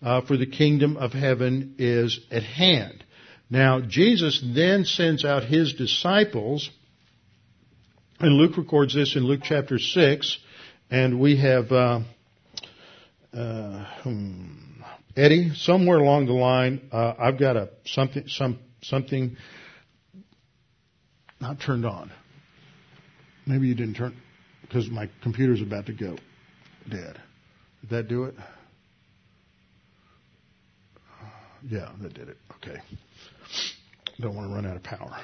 uh, 0.02 0.22
for 0.22 0.38
the 0.38 0.45
kingdom 0.45 0.98
of 0.98 1.12
heaven 1.12 1.76
is 1.78 2.20
at 2.32 2.43
hand. 2.43 3.04
Now, 3.50 3.80
Jesus 3.82 4.43
then 4.43 4.86
sends 4.86 5.24
out 5.24 5.43
his 5.43 5.74
disciples, 5.74 6.70
and 8.20 8.34
Luke 8.34 8.58
records 8.58 8.93
this 8.93 9.16
in 9.16 9.24
Luke 9.24 9.41
chapter 9.43 9.80
6, 9.80 10.38
and 10.91 11.20
we 11.20 11.38
have, 11.38 11.72
uh, 11.72 12.02
uh, 13.34 13.86
hmm, 14.04 14.82
Eddie, 15.16 15.54
somewhere 15.56 15.98
along 15.98 16.26
the 16.26 16.34
line, 16.34 16.89
uh, 16.91 17.14
I've 17.18 17.39
got 17.39 17.56
a 17.56 17.70
something, 17.86 18.28
some, 18.28 18.60
something 18.84 19.38
not 21.39 21.60
turned 21.62 21.86
on. 21.86 22.12
Maybe 23.45 23.68
you 23.68 23.76
didn't 23.76 23.95
turn, 23.95 24.16
because 24.62 24.89
my 24.89 25.10
computer's 25.24 25.62
about 25.62 25.86
to 25.86 25.93
go 25.93 26.18
dead. 26.89 27.22
Did 27.82 27.89
that 27.91 28.08
do 28.10 28.26
it? 28.26 28.36
Yeah, 31.70 31.91
that 32.01 32.13
did 32.13 32.30
it. 32.30 32.38
Okay. 32.57 32.80
Don't 34.20 34.36
want 34.36 34.49
to 34.49 34.55
run 34.55 34.65
out 34.65 34.78
of 34.78 34.84
power. 34.84 35.18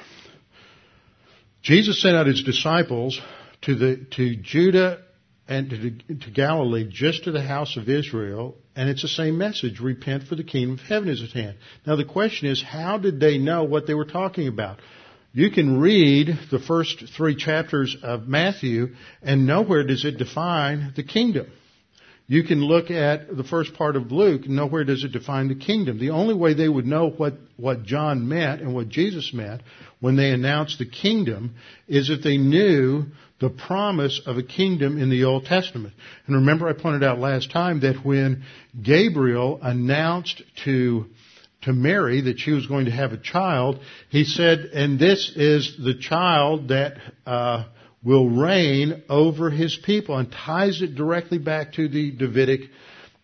Jesus 1.61 2.01
sent 2.01 2.17
out 2.17 2.27
his 2.27 2.43
disciples 2.43 3.19
to 3.61 3.75
the 3.75 4.05
to 4.17 4.35
Judah 4.35 5.01
and 5.47 5.69
to, 5.69 6.15
to 6.15 6.31
Galilee, 6.31 6.87
just 6.89 7.23
to 7.25 7.31
the 7.31 7.41
house 7.41 7.77
of 7.77 7.89
Israel, 7.89 8.55
and 8.75 8.89
it's 8.89 9.01
the 9.01 9.07
same 9.07 9.37
message: 9.37 9.79
repent, 9.79 10.23
for 10.23 10.35
the 10.35 10.43
kingdom 10.43 10.73
of 10.73 10.81
heaven 10.81 11.07
is 11.07 11.23
at 11.23 11.31
hand. 11.31 11.57
Now 11.87 11.95
the 11.95 12.05
question 12.05 12.49
is, 12.49 12.61
how 12.61 12.97
did 12.97 13.19
they 13.19 13.37
know 13.37 13.63
what 13.63 13.87
they 13.87 13.93
were 13.93 14.05
talking 14.05 14.47
about? 14.47 14.79
You 15.31 15.49
can 15.49 15.79
read 15.79 16.37
the 16.51 16.59
first 16.59 17.05
three 17.15 17.35
chapters 17.35 17.95
of 18.03 18.27
Matthew, 18.27 18.95
and 19.21 19.47
nowhere 19.47 19.83
does 19.83 20.05
it 20.05 20.17
define 20.17 20.93
the 20.95 21.03
kingdom. 21.03 21.47
You 22.27 22.43
can 22.43 22.63
look 22.63 22.89
at 22.89 23.35
the 23.35 23.43
first 23.43 23.73
part 23.73 23.95
of 23.95 24.11
Luke, 24.11 24.47
nowhere 24.47 24.85
does 24.85 25.03
it 25.03 25.11
define 25.11 25.49
the 25.49 25.55
kingdom. 25.55 25.99
The 25.99 26.11
only 26.11 26.33
way 26.33 26.53
they 26.53 26.69
would 26.69 26.85
know 26.85 27.09
what, 27.09 27.33
what 27.57 27.83
John 27.83 28.27
meant 28.27 28.61
and 28.61 28.73
what 28.73 28.87
Jesus 28.87 29.33
meant 29.33 29.61
when 29.99 30.15
they 30.15 30.31
announced 30.31 30.79
the 30.79 30.85
kingdom 30.85 31.55
is 31.87 32.09
if 32.09 32.23
they 32.23 32.37
knew 32.37 33.05
the 33.39 33.49
promise 33.49 34.21
of 34.25 34.37
a 34.37 34.43
kingdom 34.43 34.97
in 35.01 35.09
the 35.09 35.25
Old 35.25 35.45
Testament. 35.45 35.93
And 36.25 36.37
remember 36.37 36.67
I 36.67 36.73
pointed 36.73 37.03
out 37.03 37.19
last 37.19 37.51
time 37.51 37.81
that 37.81 38.05
when 38.05 38.43
Gabriel 38.81 39.59
announced 39.61 40.41
to 40.63 41.07
to 41.63 41.73
Mary 41.73 42.21
that 42.21 42.39
she 42.39 42.51
was 42.51 42.67
going 42.67 42.85
to 42.85 42.91
have 42.91 43.13
a 43.13 43.17
child, 43.17 43.79
he 44.09 44.25
said, 44.25 44.59
and 44.73 44.99
this 44.99 45.31
is 45.35 45.77
the 45.81 45.93
child 45.93 46.67
that 46.67 46.97
uh, 47.25 47.65
will 48.03 48.29
reign 48.29 49.03
over 49.09 49.49
his 49.49 49.77
people 49.77 50.17
and 50.17 50.31
ties 50.31 50.81
it 50.81 50.95
directly 50.95 51.37
back 51.37 51.73
to 51.73 51.87
the 51.87 52.11
Davidic, 52.11 52.69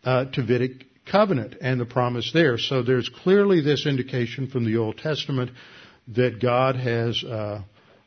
uh, 0.04 0.26
Davidic 0.26 0.86
covenant 1.06 1.56
and 1.60 1.80
the 1.80 1.86
promise 1.86 2.32
there. 2.34 2.58
So 2.58 2.84
there's 2.84 3.10
clearly 3.10 3.62
this 3.62 3.86
indication 3.86 4.48
from 4.48 4.66
the 4.66 4.78
Old 4.78 4.98
Testament 4.98 5.52
that 6.10 6.42
God 6.42 6.76
has, 6.76 7.24
uh, 7.24 7.62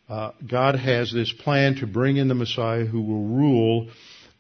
uh, 0.08 0.30
God 0.48 0.76
has 0.76 1.12
this 1.12 1.32
plan 1.32 1.76
to 1.76 1.86
bring 1.86 2.16
in 2.16 2.28
the 2.28 2.34
Messiah 2.34 2.84
who 2.84 3.02
will 3.02 3.24
rule 3.24 3.90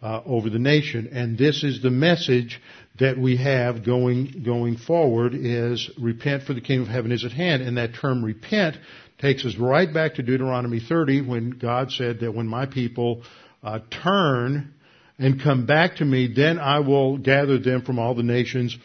uh, 0.02 0.20
over 0.26 0.50
the 0.50 0.58
nation. 0.58 1.10
And 1.12 1.38
this 1.38 1.62
is 1.62 1.82
the 1.82 1.90
message 1.90 2.60
that 2.98 3.16
we 3.18 3.36
have 3.36 3.84
going, 3.84 4.42
going 4.44 4.76
forward 4.76 5.34
is 5.34 5.90
repent 5.98 6.42
for 6.44 6.54
the 6.54 6.60
kingdom 6.60 6.88
of 6.88 6.94
heaven 6.94 7.12
is 7.12 7.24
at 7.24 7.32
hand. 7.32 7.62
And 7.62 7.76
that 7.76 7.94
term 7.94 8.24
repent 8.24 8.76
takes 9.22 9.44
us 9.44 9.56
right 9.56 9.94
back 9.94 10.16
to 10.16 10.22
Deuteronomy 10.22 10.80
30 10.80 11.22
when 11.22 11.50
God 11.50 11.92
said 11.92 12.20
that 12.20 12.34
when 12.34 12.48
my 12.48 12.66
people 12.66 13.22
uh, 13.62 13.78
turn 14.02 14.74
and 15.16 15.40
come 15.40 15.64
back 15.64 15.96
to 15.96 16.04
me, 16.04 16.32
then 16.34 16.58
I 16.58 16.80
will 16.80 17.18
gather 17.18 17.58
them 17.58 17.82
from 17.82 18.00
all 18.00 18.16
the 18.16 18.24
nations 18.24 18.76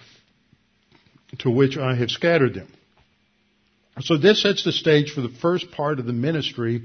to 1.40 1.50
which 1.50 1.76
I 1.76 1.96
have 1.96 2.12
scattered 2.12 2.54
them. 2.54 2.72
So 4.02 4.18
this 4.18 4.44
sets 4.44 4.64
the 4.64 4.72
stage 4.72 5.12
for 5.12 5.22
the 5.22 5.34
first 5.42 5.72
part 5.72 5.98
of 5.98 6.06
the 6.06 6.14
ministry 6.14 6.84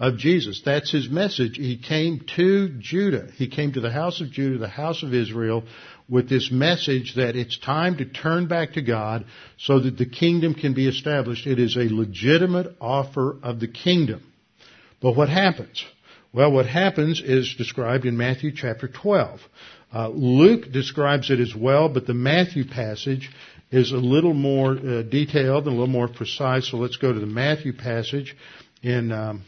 of 0.00 0.16
Jesus. 0.16 0.62
That's 0.64 0.90
his 0.90 1.10
message. 1.10 1.56
He 1.56 1.76
came 1.76 2.24
to 2.36 2.70
Judah. 2.78 3.28
He 3.36 3.48
came 3.48 3.74
to 3.74 3.82
the 3.82 3.92
house 3.92 4.22
of 4.22 4.30
Judah, 4.30 4.56
the 4.56 4.66
house 4.66 5.02
of 5.02 5.12
Israel, 5.12 5.64
with 6.08 6.28
this 6.28 6.50
message 6.50 7.14
that 7.16 7.36
it's 7.36 7.58
time 7.58 7.96
to 7.96 8.04
turn 8.04 8.46
back 8.46 8.72
to 8.74 8.82
God 8.82 9.24
so 9.58 9.80
that 9.80 9.96
the 9.96 10.06
kingdom 10.06 10.54
can 10.54 10.74
be 10.74 10.86
established. 10.86 11.46
It 11.46 11.58
is 11.58 11.76
a 11.76 11.92
legitimate 11.92 12.76
offer 12.80 13.38
of 13.42 13.60
the 13.60 13.68
kingdom. 13.68 14.22
But 15.00 15.16
what 15.16 15.28
happens? 15.28 15.84
Well, 16.32 16.52
what 16.52 16.66
happens 16.66 17.22
is 17.24 17.54
described 17.56 18.06
in 18.06 18.16
Matthew 18.16 18.52
chapter 18.54 18.88
12. 18.88 19.40
Uh, 19.94 20.08
Luke 20.08 20.72
describes 20.72 21.30
it 21.30 21.40
as 21.40 21.54
well, 21.54 21.88
but 21.88 22.06
the 22.06 22.14
Matthew 22.14 22.66
passage 22.66 23.30
is 23.70 23.92
a 23.92 23.96
little 23.96 24.34
more 24.34 24.72
uh, 24.72 25.02
detailed 25.02 25.66
and 25.66 25.68
a 25.68 25.78
little 25.78 25.86
more 25.86 26.08
precise. 26.08 26.70
So 26.70 26.76
let's 26.78 26.96
go 26.96 27.12
to 27.12 27.20
the 27.20 27.26
Matthew 27.26 27.72
passage 27.72 28.36
in 28.82 29.12
um, 29.12 29.44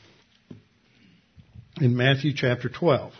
in 1.81 1.97
Matthew 1.97 2.33
chapter 2.35 2.69
12. 2.69 3.13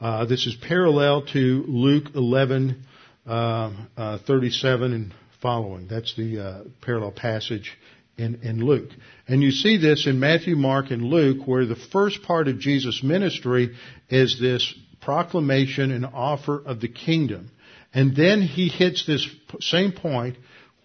Uh, 0.00 0.24
this 0.24 0.46
is 0.46 0.56
parallel 0.56 1.22
to 1.26 1.64
Luke 1.68 2.10
11, 2.14 2.82
uh, 3.26 3.72
uh, 3.96 4.18
37 4.26 4.92
and 4.92 5.14
following. 5.40 5.86
That's 5.86 6.14
the 6.16 6.40
uh, 6.40 6.64
parallel 6.82 7.12
passage 7.12 7.78
in, 8.18 8.40
in 8.42 8.58
Luke. 8.64 8.90
And 9.28 9.40
you 9.40 9.52
see 9.52 9.78
this 9.78 10.06
in 10.06 10.18
Matthew, 10.18 10.56
Mark, 10.56 10.90
and 10.90 11.02
Luke, 11.04 11.46
where 11.46 11.64
the 11.64 11.76
first 11.76 12.22
part 12.22 12.48
of 12.48 12.58
Jesus' 12.58 13.02
ministry 13.04 13.74
is 14.08 14.38
this 14.40 14.74
proclamation 15.00 15.92
and 15.92 16.06
offer 16.06 16.60
of 16.64 16.80
the 16.80 16.88
kingdom. 16.88 17.50
And 17.92 18.16
then 18.16 18.42
he 18.42 18.68
hits 18.68 19.06
this 19.06 19.26
same 19.60 19.92
point 19.92 20.36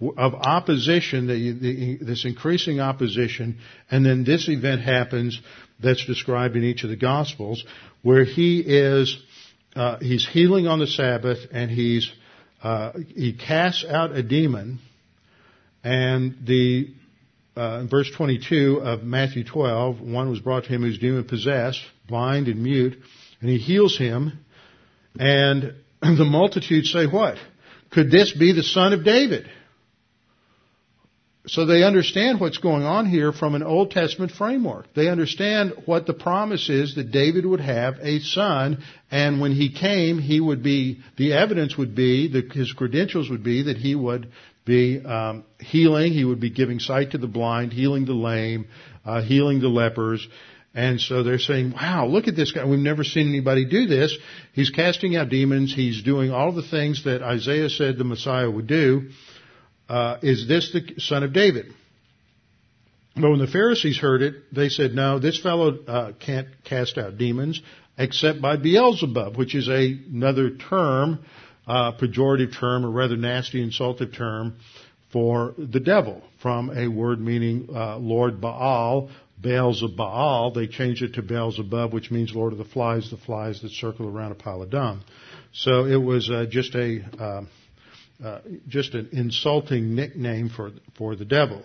of 0.02 0.34
opposition, 0.34 1.28
the, 1.28 1.52
the, 1.52 1.98
this 2.06 2.26
increasing 2.26 2.80
opposition, 2.80 3.58
and 3.92 4.06
then 4.06 4.24
this 4.24 4.48
event 4.48 4.82
happens 4.82 5.40
that's 5.82 6.06
described 6.06 6.56
in 6.56 6.64
each 6.64 6.84
of 6.84 6.90
the 6.90 6.96
Gospels, 6.96 7.64
where 8.02 8.24
he 8.24 8.62
is 8.62 9.18
uh, 9.76 9.98
he's 10.00 10.28
healing 10.28 10.68
on 10.68 10.80
the 10.80 10.88
Sabbath, 10.88 11.40
and 11.52 11.70
he's 11.70 12.12
uh, 12.64 12.94
he 13.08 13.34
casts 13.34 13.86
out 13.86 14.12
a 14.12 14.24
demon, 14.24 14.80
and 15.84 16.38
the 16.46 16.94
uh, 17.58 17.80
in 17.82 17.90
verse 17.90 18.10
22 18.16 18.82
of 18.82 19.04
Matthew 19.04 19.44
12, 19.44 20.00
one 20.00 20.30
was 20.30 20.40
brought 20.40 20.64
to 20.64 20.70
him 20.70 20.82
who's 20.82 20.98
demon 20.98 21.26
possessed, 21.26 21.82
blind 22.08 22.48
and 22.48 22.64
mute, 22.64 22.98
and 23.42 23.50
he 23.50 23.58
heals 23.58 23.98
him, 23.98 24.46
and 25.20 25.74
the 26.02 26.26
multitude 26.26 26.86
say, 26.86 27.06
"What? 27.06 27.36
Could 27.92 28.12
this 28.12 28.32
be 28.32 28.54
the 28.54 28.64
son 28.64 28.94
of 28.94 29.04
David?" 29.04 29.50
So 31.50 31.66
they 31.66 31.84
understand 31.84 32.40
what's 32.40 32.60
going 32.60 32.84
on 32.84 33.08
here 33.08 33.32
from 33.32 33.56
an 33.56 33.64
Old 33.64 33.90
Testament 33.90 34.32
framework. 34.32 34.94
They 34.94 35.08
understand 35.08 35.74
what 35.86 36.06
the 36.06 36.14
promise 36.14 36.70
is 36.70 36.94
that 36.94 37.12
David 37.12 37.44
would 37.44 37.60
have 37.60 37.96
a 38.02 38.20
son, 38.20 38.84
and 39.10 39.42
when 39.42 39.54
he 39.54 39.74
came, 39.74 40.20
he 40.20 40.40
would 40.40 40.62
be, 40.62 41.00
the 41.18 41.34
evidence 41.34 41.76
would 41.76 41.96
be, 41.96 42.28
the, 42.28 42.48
his 42.54 42.72
credentials 42.74 43.32
would 43.32 43.44
be 43.44 43.64
that 43.64 43.78
he 43.78 43.96
would 43.96 44.30
be 44.64 45.04
um, 45.04 45.44
healing, 45.60 46.14
he 46.14 46.24
would 46.24 46.40
be 46.40 46.52
giving 46.52 46.78
sight 46.78 47.12
to 47.12 47.18
the 47.18 47.28
blind, 47.28 47.74
healing 47.74 48.06
the 48.06 48.14
lame, 48.14 48.68
uh, 49.04 49.24
healing 49.24 49.60
the 49.60 49.70
lepers. 49.70 50.28
And 50.76 51.02
so 51.02 51.24
they're 51.24 51.40
saying, 51.40 51.72
wow, 51.72 52.06
look 52.06 52.28
at 52.28 52.36
this 52.36 52.52
guy. 52.52 52.64
We've 52.64 52.78
never 52.78 53.04
seen 53.04 53.28
anybody 53.28 53.66
do 53.66 53.88
this. 53.88 54.16
He's 54.54 54.70
casting 54.70 55.16
out 55.16 55.30
demons. 55.30 55.74
He's 55.74 56.04
doing 56.04 56.30
all 56.30 56.52
the 56.52 56.62
things 56.62 57.06
that 57.06 57.24
Isaiah 57.24 57.70
said 57.70 57.98
the 57.98 58.04
Messiah 58.04 58.50
would 58.50 58.68
do 58.68 59.10
uh, 59.90 60.18
is 60.22 60.48
this 60.48 60.72
the 60.72 61.02
son 61.02 61.24
of 61.24 61.34
David? 61.34 61.74
But 63.16 63.32
when 63.32 63.40
the 63.40 63.48
Pharisees 63.48 63.98
heard 63.98 64.22
it, 64.22 64.36
they 64.54 64.70
said, 64.70 64.94
no, 64.94 65.20
this 65.20 65.40
fellow 65.40 65.78
uh, 65.86 66.12
can't 66.20 66.48
cast 66.64 66.98
out 66.98 67.18
demons 67.18 67.62
except 67.98 68.42
by 68.42 68.56
Beelzebub, 68.56 69.36
which 69.36 69.56
is 69.56 69.68
a, 69.68 70.00
another 70.10 70.52
term, 70.52 71.20
uh, 71.68 71.92
pejorative 72.00 72.58
term, 72.58 72.86
or 72.86 72.92
rather 72.92 73.18
nasty, 73.18 73.62
insultive 73.62 74.14
term 74.14 74.56
for 75.12 75.54
the 75.58 75.82
devil, 75.82 76.24
from 76.42 76.70
a 76.70 76.88
word 76.88 77.20
meaning 77.20 77.68
uh, 77.76 77.98
Lord 77.98 78.40
Baal, 78.40 79.10
Baal. 79.42 80.52
They 80.52 80.68
changed 80.68 81.02
it 81.02 81.16
to 81.16 81.22
Beelzebub, 81.22 81.94
which 81.94 82.12
means 82.12 82.34
Lord 82.34 82.54
of 82.54 82.60
the 82.60 82.66
Flies, 82.66 83.10
the 83.10 83.18
flies 83.18 83.62
that 83.64 83.72
circle 83.72 84.08
around 84.08 84.32
a 84.32 84.36
pile 84.36 84.62
of 84.62 84.70
dung. 84.70 85.02
So 85.52 85.86
it 85.86 85.98
was 85.98 86.30
uh, 86.30 86.46
just 86.50 86.76
a 86.76 87.02
uh, 88.24 88.28
uh, 88.28 88.42
just 88.68 88.94
an 88.94 89.10
insulting 89.12 89.96
nickname 89.96 90.50
for 90.50 90.72
for 90.98 91.16
the 91.16 91.26
devil. 91.26 91.64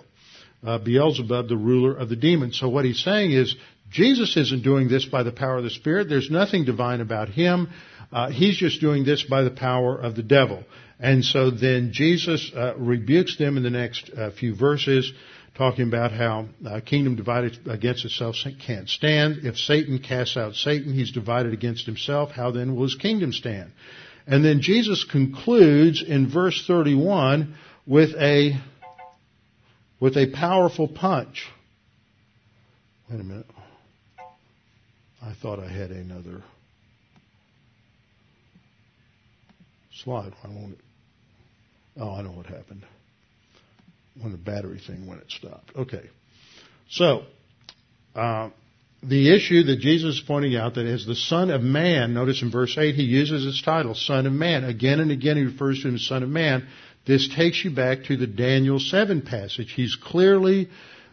Uh, 0.63 0.79
Beelzebub, 0.79 1.49
the 1.49 1.57
ruler 1.57 1.95
of 1.95 2.09
the 2.09 2.17
demons. 2.17 2.59
So 2.59 2.69
what 2.69 2.85
he's 2.85 3.03
saying 3.03 3.33
is 3.33 3.55
Jesus 3.91 4.37
isn't 4.37 4.65
doing 4.65 4.89
this 4.89 5.05
by 5.05 5.23
the 5.23 5.33
power 5.33 5.59
of 5.59 5.65
the 5.65 5.71
Spirit. 5.71 6.09
There's 6.09 6.31
nothing 6.31 6.65
divine 6.65 7.01
about 7.01 7.29
him. 7.29 7.69
Uh, 8.11 8.31
he's 8.31 8.57
just 8.57 8.81
doing 8.81 9.05
this 9.05 9.23
by 9.23 9.43
the 9.43 9.51
power 9.51 9.97
of 9.97 10.17
the 10.17 10.23
devil. 10.23 10.65
And 10.99 11.25
so 11.25 11.51
then 11.51 11.91
Jesus 11.93 12.51
uh, 12.57 12.75
rebukes 12.77 13.37
them 13.37 13.57
in 13.57 13.63
the 13.63 13.71
next 13.71 14.11
uh, 14.17 14.31
few 14.31 14.55
verses, 14.55 15.13
talking 15.57 15.87
about 15.87 16.13
how 16.13 16.47
a 16.65 16.81
kingdom 16.81 17.17
divided 17.17 17.59
against 17.69 18.05
itself 18.05 18.37
can't 18.65 18.89
stand. 18.89 19.45
If 19.45 19.57
Satan 19.59 19.99
casts 19.99 20.37
out 20.37 20.55
Satan, 20.55 20.95
he's 20.95 21.13
divided 21.13 21.53
against 21.53 21.85
himself. 21.85 22.31
How 22.31 22.53
then 22.53 22.75
will 22.75 22.85
his 22.85 22.95
kingdom 22.95 23.33
stand? 23.33 23.73
And 24.27 24.45
then 24.45 24.61
Jesus 24.62 25.05
concludes 25.05 26.03
in 26.03 26.31
verse 26.31 26.64
31 26.66 27.55
with 27.87 28.11
a 28.14 28.59
with 30.01 30.16
a 30.16 30.31
powerful 30.33 30.89
punch. 30.89 31.47
Wait 33.11 33.20
a 33.20 33.25
minute. 33.25 33.47
I 35.22 35.35
thought 35.41 35.59
I 35.59 35.68
had 35.68 35.91
another 35.91 36.43
slide. 40.03 40.33
Why 40.43 40.55
won't 40.55 40.72
it? 40.72 40.81
Oh, 41.99 42.14
I 42.14 42.22
know 42.22 42.33
what 42.33 42.47
happened. 42.47 42.85
When 44.20 44.33
the 44.33 44.39
battery 44.39 44.81
thing, 44.85 45.07
when 45.07 45.18
it 45.18 45.31
stopped. 45.31 45.70
Okay. 45.77 46.09
So, 46.91 47.25
uh, 48.14 48.51
the 49.09 49.35
issue 49.35 49.65
that 49.65 49.81
Jesus 49.81 50.17
is 50.17 50.21
pointing 50.21 50.57
out 50.57 50.75
that 50.75 50.87
as 50.87 51.07
the 51.07 51.15
Son 51.15 51.51
of 51.51 51.63
Man, 51.63 52.15
notice 52.15 52.43
in 52.43 52.51
verse 52.51 52.77
8, 52.77 52.95
he 52.95 53.03
uses 53.03 53.45
his 53.45 53.63
title, 53.63 53.95
Son 53.95 54.27
of 54.27 54.33
Man. 54.33 54.65
Again 54.65 55.01
and 55.01 55.11
again 55.11 55.37
he 55.37 55.45
refers 55.45 55.83
to 55.83 55.89
him 55.89 55.95
as 55.97 56.07
Son 56.07 56.23
of 56.23 56.29
Man. 56.29 56.67
This 57.07 57.29
takes 57.29 57.65
you 57.65 57.71
back 57.71 58.05
to 58.05 58.17
the 58.17 58.27
Daniel 58.27 58.79
7 58.79 59.23
passage. 59.23 59.73
He's 59.73 59.97
clearly 59.97 60.71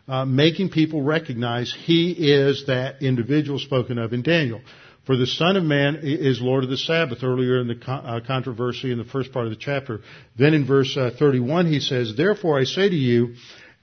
uh, 0.07 0.25
making 0.25 0.69
people 0.69 1.01
recognize 1.01 1.73
he 1.73 2.11
is 2.11 2.65
that 2.67 3.01
individual 3.01 3.59
spoken 3.59 3.97
of 3.97 4.13
in 4.13 4.21
Daniel. 4.21 4.61
For 5.05 5.17
the 5.17 5.27
Son 5.27 5.57
of 5.57 5.63
Man 5.63 5.99
is 6.03 6.41
Lord 6.41 6.63
of 6.63 6.69
the 6.69 6.77
Sabbath, 6.77 7.23
earlier 7.23 7.59
in 7.59 7.67
the 7.67 7.91
uh, 7.91 8.19
controversy 8.25 8.91
in 8.91 8.99
the 8.99 9.03
first 9.03 9.33
part 9.33 9.45
of 9.45 9.51
the 9.51 9.57
chapter. 9.57 10.01
Then 10.37 10.53
in 10.53 10.65
verse 10.65 10.95
uh, 10.95 11.11
31 11.17 11.65
he 11.65 11.79
says, 11.79 12.13
Therefore 12.15 12.59
I 12.59 12.65
say 12.65 12.87
to 12.87 12.95
you, 12.95 13.33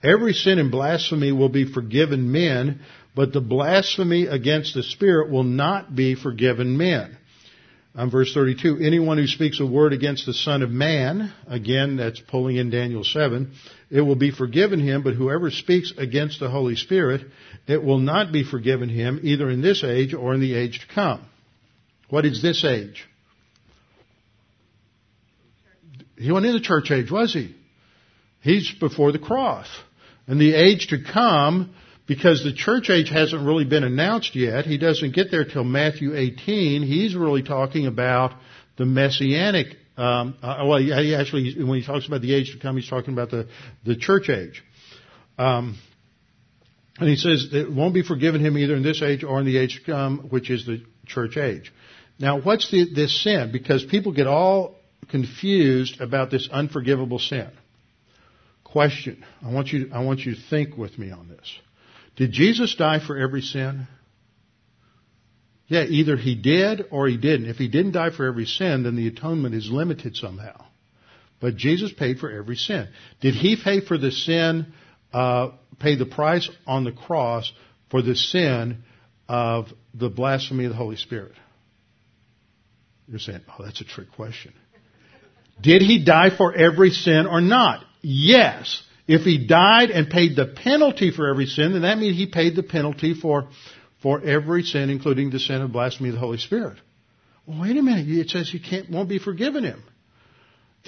every 0.03 0.33
sin 0.33 0.59
and 0.59 0.71
blasphemy 0.71 1.33
will 1.33 1.49
be 1.49 1.71
forgiven 1.71 2.31
men, 2.31 2.81
but 3.19 3.33
the 3.33 3.41
blasphemy 3.41 4.27
against 4.27 4.75
the 4.75 4.83
Spirit 4.85 5.29
will 5.29 5.43
not 5.43 5.93
be 5.93 6.15
forgiven 6.15 6.79
men. 6.79 7.19
Um, 7.97 8.13
verse 8.13 8.33
32, 8.33 8.79
anyone 8.81 9.19
who 9.19 9.27
speaks 9.27 9.59
a 9.59 9.67
word 9.67 9.93
against 9.93 10.25
the 10.25 10.33
Son 10.33 10.63
of 10.63 10.71
Man, 10.71 11.33
again, 11.49 11.97
that's 11.97 12.21
pulling 12.21 12.55
in 12.55 12.71
Daniel 12.71 13.03
7, 13.03 13.51
it 13.91 14.03
will 14.03 14.15
be 14.15 14.31
forgiven 14.31 14.79
him, 14.79 15.03
but 15.03 15.15
whoever 15.15 15.51
speaks 15.51 15.93
against 15.99 16.39
the 16.39 16.49
Holy 16.49 16.77
Spirit, 16.77 17.23
it 17.67 17.83
will 17.83 17.99
not 17.99 18.31
be 18.31 18.45
forgiven 18.45 18.89
him 18.89 19.19
either 19.25 19.51
in 19.51 19.63
this 19.63 19.83
age 19.83 20.15
or 20.15 20.33
in 20.33 20.41
the 20.41 20.55
age 20.55 20.79
to 20.79 20.95
come. 20.95 21.27
What 22.11 22.25
is 22.25 22.41
this 22.41 22.65
age? 22.65 23.05
He 26.17 26.31
wasn't 26.31 26.51
in 26.51 26.53
the 26.53 26.61
church 26.61 26.93
age, 26.93 27.11
was 27.11 27.35
he? 27.35 27.57
He's 28.43 28.71
before 28.79 29.11
the 29.11 29.19
cross. 29.19 29.67
And 30.29 30.41
the 30.41 30.55
age 30.55 30.87
to 30.91 31.03
come 31.03 31.75
because 32.09 32.43
the 32.43 32.55
church 32.55 32.89
age 32.91 33.11
hasn't 33.11 33.47
really 33.47 33.67
been 33.67 33.85
announced 33.85 34.35
yet. 34.35 34.65
He 34.65 34.79
doesn't 34.79 35.15
get 35.15 35.31
there 35.31 35.45
till 35.45 35.63
Matthew 35.63 36.17
18. 36.17 36.83
He's 36.83 37.15
really 37.15 37.43
talking 37.43 37.87
about 37.87 38.33
the 38.79 38.87
messianic. 38.87 39.77
Um, 39.97 40.37
uh, 40.43 40.65
well, 40.67 40.79
he 40.79 41.15
actually, 41.15 41.55
when 41.63 41.79
he 41.79 41.87
talks 41.87 42.07
about 42.07 42.23
the 42.23 42.35
age 42.35 42.53
to 42.53 42.59
come, 42.59 42.77
he's 42.77 42.89
talking 42.89 43.13
about 43.13 43.31
the 43.31 43.49
the 43.85 43.95
church 43.95 44.31
age. 44.31 44.65
Um, 45.37 45.79
and 46.99 47.09
he 47.09 47.17
says 47.17 47.49
it 47.53 47.71
won't 47.71 47.95
be 47.95 48.03
forgiven 48.03 48.45
him 48.45 48.57
either 48.57 48.75
in 48.75 48.83
this 48.83 49.03
age 49.03 49.23
or 49.23 49.39
in 49.39 49.47
the 49.47 49.59
age 49.59 49.79
to 49.79 49.93
come, 49.93 50.29
which 50.31 50.51
is 50.51 50.67
the 50.67 50.83
church 51.07 51.37
age. 51.37 51.73
Now, 52.19 52.41
what's 52.41 52.71
the, 52.71 52.93
this 52.93 53.23
sin? 53.23 53.53
Because 53.53 53.85
people 53.85 54.13
get 54.13 54.27
all 54.27 54.75
confused 55.09 56.01
about 56.01 56.31
this 56.31 56.49
unforgivable 56.51 57.21
sin. 57.21 57.51
Question. 58.65 59.25
I 59.45 59.53
want 59.53 59.69
you, 59.69 59.91
I 59.93 60.03
want 60.03 60.21
you 60.21 60.35
to 60.35 60.41
think 60.51 60.77
with 60.77 60.99
me 60.99 61.13
on 61.13 61.29
this. 61.29 61.59
Did 62.19 62.33
Jesus 62.33 62.75
die 62.75 62.99
for 62.99 63.17
every 63.17 63.43
sin? 63.43 63.87
Yeah, 65.69 65.85
either 65.85 66.17
he 66.17 66.35
did 66.35 66.87
or 66.91 67.07
he 67.07 67.17
didn't. 67.17 67.49
If 67.49 67.59
he 67.59 67.69
didn't 67.69 67.93
die 67.93 68.11
for 68.11 68.27
every 68.27 68.45
sin, 68.45 68.83
then 68.83 68.97
the 68.97 69.07
atonement 69.07 69.55
is 69.55 69.71
limited 69.71 70.17
somehow. 70.17 70.65
But 71.41 71.57
Jesus 71.57 71.93
paid 71.93 72.19
for 72.19 72.29
every 72.29 72.57
sin. 72.57 72.89
Did 73.21 73.35
he 73.35 73.55
pay 73.55 73.81
for 73.81 73.97
the 73.97 74.11
sin, 74.11 74.73
uh, 75.13 75.51
pay 75.79 75.95
the 75.95 76.07
price 76.07 76.51
on 76.67 76.83
the 76.83 76.91
cross 76.91 77.53
for 77.89 78.03
the 78.03 78.17
sin 78.17 78.83
of 79.29 79.69
the 79.95 80.09
blasphemy 80.09 80.65
of 80.65 80.73
the 80.73 80.77
Holy 80.77 80.97
Spirit? 80.97 81.35
You're 83.07 83.21
saying, 83.21 83.43
oh, 83.49 83.65
that's 83.65 83.81
a 83.81 83.85
trick 83.85 84.11
question. 84.11 84.55
Did 85.61 85.83
he 85.83 86.05
die 86.05 86.31
for 86.37 86.53
every 86.53 86.91
sin 86.91 87.29
or 87.29 87.41
not? 87.41 87.85
Yes. 88.03 88.83
If 89.09 89.23
he 89.23 89.47
died 89.47 89.91
and 89.91 90.11
paid 90.11 90.37
the 90.37 90.47
penalty 90.47 91.11
for 91.11 91.29
every 91.29 91.47
sin, 91.47 91.73
then 91.73 91.83
that 91.83 91.99
means 91.99 92.17
he 92.17 92.27
paid 92.27 92.55
the 92.55 92.63
penalty 92.63 93.15
for, 93.15 93.49
for 94.03 94.23
every 94.23 94.63
sin, 94.63 94.91
including 94.91 95.31
the 95.31 95.39
sin 95.39 95.63
of 95.63 95.73
blasphemy 95.73 96.11
of 96.11 96.15
the 96.15 96.21
Holy 96.21 96.37
Spirit. 96.37 96.77
Well, 97.47 97.63
wait 97.63 97.79
a 97.79 97.83
minute. 97.83 98.07
It 98.07 98.29
says 98.29 98.51
he 98.51 98.61
can't, 98.61 98.91
won't 98.91 99.09
be 99.09 99.19
forgiven 99.19 99.65
him. 99.65 99.83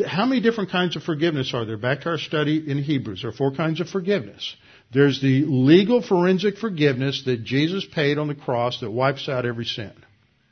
How 0.06 0.26
many 0.26 0.42
different 0.42 0.70
kinds 0.70 0.96
of 0.96 1.02
forgiveness 1.02 1.52
are 1.54 1.64
there? 1.64 1.78
Back 1.78 2.02
to 2.02 2.10
our 2.10 2.18
study 2.18 2.62
in 2.70 2.78
Hebrews. 2.82 3.22
There 3.22 3.30
are 3.30 3.34
four 3.34 3.54
kinds 3.54 3.80
of 3.80 3.88
forgiveness. 3.88 4.54
There's 4.92 5.20
the 5.20 5.44
legal 5.46 6.02
forensic 6.02 6.58
forgiveness 6.58 7.22
that 7.24 7.44
Jesus 7.44 7.86
paid 7.86 8.18
on 8.18 8.28
the 8.28 8.34
cross 8.34 8.80
that 8.80 8.90
wipes 8.90 9.28
out 9.28 9.46
every 9.46 9.64
sin. 9.64 9.92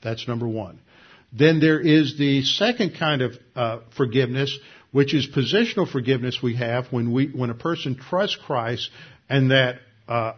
That's 0.02 0.26
number 0.26 0.48
one. 0.48 0.80
Then 1.32 1.60
there 1.60 1.80
is 1.80 2.16
the 2.16 2.42
second 2.42 2.96
kind 2.98 3.20
of 3.20 3.32
uh, 3.54 3.80
forgiveness, 3.96 4.56
which 4.92 5.14
is 5.14 5.28
positional 5.28 5.90
forgiveness 5.90 6.38
we 6.42 6.56
have 6.56 6.86
when 6.90 7.12
we 7.12 7.28
when 7.28 7.50
a 7.50 7.54
person 7.54 7.96
trusts 7.96 8.36
Christ 8.36 8.90
and 9.28 9.50
that 9.50 9.76
uh, 10.08 10.32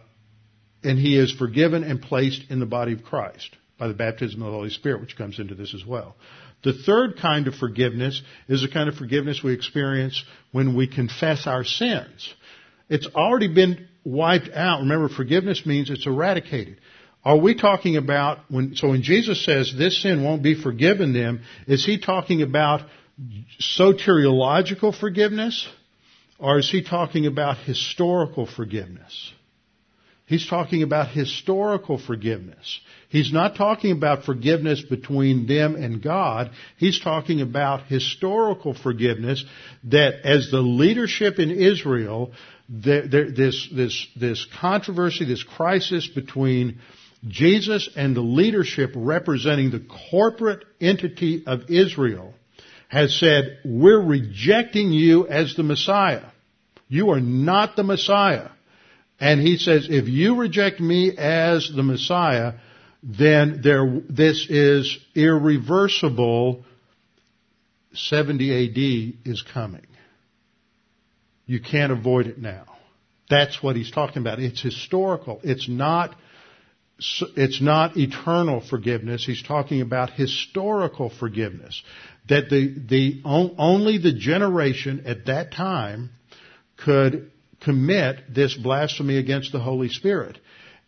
and 0.83 0.97
he 0.97 1.17
is 1.17 1.31
forgiven 1.31 1.83
and 1.83 2.01
placed 2.01 2.49
in 2.49 2.59
the 2.59 2.65
body 2.65 2.93
of 2.93 3.03
Christ 3.03 3.55
by 3.77 3.87
the 3.87 3.93
baptism 3.93 4.41
of 4.41 4.47
the 4.47 4.57
Holy 4.57 4.69
Spirit, 4.69 5.01
which 5.01 5.17
comes 5.17 5.39
into 5.39 5.55
this 5.55 5.73
as 5.73 5.85
well. 5.85 6.15
The 6.63 6.73
third 6.73 7.17
kind 7.19 7.47
of 7.47 7.55
forgiveness 7.55 8.21
is 8.47 8.61
the 8.61 8.67
kind 8.67 8.87
of 8.87 8.95
forgiveness 8.95 9.41
we 9.43 9.53
experience 9.53 10.23
when 10.51 10.75
we 10.75 10.87
confess 10.87 11.47
our 11.47 11.63
sins. 11.63 12.33
It's 12.89 13.07
already 13.15 13.47
been 13.47 13.87
wiped 14.03 14.49
out. 14.53 14.81
Remember, 14.81 15.09
forgiveness 15.09 15.65
means 15.65 15.89
it's 15.89 16.05
eradicated. 16.05 16.77
Are 17.23 17.37
we 17.37 17.55
talking 17.55 17.97
about 17.97 18.39
when, 18.49 18.75
so 18.75 18.89
when 18.89 19.01
Jesus 19.01 19.43
says 19.45 19.73
this 19.75 20.01
sin 20.01 20.23
won't 20.23 20.43
be 20.43 20.59
forgiven 20.61 21.13
them, 21.13 21.41
is 21.67 21.85
he 21.85 21.99
talking 21.99 22.41
about 22.41 22.81
soteriological 23.59 24.97
forgiveness 24.97 25.67
or 26.39 26.57
is 26.57 26.69
he 26.69 26.83
talking 26.83 27.27
about 27.27 27.57
historical 27.57 28.47
forgiveness? 28.47 29.33
He's 30.25 30.47
talking 30.47 30.81
about 30.81 31.09
historical 31.09 31.97
forgiveness. 31.97 32.79
He's 33.09 33.33
not 33.33 33.57
talking 33.57 33.91
about 33.91 34.23
forgiveness 34.23 34.81
between 34.81 35.45
them 35.45 35.75
and 35.75 36.01
God. 36.01 36.51
He's 36.77 37.01
talking 37.01 37.41
about 37.41 37.87
historical 37.87 38.73
forgiveness 38.73 39.43
that 39.83 40.25
as 40.25 40.49
the 40.49 40.61
leadership 40.61 41.37
in 41.37 41.51
Israel, 41.51 42.31
this, 42.69 43.69
this, 43.73 44.07
this 44.15 44.47
controversy, 44.59 45.25
this 45.25 45.43
crisis 45.43 46.07
between 46.07 46.79
Jesus 47.27 47.89
and 47.95 48.15
the 48.15 48.21
leadership 48.21 48.93
representing 48.95 49.69
the 49.69 49.85
corporate 50.09 50.63
entity 50.79 51.43
of 51.45 51.69
Israel 51.69 52.33
has 52.91 53.17
said, 53.17 53.59
we're 53.63 54.01
rejecting 54.01 54.91
you 54.91 55.25
as 55.25 55.55
the 55.55 55.63
Messiah. 55.63 56.25
You 56.89 57.11
are 57.11 57.21
not 57.21 57.77
the 57.77 57.83
Messiah. 57.83 58.49
And 59.17 59.39
he 59.39 59.55
says, 59.55 59.87
if 59.89 60.09
you 60.09 60.35
reject 60.35 60.81
me 60.81 61.15
as 61.17 61.71
the 61.73 61.83
Messiah, 61.83 62.55
then 63.01 63.61
there, 63.63 64.01
this 64.09 64.45
is 64.49 64.97
irreversible. 65.15 66.65
70 67.93 68.51
AD 68.51 69.31
is 69.31 69.41
coming. 69.41 69.87
You 71.45 71.61
can't 71.61 71.93
avoid 71.93 72.27
it 72.27 72.39
now. 72.39 72.65
That's 73.29 73.63
what 73.63 73.77
he's 73.77 73.91
talking 73.91 74.17
about. 74.17 74.39
It's 74.41 74.61
historical. 74.61 75.39
It's 75.43 75.69
not 75.69 76.13
it's 77.35 77.61
not 77.61 77.97
eternal 77.97 78.61
forgiveness. 78.61 79.25
He's 79.25 79.41
talking 79.41 79.81
about 79.81 80.11
historical 80.11 81.09
forgiveness. 81.09 81.81
That 82.29 82.49
the, 82.49 82.75
the, 82.87 83.21
only 83.25 83.97
the 83.97 84.13
generation 84.13 85.03
at 85.07 85.25
that 85.25 85.51
time 85.51 86.11
could 86.77 87.31
commit 87.61 88.33
this 88.33 88.53
blasphemy 88.53 89.17
against 89.17 89.51
the 89.51 89.59
Holy 89.59 89.89
Spirit. 89.89 90.37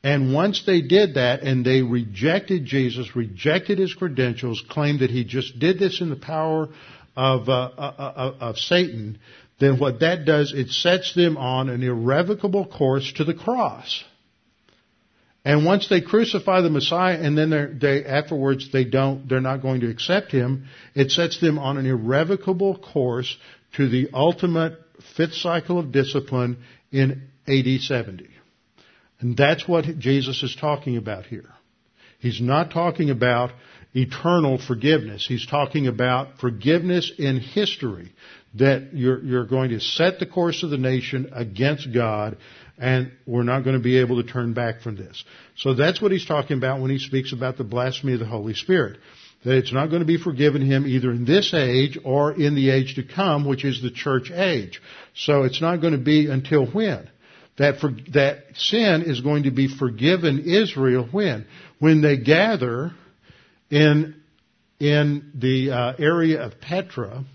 And 0.03 0.33
once 0.33 0.63
they 0.65 0.81
did 0.81 1.15
that 1.15 1.41
and 1.41 1.65
they 1.65 1.81
rejected 1.81 2.65
Jesus, 2.65 3.15
rejected 3.15 3.79
his 3.79 3.93
credentials, 3.93 4.63
claimed 4.69 4.99
that 4.99 5.09
he 5.09 5.23
just 5.23 5.57
did 5.59 5.79
this 5.79 6.01
in 6.01 6.09
the 6.09 6.15
power 6.15 6.69
of, 7.15 7.47
uh, 7.47 7.51
uh, 7.51 7.93
uh, 7.97 8.35
of 8.39 8.57
Satan, 8.57 9.19
then 9.59 9.79
what 9.79 10.01
that 10.01 10.25
does, 10.25 10.53
it 10.53 10.69
sets 10.69 11.15
them 11.15 11.37
on 11.37 11.69
an 11.69 11.83
irrevocable 11.83 12.65
course 12.65 13.13
to 13.13 13.23
the 13.23 13.33
cross. 13.33 14.03
And 15.45 15.65
once 15.65 15.89
they 15.89 15.99
crucify 15.99 16.61
the 16.61 16.69
Messiah 16.69 17.17
and 17.19 17.37
then 17.37 17.77
they, 17.81 18.05
afterwards 18.05 18.71
they 18.71 18.85
don't, 18.85 19.27
they're 19.27 19.41
not 19.41 19.61
going 19.61 19.81
to 19.81 19.89
accept 19.89 20.31
him, 20.31 20.67
it 20.95 21.11
sets 21.11 21.39
them 21.41 21.59
on 21.59 21.77
an 21.77 21.85
irrevocable 21.85 22.77
course 22.77 23.35
to 23.75 23.89
the 23.89 24.09
ultimate 24.13 24.79
fifth 25.17 25.33
cycle 25.33 25.79
of 25.79 25.91
discipline 25.91 26.57
in 26.91 27.23
AD 27.47 27.81
70. 27.81 28.29
And 29.19 29.35
that's 29.35 29.67
what 29.67 29.85
Jesus 29.99 30.43
is 30.43 30.55
talking 30.55 30.95
about 30.95 31.25
here. 31.25 31.49
He's 32.19 32.39
not 32.39 32.71
talking 32.71 33.09
about 33.09 33.51
eternal 33.93 34.57
forgiveness. 34.57 35.25
He's 35.27 35.45
talking 35.45 35.87
about 35.87 36.39
forgiveness 36.39 37.11
in 37.17 37.39
history. 37.39 38.13
That 38.55 38.93
you're, 38.93 39.21
you're 39.23 39.45
going 39.45 39.71
to 39.71 39.79
set 39.79 40.19
the 40.19 40.25
course 40.25 40.63
of 40.63 40.69
the 40.69 40.77
nation 40.77 41.31
against 41.33 41.91
God 41.93 42.37
and 42.77 43.11
we're 43.25 43.43
not 43.43 43.63
going 43.63 43.75
to 43.75 43.81
be 43.81 43.99
able 43.99 44.21
to 44.21 44.29
turn 44.29 44.53
back 44.53 44.81
from 44.81 44.95
this. 44.95 45.23
So 45.57 45.73
that's 45.73 46.01
what 46.01 46.11
he's 46.11 46.25
talking 46.25 46.57
about 46.57 46.81
when 46.81 46.91
he 46.91 46.99
speaks 46.99 47.33
about 47.33 47.57
the 47.57 47.63
blasphemy 47.63 48.13
of 48.13 48.19
the 48.19 48.25
Holy 48.25 48.53
Spirit. 48.53 48.97
That 49.45 49.57
it's 49.57 49.73
not 49.73 49.87
going 49.87 49.99
to 49.99 50.05
be 50.05 50.17
forgiven 50.17 50.61
him 50.61 50.87
either 50.87 51.11
in 51.11 51.25
this 51.25 51.53
age 51.53 51.99
or 52.03 52.31
in 52.31 52.55
the 52.55 52.69
age 52.69 52.95
to 52.95 53.03
come, 53.03 53.45
which 53.45 53.65
is 53.65 53.81
the 53.81 53.91
church 53.91 54.31
age. 54.31 54.81
So 55.15 55.43
it's 55.43 55.61
not 55.61 55.81
going 55.81 55.93
to 55.93 55.99
be 55.99 56.29
until 56.29 56.65
when? 56.65 57.09
That, 57.57 57.79
for, 57.79 57.91
that 58.13 58.45
sin 58.55 59.03
is 59.03 59.21
going 59.21 59.43
to 59.43 59.51
be 59.51 59.67
forgiven 59.67 60.45
Israel 60.45 61.07
when? 61.11 61.45
When 61.77 62.01
they 62.01 62.17
gather 62.17 62.91
in, 63.69 64.15
in 64.79 65.31
the 65.35 65.71
uh, 65.71 65.93
area 65.99 66.41
of 66.41 66.59
Petra 66.59 67.25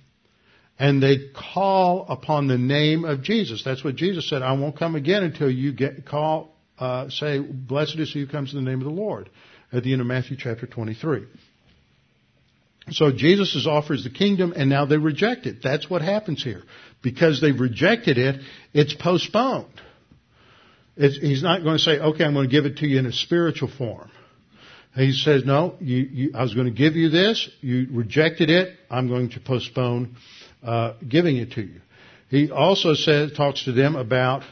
and 0.79 1.03
they 1.03 1.31
call 1.35 2.07
upon 2.09 2.47
the 2.47 2.59
name 2.59 3.05
of 3.05 3.23
Jesus. 3.23 3.63
That's 3.65 3.83
what 3.83 3.97
Jesus 3.97 4.29
said. 4.29 4.43
I 4.43 4.53
won't 4.53 4.79
come 4.79 4.95
again 4.95 5.25
until 5.25 5.51
you 5.51 5.73
get 5.73 6.07
call, 6.07 6.55
uh, 6.79 7.09
say, 7.11 7.41
blessed 7.41 7.97
is 7.99 8.13
he 8.13 8.21
who 8.21 8.27
comes 8.27 8.55
in 8.55 8.65
the 8.65 8.71
name 8.71 8.81
of 8.81 8.85
the 8.87 9.01
Lord 9.01 9.29
at 9.73 9.83
the 9.83 9.93
end 9.93 10.01
of 10.01 10.07
Matthew 10.07 10.37
chapter 10.39 10.67
23. 10.67 11.27
So 12.91 13.13
Jesus 13.13 13.67
offers 13.69 14.05
the 14.05 14.11
kingdom 14.11 14.55
and 14.57 14.71
now 14.71 14.87
they 14.87 14.97
reject 14.97 15.47
it. 15.47 15.57
That's 15.63 15.91
what 15.91 16.01
happens 16.01 16.43
here. 16.43 16.63
Because 17.03 17.41
they've 17.41 17.59
rejected 17.59 18.17
it, 18.17 18.41
it's 18.73 18.95
postponed. 18.95 19.67
It's, 20.97 21.19
he's 21.19 21.43
not 21.43 21.63
going 21.63 21.77
to 21.77 21.83
say, 21.83 21.99
okay, 21.99 22.25
I'm 22.25 22.35
going 22.35 22.49
to 22.49 22.53
give 22.53 22.67
it 22.67 22.79
to 22.79 22.87
you 22.87 22.99
in 22.99 23.07
a 23.07 23.13
spiritual 23.13 23.71
form. 23.77 24.11
He 24.95 25.13
says, 25.13 25.45
no, 25.45 25.77
you, 25.81 25.97
you, 25.99 26.31
I 26.35 26.43
was 26.43 26.55
going 26.55 26.67
to 26.67 26.73
give 26.73 26.97
you 26.97 27.09
this. 27.09 27.49
You 27.61 27.87
rejected 27.93 28.51
it. 28.51 28.77
I'm 28.91 29.07
going 29.07 29.31
to 29.31 29.41
postpone 29.41 30.17
uh, 30.63 30.95
giving 31.07 31.37
it 31.37 31.53
to 31.53 31.63
you. 31.63 31.81
He 32.31 32.51
also 32.51 32.95
says, 32.95 33.33
talks 33.33 33.65
to 33.65 33.73
them 33.73 33.97
about 33.97 34.43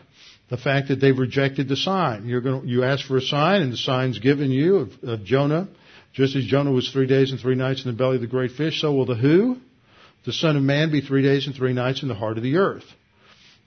the 0.48 0.56
fact 0.56 0.88
that 0.88 0.96
they've 0.96 1.18
rejected 1.18 1.68
the 1.68 1.76
sign. 1.76 2.26
You're 2.26 2.40
going 2.40 2.62
to, 2.62 2.66
you 2.66 2.84
ask 2.84 3.06
for 3.06 3.16
a 3.16 3.22
sign, 3.22 3.62
and 3.62 3.72
the 3.72 3.76
sign's 3.76 4.18
given 4.18 4.50
you 4.50 4.76
of, 4.76 4.90
of 5.02 5.24
Jonah. 5.24 5.68
Just 6.14 6.36
as 6.36 6.44
Jonah 6.44 6.72
was 6.72 6.90
three 6.90 7.06
days 7.06 7.32
and 7.32 7.40
three 7.40 7.56
nights 7.56 7.84
in 7.84 7.90
the 7.90 7.96
belly 7.96 8.16
of 8.16 8.22
the 8.22 8.26
great 8.26 8.52
fish, 8.52 8.80
so 8.80 8.94
will 8.94 9.04
the 9.04 9.14
who? 9.14 9.58
The 10.24 10.32
Son 10.32 10.56
of 10.56 10.62
Man 10.62 10.90
be 10.90 11.00
three 11.00 11.22
days 11.22 11.46
and 11.46 11.54
three 11.54 11.72
nights 11.72 12.02
in 12.02 12.08
the 12.08 12.14
heart 12.14 12.38
of 12.38 12.42
the 12.42 12.56
earth. 12.56 12.84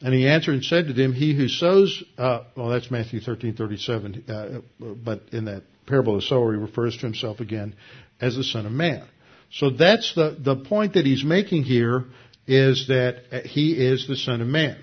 And 0.02 0.14
he 0.14 0.28
answered 0.28 0.54
and 0.54 0.64
said 0.64 0.88
to 0.88 0.94
them, 0.94 1.14
He 1.14 1.36
who 1.36 1.48
sows, 1.48 2.04
uh, 2.18 2.46
well, 2.56 2.70
that's 2.70 2.90
Matthew 2.90 3.20
thirteen 3.20 3.56
thirty 3.56 3.78
seven, 3.78 4.24
uh, 4.28 4.62
but 4.80 5.24
in 5.32 5.46
that 5.46 5.64
parable 5.86 6.16
of 6.16 6.22
the 6.22 6.28
sower, 6.28 6.54
he 6.54 6.60
refers 6.60 6.96
to 6.96 7.02
himself 7.02 7.40
again 7.40 7.76
as 8.20 8.36
the 8.36 8.44
Son 8.44 8.66
of 8.66 8.72
Man. 8.72 9.06
So 9.52 9.72
that's 9.72 10.16
the, 10.16 10.38
the 10.40 10.56
point 10.56 10.94
that 10.94 11.06
he's 11.06 11.24
making 11.24 11.64
here 11.64 12.06
is 12.50 12.88
that 12.88 13.22
uh, 13.32 13.42
he 13.46 13.74
is 13.74 14.08
the 14.08 14.16
Son 14.16 14.42
of 14.42 14.48
Man. 14.48 14.76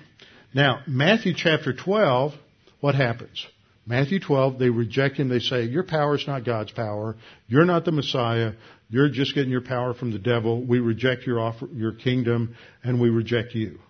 Now, 0.54 0.82
Matthew 0.86 1.34
chapter 1.36 1.72
12, 1.72 2.32
what 2.80 2.94
happens? 2.94 3.44
Matthew 3.84 4.20
12, 4.20 4.60
they 4.60 4.70
reject 4.70 5.16
him. 5.16 5.28
They 5.28 5.40
say, 5.40 5.64
your 5.64 5.82
power 5.82 6.14
is 6.14 6.26
not 6.28 6.44
God's 6.44 6.70
power. 6.70 7.16
You're 7.48 7.64
not 7.64 7.84
the 7.84 7.90
Messiah. 7.90 8.52
You're 8.88 9.08
just 9.08 9.34
getting 9.34 9.50
your 9.50 9.62
power 9.62 9.94
from 9.94 10.12
the 10.12 10.18
devil. 10.20 10.64
We 10.64 10.78
reject 10.78 11.26
your 11.26 11.40
offer, 11.40 11.66
your 11.66 11.92
kingdom, 11.92 12.54
and 12.84 13.00
we 13.00 13.10
reject 13.10 13.54
you. 13.56 13.80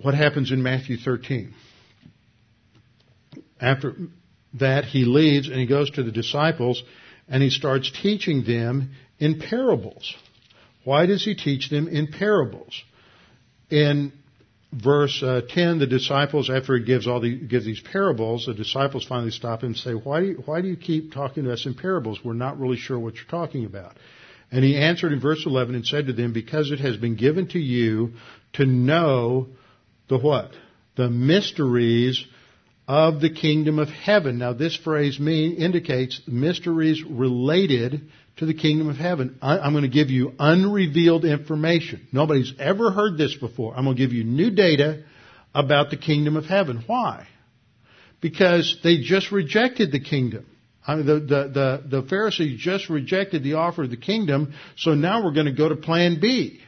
What 0.00 0.14
happens 0.14 0.50
in 0.50 0.62
Matthew 0.62 0.96
13? 0.96 1.54
After 3.60 3.94
that, 4.54 4.84
he 4.84 5.04
leaves 5.04 5.48
and 5.48 5.60
he 5.60 5.66
goes 5.66 5.90
to 5.90 6.02
the 6.02 6.12
disciples 6.12 6.82
and 7.28 7.42
he 7.42 7.50
starts 7.50 7.92
teaching 8.02 8.42
them 8.44 8.92
in 9.18 9.38
parables. 9.38 10.14
Why 10.84 11.06
does 11.06 11.24
he 11.24 11.34
teach 11.34 11.70
them 11.70 11.88
in 11.88 12.08
parables? 12.08 12.82
In 13.70 14.12
verse 14.72 15.22
uh, 15.22 15.42
10, 15.48 15.78
the 15.78 15.86
disciples, 15.86 16.50
after 16.50 16.76
he 16.76 16.84
gives 16.84 17.06
all 17.06 17.20
the, 17.20 17.36
gives 17.36 17.64
these 17.64 17.80
parables, 17.80 18.46
the 18.46 18.54
disciples 18.54 19.04
finally 19.04 19.30
stop 19.30 19.62
him 19.62 19.68
and 19.68 19.76
say, 19.76 19.92
why 19.92 20.20
do, 20.20 20.26
you, 20.26 20.42
why 20.44 20.60
do 20.60 20.68
you 20.68 20.76
keep 20.76 21.12
talking 21.12 21.44
to 21.44 21.52
us 21.52 21.66
in 21.66 21.74
parables? 21.74 22.20
We're 22.24 22.32
not 22.34 22.58
really 22.58 22.76
sure 22.76 22.98
what 22.98 23.16
you're 23.16 23.24
talking 23.26 23.64
about. 23.64 23.96
And 24.52 24.64
he 24.64 24.76
answered 24.76 25.12
in 25.12 25.20
verse 25.20 25.44
11 25.46 25.74
and 25.74 25.86
said 25.86 26.06
to 26.06 26.12
them, 26.12 26.32
because 26.32 26.70
it 26.70 26.80
has 26.80 26.96
been 26.96 27.16
given 27.16 27.48
to 27.48 27.58
you 27.58 28.14
to 28.54 28.66
know 28.66 29.48
the 30.08 30.18
what? 30.18 30.50
The 30.96 31.08
mysteries 31.08 32.24
of 32.88 33.20
the 33.20 33.30
kingdom 33.30 33.78
of 33.78 33.88
heaven. 33.88 34.38
Now 34.38 34.52
this 34.52 34.76
phrase 34.76 35.20
mean, 35.20 35.56
indicates 35.56 36.20
mysteries 36.26 37.04
related 37.04 38.10
to 38.36 38.46
the 38.46 38.54
kingdom 38.54 38.88
of 38.88 38.96
heaven. 38.96 39.38
I'm 39.42 39.72
going 39.72 39.82
to 39.82 39.88
give 39.88 40.10
you 40.10 40.32
unrevealed 40.38 41.24
information. 41.24 42.06
Nobody's 42.12 42.52
ever 42.58 42.90
heard 42.90 43.18
this 43.18 43.34
before. 43.34 43.76
I'm 43.76 43.84
going 43.84 43.96
to 43.96 44.02
give 44.02 44.12
you 44.12 44.24
new 44.24 44.50
data 44.50 45.04
about 45.54 45.90
the 45.90 45.96
kingdom 45.96 46.36
of 46.36 46.46
heaven. 46.46 46.82
Why? 46.86 47.26
Because 48.20 48.78
they 48.82 48.98
just 48.98 49.32
rejected 49.32 49.92
the 49.92 50.00
kingdom. 50.00 50.46
I 50.86 50.96
mean, 50.96 51.06
the, 51.06 51.14
the, 51.14 51.80
the, 51.88 52.00
the 52.00 52.08
Pharisees 52.08 52.58
just 52.60 52.88
rejected 52.88 53.42
the 53.42 53.54
offer 53.54 53.84
of 53.84 53.90
the 53.90 53.96
kingdom, 53.96 54.54
so 54.76 54.94
now 54.94 55.22
we're 55.22 55.34
going 55.34 55.46
to 55.46 55.52
go 55.52 55.68
to 55.68 55.76
plan 55.76 56.20
B. 56.20 56.60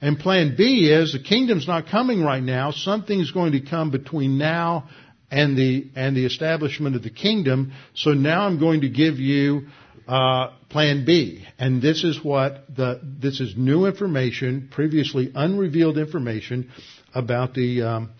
And 0.00 0.18
plan 0.18 0.54
B 0.56 0.90
is 0.90 1.12
the 1.12 1.18
kingdom's 1.18 1.66
not 1.66 1.88
coming 1.88 2.22
right 2.22 2.42
now. 2.42 2.70
Something's 2.70 3.32
going 3.32 3.52
to 3.52 3.60
come 3.60 3.90
between 3.90 4.38
now 4.38 4.88
and 5.30 5.56
the, 5.56 5.90
and 5.96 6.16
the 6.16 6.24
establishment 6.24 6.96
of 6.96 7.02
the 7.02 7.10
kingdom. 7.10 7.72
So 7.94 8.12
now 8.12 8.42
I'm 8.46 8.58
going 8.58 8.82
to 8.82 8.88
give 8.88 9.18
you 9.18 9.66
uh, 10.08 10.52
plan 10.70 11.04
B. 11.04 11.44
And 11.58 11.82
this 11.82 12.02
is 12.02 12.22
what 12.24 12.64
the, 12.74 13.00
this 13.02 13.40
is 13.40 13.54
new 13.56 13.86
information, 13.86 14.68
previously 14.72 15.30
unrevealed 15.34 15.98
information 15.98 16.70
about 17.14 17.54
the 17.54 17.82
um, 17.82 18.10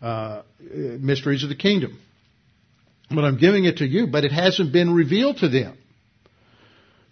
uh, 0.00 0.42
mysteries 0.60 1.42
of 1.42 1.48
the 1.48 1.56
kingdom. 1.56 1.98
But 3.10 3.24
I'm 3.24 3.38
giving 3.38 3.64
it 3.64 3.78
to 3.78 3.86
you, 3.86 4.06
but 4.06 4.24
it 4.24 4.32
hasn't 4.32 4.72
been 4.72 4.92
revealed 4.92 5.38
to 5.38 5.48
them. 5.48 5.78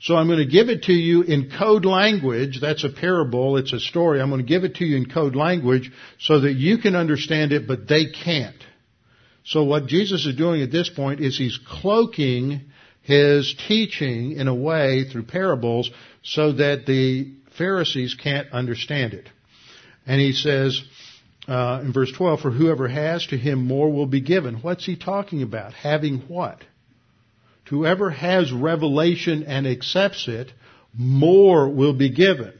So 0.02 0.16
I'm 0.16 0.28
going 0.28 0.38
to 0.38 0.46
give 0.46 0.70
it 0.70 0.84
to 0.84 0.92
you 0.92 1.22
in 1.22 1.50
code 1.58 1.84
language. 1.84 2.58
That's 2.60 2.84
a 2.84 2.88
parable. 2.88 3.58
It's 3.58 3.74
a 3.74 3.80
story. 3.80 4.20
I'm 4.20 4.30
going 4.30 4.40
to 4.40 4.48
give 4.48 4.64
it 4.64 4.76
to 4.76 4.84
you 4.84 4.96
in 4.96 5.10
code 5.10 5.36
language 5.36 5.92
so 6.18 6.40
that 6.40 6.54
you 6.54 6.78
can 6.78 6.96
understand 6.96 7.52
it, 7.52 7.68
but 7.68 7.86
they 7.86 8.06
can't. 8.06 8.56
So 9.44 9.64
what 9.64 9.86
Jesus 9.86 10.24
is 10.24 10.36
doing 10.36 10.62
at 10.62 10.70
this 10.70 10.88
point 10.88 11.20
is 11.20 11.36
he's 11.36 11.58
cloaking 11.66 12.70
his 13.02 13.54
teaching 13.66 14.32
in 14.32 14.48
a 14.48 14.54
way 14.54 15.04
through 15.04 15.24
parables 15.24 15.90
so 16.22 16.52
that 16.52 16.86
the 16.86 17.32
Pharisees 17.56 18.14
can't 18.14 18.50
understand 18.52 19.14
it. 19.14 19.28
And 20.06 20.20
he 20.20 20.32
says 20.32 20.82
uh, 21.48 21.80
in 21.82 21.92
verse 21.92 22.12
12, 22.12 22.40
For 22.40 22.50
whoever 22.50 22.88
has 22.88 23.26
to 23.28 23.36
him 23.36 23.66
more 23.66 23.90
will 23.92 24.06
be 24.06 24.20
given. 24.20 24.56
What's 24.56 24.86
he 24.86 24.96
talking 24.96 25.42
about? 25.42 25.72
Having 25.72 26.20
what? 26.28 26.62
Whoever 27.68 28.10
has 28.10 28.52
revelation 28.52 29.44
and 29.44 29.66
accepts 29.66 30.26
it, 30.26 30.52
more 30.92 31.68
will 31.68 31.92
be 31.92 32.10
given. 32.10 32.52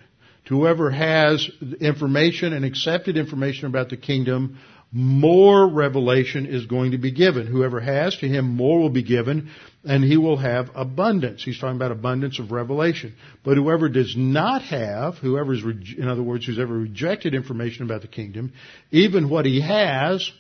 To 0.47 0.61
whoever 0.61 0.91
has 0.91 1.49
information 1.81 2.53
and 2.53 2.65
accepted 2.65 3.17
information 3.17 3.67
about 3.67 3.89
the 3.89 3.97
kingdom, 3.97 4.59
more 4.93 5.69
revelation 5.69 6.47
is 6.47 6.67
going 6.67 6.93
to 6.93 6.99
be 6.99 7.13
given. 7.13 7.47
Whoever 7.47 7.81
has 7.81 8.17
to 8.19 8.29
him 8.29 8.57
more 8.57 8.79
will 8.79 8.91
be 8.91 9.03
given 9.03 9.51
and 9.85 10.05
he 10.05 10.17
will 10.17 10.37
have 10.37 10.71
abundance. 10.75 11.43
He's 11.43 11.59
talking 11.59 11.77
about 11.77 11.91
abundance 11.91 12.39
of 12.39 12.53
revelation. 12.53 13.15
But 13.45 13.57
whoever 13.57 13.89
does 13.89 14.15
not 14.17 14.63
have, 14.63 15.15
whoever 15.17 15.55
is, 15.55 15.63
in 15.97 16.07
other 16.07 16.23
words, 16.23 16.47
who's 16.47 16.59
ever 16.59 16.75
rejected 16.75 17.35
information 17.35 17.85
about 17.85 18.03
the 18.03 18.09
kingdom, 18.09 18.53
even 18.91 19.31
what 19.31 19.47
he 19.47 19.61
has 19.61 20.31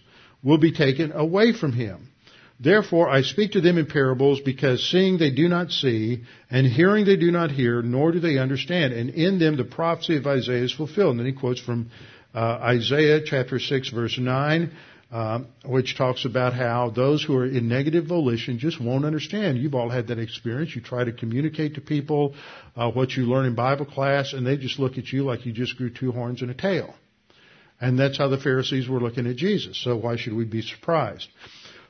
will 0.43 0.59
be 0.59 0.73
taken 0.73 1.13
away 1.13 1.53
from 1.53 1.73
him. 1.73 2.09
Therefore 2.63 3.09
I 3.09 3.23
speak 3.23 3.53
to 3.53 3.63
them 3.63 3.79
in 3.79 3.87
parables 3.87 4.41
because 4.41 4.87
seeing 4.91 5.17
they 5.17 5.31
do 5.31 5.49
not 5.49 5.71
see 5.71 6.25
and 6.51 6.67
hearing 6.67 7.07
they 7.07 7.17
do 7.17 7.31
not 7.31 7.51
hear, 7.51 7.81
nor 7.81 8.13
do 8.13 8.21
they 8.21 8.37
understand. 8.37 8.93
And 8.93 9.09
in 9.11 9.39
them 9.39 9.57
the 9.57 9.65
prophecy 9.65 10.19
of 10.19 10.27
Isaiah 10.27 10.65
is 10.65 10.73
fulfilled. 10.73 11.13
And 11.13 11.21
then 11.21 11.27
he 11.27 11.33
quotes 11.33 11.61
from 11.61 11.91
uh, 12.35 12.39
Isaiah 12.39 13.23
chapter 13.25 13.59
6 13.59 13.89
verse 13.89 14.19
9, 14.19 14.71
uh, 15.13 15.41
which 15.65 15.97
talks 15.97 16.25
about 16.25 16.55
how 16.55 16.91
those 16.91 17.23
who 17.25 17.37
are 17.37 17.47
in 17.47 17.69
negative 17.69 18.07
volition 18.07 18.59
just 18.59 18.81
won't 18.81 19.05
understand. 19.05 19.59
You've 19.59 19.75
all 19.75 19.91
had 19.91 20.07
that 20.09 20.21
experience. 20.21 20.75
You 20.75 20.83
try 20.83 21.03
to 21.03 21.13
communicate 21.13 21.75
to 21.75 21.81
people 21.81 22.35
uh, 22.77 22.91
what 22.93 23.13
you 23.13 23.25
learn 23.25 23.47
in 23.47 23.57
Bible 23.57 23.87
class 23.87 24.33
and 24.33 24.47
they 24.47 24.57
just 24.57 24.79
look 24.79 24.99
at 24.99 25.09
you 25.09 25.25
like 25.25 25.47
you 25.47 25.53
just 25.53 25.77
grew 25.77 25.91
two 25.91 26.13
horns 26.13 26.43
and 26.43 26.51
a 26.51 26.55
tail. 26.55 26.95
And 27.81 27.99
that's 27.99 28.19
how 28.19 28.29
the 28.29 28.39
Pharisees 28.39 28.89
were 28.89 29.01
looking 29.01 29.27
at 29.27 29.37
Jesus. 29.37 29.83
So 29.83 29.97
why 29.97 30.17
should 30.17 30.35
we 30.35 30.45
be 30.45 30.63
surprised? 30.63 31.29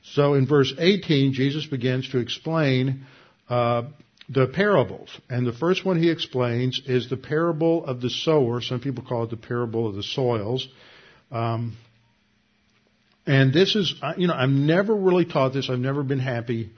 So 0.03 0.35
in 0.35 0.47
verse 0.47 0.73
18, 0.79 1.35
Jesus 1.35 1.67
begins 1.67 2.09
to 2.11 2.19
explain 2.19 3.05
uh, 3.51 3.83
the 4.31 4.47
parables. 4.47 5.11
And 5.29 5.47
the 5.47 5.53
first 5.53 5.85
one 5.85 6.01
he 6.01 6.09
explains 6.09 6.81
is 6.87 7.11
the 7.11 7.17
parable 7.17 7.85
of 7.85 8.01
the 8.01 8.09
sower. 8.09 8.63
Some 8.63 8.81
people 8.81 9.05
call 9.05 9.25
it 9.25 9.31
the 9.31 9.37
parable 9.37 9.89
of 9.89 9.95
the 9.95 10.03
soils. 10.03 10.67
Um, 11.31 11.77
and 13.31 13.53
this 13.53 13.77
is, 13.77 13.95
you 14.17 14.27
know, 14.27 14.35
I've 14.35 14.51
never 14.51 14.93
really 14.93 15.25
taught 15.25 15.53
this. 15.53 15.71
I've 15.71 15.79
never 15.79 16.03
been 16.03 16.19
happy. 16.19 16.73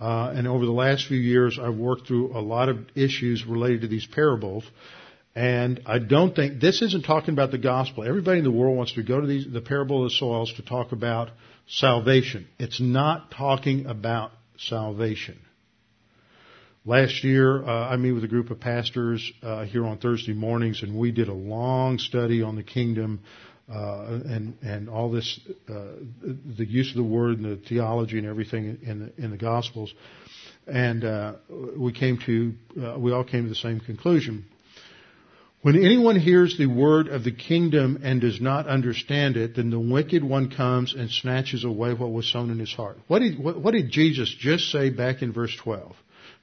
Uh, 0.00 0.32
and 0.34 0.48
over 0.48 0.66
the 0.66 0.72
last 0.72 1.06
few 1.06 1.16
years, 1.16 1.56
I've 1.56 1.76
worked 1.76 2.08
through 2.08 2.36
a 2.36 2.42
lot 2.42 2.68
of 2.68 2.78
issues 2.96 3.46
related 3.46 3.82
to 3.82 3.86
these 3.86 4.04
parables. 4.04 4.64
And 5.36 5.82
I 5.86 6.00
don't 6.00 6.34
think 6.34 6.60
this 6.60 6.82
isn't 6.82 7.04
talking 7.04 7.32
about 7.32 7.52
the 7.52 7.58
gospel. 7.58 8.02
Everybody 8.02 8.38
in 8.38 8.44
the 8.44 8.50
world 8.50 8.76
wants 8.76 8.94
to 8.94 9.04
go 9.04 9.20
to 9.20 9.26
these, 9.28 9.46
the 9.48 9.60
parable 9.60 10.04
of 10.04 10.10
the 10.10 10.16
soils 10.16 10.52
to 10.54 10.62
talk 10.62 10.90
about 10.90 11.30
salvation. 11.68 12.48
It's 12.58 12.80
not 12.80 13.30
talking 13.30 13.86
about 13.86 14.32
salvation. 14.58 15.38
Last 16.84 17.22
year, 17.22 17.64
uh, 17.64 17.88
I 17.88 17.94
meet 17.98 18.12
with 18.12 18.24
a 18.24 18.28
group 18.28 18.50
of 18.50 18.58
pastors 18.58 19.32
uh, 19.44 19.62
here 19.64 19.86
on 19.86 19.98
Thursday 19.98 20.32
mornings, 20.32 20.82
and 20.82 20.98
we 20.98 21.12
did 21.12 21.28
a 21.28 21.32
long 21.34 21.98
study 21.98 22.42
on 22.42 22.56
the 22.56 22.64
kingdom 22.64 23.20
uh, 23.72 24.20
and 24.26 24.56
and 24.62 24.88
all 24.88 25.10
this, 25.10 25.40
uh, 25.68 25.84
the 26.22 26.66
use 26.66 26.90
of 26.90 26.96
the 26.96 27.02
word 27.02 27.38
and 27.38 27.44
the 27.44 27.68
theology 27.68 28.18
and 28.18 28.26
everything 28.26 28.78
in 28.82 28.98
the 29.00 29.24
in 29.24 29.30
the 29.30 29.36
Gospels, 29.36 29.92
and 30.66 31.04
uh, 31.04 31.34
we 31.76 31.92
came 31.92 32.18
to 32.26 32.54
uh, 32.82 32.98
we 32.98 33.12
all 33.12 33.24
came 33.24 33.44
to 33.44 33.48
the 33.48 33.54
same 33.54 33.80
conclusion. 33.80 34.44
When 35.64 35.82
anyone 35.82 36.20
hears 36.20 36.58
the 36.58 36.66
word 36.66 37.08
of 37.08 37.24
the 37.24 37.32
kingdom 37.32 38.00
and 38.04 38.20
does 38.20 38.38
not 38.38 38.66
understand 38.66 39.38
it, 39.38 39.56
then 39.56 39.70
the 39.70 39.80
wicked 39.80 40.22
one 40.22 40.50
comes 40.50 40.92
and 40.92 41.10
snatches 41.10 41.64
away 41.64 41.94
what 41.94 42.12
was 42.12 42.30
sown 42.30 42.50
in 42.50 42.58
his 42.58 42.74
heart. 42.74 42.98
What 43.06 43.20
did, 43.20 43.42
what, 43.42 43.58
what 43.58 43.72
did 43.72 43.90
Jesus 43.90 44.28
just 44.38 44.70
say 44.70 44.90
back 44.90 45.22
in 45.22 45.32
verse 45.32 45.56
12? 45.56 45.96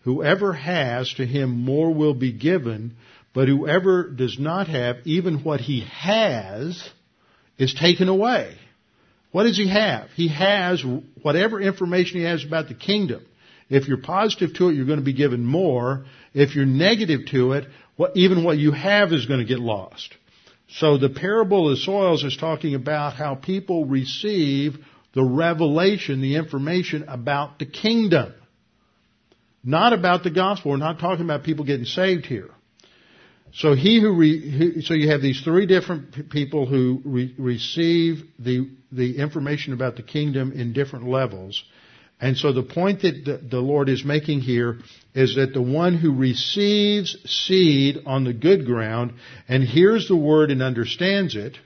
Whoever 0.05 0.53
has, 0.53 1.13
to 1.17 1.25
him 1.27 1.51
more 1.51 1.93
will 1.93 2.15
be 2.15 2.31
given, 2.31 2.95
but 3.31 3.47
whoever 3.47 4.09
does 4.09 4.39
not 4.39 4.67
have, 4.67 4.95
even 5.05 5.43
what 5.43 5.61
he 5.61 5.81
has, 5.81 6.89
is 7.57 7.73
taken 7.73 8.07
away. 8.09 8.57
What 9.31 9.43
does 9.43 9.57
he 9.57 9.69
have? 9.69 10.09
He 10.15 10.27
has 10.27 10.83
whatever 11.21 11.61
information 11.61 12.19
he 12.19 12.25
has 12.25 12.43
about 12.43 12.67
the 12.67 12.73
kingdom. 12.73 13.25
If 13.69 13.87
you're 13.87 14.01
positive 14.01 14.53
to 14.55 14.69
it, 14.69 14.75
you're 14.75 14.85
going 14.85 14.99
to 14.99 15.05
be 15.05 15.13
given 15.13 15.45
more. 15.45 16.05
If 16.33 16.55
you're 16.55 16.65
negative 16.65 17.21
to 17.31 17.53
it, 17.53 17.65
what, 17.95 18.17
even 18.17 18.43
what 18.43 18.57
you 18.57 18.71
have 18.71 19.13
is 19.13 19.25
going 19.25 19.39
to 19.39 19.45
get 19.45 19.59
lost. 19.59 20.13
So 20.67 20.97
the 20.97 21.09
parable 21.09 21.69
of 21.69 21.77
the 21.77 21.81
soils 21.83 22.23
is 22.23 22.35
talking 22.35 22.75
about 22.75 23.13
how 23.13 23.35
people 23.35 23.85
receive 23.85 24.77
the 25.13 25.23
revelation, 25.23 26.21
the 26.21 26.35
information 26.35 27.05
about 27.07 27.59
the 27.59 27.65
kingdom. 27.65 28.33
Not 29.63 29.93
about 29.93 30.23
the 30.23 30.31
gospel. 30.31 30.71
We're 30.71 30.77
not 30.77 30.99
talking 30.99 31.25
about 31.25 31.43
people 31.43 31.65
getting 31.65 31.85
saved 31.85 32.25
here. 32.25 32.49
So 33.53 33.73
he 33.73 33.99
who, 33.99 34.13
re, 34.13 34.81
so 34.81 34.93
you 34.93 35.09
have 35.09 35.21
these 35.21 35.41
three 35.41 35.65
different 35.65 36.29
people 36.29 36.65
who 36.65 37.01
re, 37.03 37.35
receive 37.37 38.23
the 38.39 38.69
the 38.91 39.17
information 39.17 39.73
about 39.73 39.95
the 39.95 40.03
kingdom 40.03 40.51
in 40.51 40.73
different 40.73 41.07
levels, 41.07 41.63
and 42.19 42.37
so 42.37 42.53
the 42.53 42.63
point 42.63 43.01
that 43.01 43.25
the, 43.25 43.37
the 43.37 43.59
Lord 43.59 43.89
is 43.89 44.05
making 44.05 44.41
here 44.41 44.77
is 45.15 45.35
that 45.35 45.53
the 45.53 45.61
one 45.61 45.95
who 45.95 46.13
receives 46.13 47.17
seed 47.25 48.03
on 48.05 48.23
the 48.23 48.33
good 48.33 48.65
ground 48.65 49.13
and 49.47 49.63
hears 49.63 50.07
the 50.07 50.15
word 50.15 50.51
and 50.51 50.61
understands 50.61 51.35
it, 51.35 51.57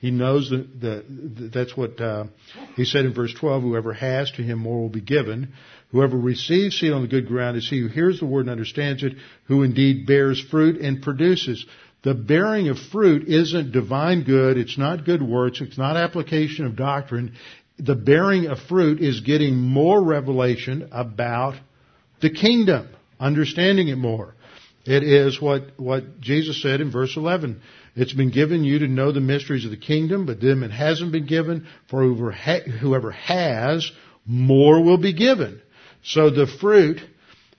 he 0.00 0.10
knows 0.10 0.50
that 0.50 1.50
that's 1.52 1.76
what 1.76 2.00
uh, 2.00 2.24
he 2.76 2.84
said 2.84 3.04
in 3.04 3.14
verse 3.14 3.34
12. 3.34 3.62
Whoever 3.62 3.92
has 3.92 4.30
to 4.32 4.42
him 4.42 4.60
more 4.60 4.80
will 4.80 4.88
be 4.88 5.00
given. 5.00 5.52
Whoever 5.90 6.16
receives 6.16 6.78
seed 6.78 6.92
on 6.92 7.02
the 7.02 7.08
good 7.08 7.26
ground 7.26 7.56
is 7.56 7.68
he 7.68 7.80
who 7.80 7.88
hears 7.88 8.20
the 8.20 8.26
word 8.26 8.42
and 8.42 8.50
understands 8.50 9.02
it, 9.02 9.14
who 9.44 9.62
indeed 9.62 10.06
bears 10.06 10.40
fruit 10.40 10.80
and 10.80 11.02
produces. 11.02 11.66
The 12.02 12.14
bearing 12.14 12.68
of 12.68 12.78
fruit 12.78 13.26
isn't 13.28 13.72
divine 13.72 14.22
good. 14.22 14.56
It's 14.56 14.78
not 14.78 15.04
good 15.04 15.22
works. 15.22 15.60
It's 15.60 15.78
not 15.78 15.96
application 15.96 16.64
of 16.66 16.76
doctrine 16.76 17.34
the 17.78 17.94
bearing 17.94 18.46
of 18.46 18.58
fruit 18.58 19.00
is 19.00 19.20
getting 19.20 19.56
more 19.56 20.02
revelation 20.02 20.88
about 20.90 21.54
the 22.20 22.30
kingdom, 22.30 22.88
understanding 23.20 23.88
it 23.88 23.96
more. 23.96 24.34
It 24.88 25.02
is 25.02 25.38
what, 25.38 25.78
what 25.78 26.18
Jesus 26.18 26.62
said 26.62 26.80
in 26.80 26.90
verse 26.90 27.14
11. 27.14 27.60
It's 27.94 28.14
been 28.14 28.30
given 28.30 28.64
you 28.64 28.78
to 28.78 28.88
know 28.88 29.12
the 29.12 29.20
mysteries 29.20 29.66
of 29.66 29.70
the 29.70 29.76
kingdom, 29.76 30.24
but 30.24 30.40
them 30.40 30.62
it 30.62 30.70
hasn't 30.70 31.12
been 31.12 31.26
given, 31.26 31.66
for 31.90 32.02
whoever 32.02 32.32
whoever 32.32 33.10
has, 33.10 33.92
more 34.24 34.82
will 34.82 34.96
be 34.96 35.12
given. 35.12 35.60
So 36.02 36.30
the 36.30 36.46
fruit 36.46 37.02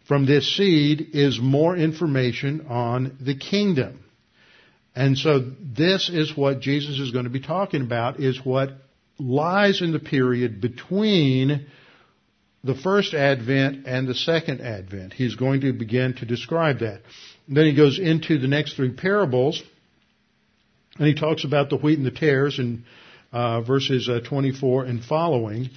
from 0.07 0.25
this 0.25 0.57
seed 0.57 1.09
is 1.13 1.39
more 1.39 1.77
information 1.77 2.65
on 2.67 3.17
the 3.21 3.35
kingdom. 3.35 4.03
And 4.95 5.15
so 5.15 5.51
this 5.61 6.09
is 6.09 6.35
what 6.35 6.61
Jesus 6.61 6.97
is 6.97 7.11
going 7.11 7.25
to 7.25 7.29
be 7.29 7.41
talking 7.41 7.83
about, 7.83 8.19
is 8.19 8.43
what 8.43 8.71
lies 9.19 9.83
in 9.83 9.91
the 9.91 9.99
period 9.99 10.61
between 10.61 11.67
the 12.63 12.75
first 12.75 13.13
advent 13.13 13.85
and 13.87 14.07
the 14.07 14.15
second 14.15 14.61
advent. 14.61 15.13
He's 15.13 15.35
going 15.35 15.61
to 15.61 15.73
begin 15.73 16.15
to 16.15 16.25
describe 16.25 16.79
that. 16.79 17.01
And 17.47 17.57
then 17.57 17.65
he 17.65 17.75
goes 17.75 17.99
into 17.99 18.37
the 18.37 18.47
next 18.47 18.75
three 18.75 18.93
parables, 18.93 19.61
and 20.97 21.07
he 21.07 21.15
talks 21.15 21.45
about 21.45 21.69
the 21.69 21.77
wheat 21.77 21.97
and 21.97 22.05
the 22.05 22.11
tares 22.11 22.59
in 22.59 22.83
uh, 23.31 23.61
verses 23.61 24.09
uh, 24.09 24.19
24 24.27 24.85
and 24.85 25.03
following. 25.03 25.69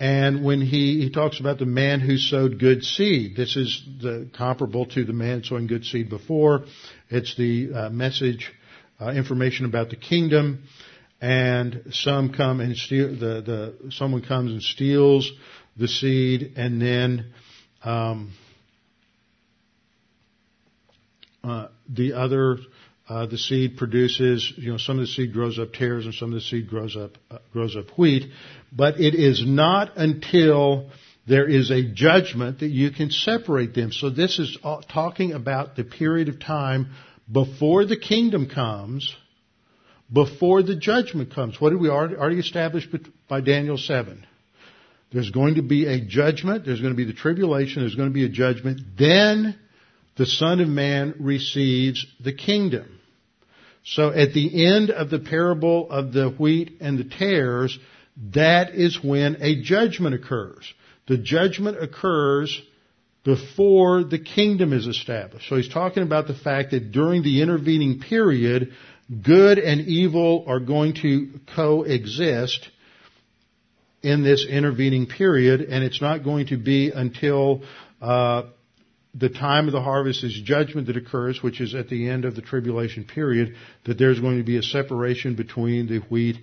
And 0.00 0.44
when 0.44 0.60
he, 0.60 1.00
he 1.02 1.10
talks 1.10 1.40
about 1.40 1.58
the 1.58 1.66
man 1.66 1.98
who 1.98 2.18
sowed 2.18 2.60
good 2.60 2.84
seed, 2.84 3.34
this 3.36 3.56
is 3.56 3.82
the, 4.00 4.30
comparable 4.36 4.86
to 4.86 5.04
the 5.04 5.12
man 5.12 5.42
sowing 5.42 5.66
good 5.66 5.84
seed 5.84 6.08
before. 6.08 6.66
It's 7.10 7.36
the 7.36 7.72
uh, 7.74 7.90
message, 7.90 8.52
uh, 9.00 9.08
information 9.08 9.66
about 9.66 9.90
the 9.90 9.96
kingdom 9.96 10.62
and 11.20 11.82
some 11.90 12.32
come 12.32 12.60
and 12.60 12.76
steal 12.76 13.08
the, 13.08 13.42
the 13.42 13.90
someone 13.90 14.22
comes 14.22 14.52
and 14.52 14.62
steals 14.62 15.30
the 15.78 15.88
seed 15.88 16.54
and 16.56 16.80
then 16.80 17.26
um, 17.82 18.32
uh, 21.44 21.68
the 21.88 22.14
other 22.14 22.58
uh, 23.08 23.26
the 23.26 23.38
seed 23.38 23.76
produces 23.76 24.52
you 24.56 24.72
know 24.72 24.78
some 24.78 24.98
of 24.98 25.02
the 25.02 25.06
seed 25.06 25.32
grows 25.32 25.58
up 25.58 25.72
tares 25.72 26.04
and 26.04 26.14
some 26.14 26.28
of 26.30 26.34
the 26.34 26.40
seed 26.40 26.68
grows 26.68 26.96
up 26.96 27.12
uh, 27.30 27.38
grows 27.52 27.76
up 27.76 27.86
wheat 27.96 28.30
but 28.72 29.00
it 29.00 29.14
is 29.14 29.44
not 29.46 29.96
until 29.96 30.90
there 31.26 31.48
is 31.48 31.70
a 31.70 31.82
judgment 31.82 32.60
that 32.60 32.68
you 32.68 32.90
can 32.90 33.10
separate 33.10 33.74
them 33.74 33.92
so 33.92 34.10
this 34.10 34.38
is 34.38 34.58
talking 34.92 35.32
about 35.32 35.76
the 35.76 35.84
period 35.84 36.28
of 36.28 36.40
time 36.40 36.90
before 37.30 37.84
the 37.84 37.96
kingdom 37.96 38.48
comes 38.48 39.14
before 40.12 40.62
the 40.62 40.76
judgment 40.76 41.34
comes. 41.34 41.60
What 41.60 41.70
did 41.70 41.80
we 41.80 41.88
already, 41.88 42.16
already 42.16 42.38
established 42.38 42.88
by 43.28 43.40
Daniel 43.40 43.76
7? 43.76 44.26
There's 45.12 45.30
going 45.30 45.54
to 45.54 45.62
be 45.62 45.86
a 45.86 46.00
judgment. 46.00 46.64
There's 46.66 46.80
going 46.80 46.92
to 46.92 46.96
be 46.96 47.04
the 47.04 47.14
tribulation. 47.14 47.82
There's 47.82 47.94
going 47.94 48.10
to 48.10 48.14
be 48.14 48.24
a 48.24 48.28
judgment. 48.28 48.80
Then 48.98 49.58
the 50.16 50.26
Son 50.26 50.60
of 50.60 50.68
Man 50.68 51.14
receives 51.18 52.06
the 52.22 52.32
kingdom. 52.32 53.00
So 53.84 54.10
at 54.10 54.34
the 54.34 54.66
end 54.66 54.90
of 54.90 55.08
the 55.08 55.18
parable 55.18 55.90
of 55.90 56.12
the 56.12 56.28
wheat 56.28 56.76
and 56.80 56.98
the 56.98 57.04
tares, 57.04 57.78
that 58.34 58.74
is 58.74 59.02
when 59.02 59.38
a 59.40 59.62
judgment 59.62 60.14
occurs. 60.14 60.70
The 61.06 61.16
judgment 61.16 61.82
occurs 61.82 62.60
before 63.24 64.04
the 64.04 64.18
kingdom 64.18 64.72
is 64.72 64.86
established. 64.86 65.48
So 65.48 65.56
he's 65.56 65.68
talking 65.68 66.02
about 66.02 66.26
the 66.26 66.34
fact 66.34 66.72
that 66.72 66.92
during 66.92 67.22
the 67.22 67.40
intervening 67.40 68.00
period, 68.00 68.72
good 69.22 69.58
and 69.58 69.80
evil 69.82 70.44
are 70.46 70.60
going 70.60 70.94
to 71.02 71.40
coexist 71.54 72.68
in 74.02 74.22
this 74.22 74.46
intervening 74.48 75.06
period, 75.06 75.60
and 75.60 75.82
it's 75.82 76.00
not 76.00 76.24
going 76.24 76.46
to 76.46 76.56
be 76.56 76.90
until 76.90 77.62
uh, 78.00 78.44
the 79.14 79.28
time 79.28 79.66
of 79.66 79.72
the 79.72 79.82
harvest 79.82 80.22
is 80.22 80.40
judgment 80.44 80.86
that 80.86 80.96
occurs, 80.96 81.42
which 81.42 81.60
is 81.60 81.74
at 81.74 81.88
the 81.88 82.08
end 82.08 82.24
of 82.24 82.36
the 82.36 82.42
tribulation 82.42 83.04
period, 83.04 83.56
that 83.84 83.98
there's 83.98 84.20
going 84.20 84.38
to 84.38 84.44
be 84.44 84.56
a 84.56 84.62
separation 84.62 85.34
between 85.34 85.88
the 85.88 85.98
wheat 86.08 86.36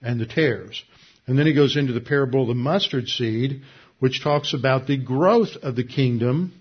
and 0.00 0.20
the 0.20 0.26
tares. 0.26 0.82
And 1.26 1.38
then 1.38 1.46
he 1.46 1.52
goes 1.52 1.76
into 1.76 1.92
the 1.92 2.00
parable 2.00 2.42
of 2.42 2.48
the 2.48 2.54
mustard 2.54 3.08
seed, 3.08 3.62
which 3.98 4.22
talks 4.22 4.54
about 4.54 4.86
the 4.86 4.96
growth 4.96 5.56
of 5.62 5.76
the 5.76 5.84
kingdom, 5.84 6.52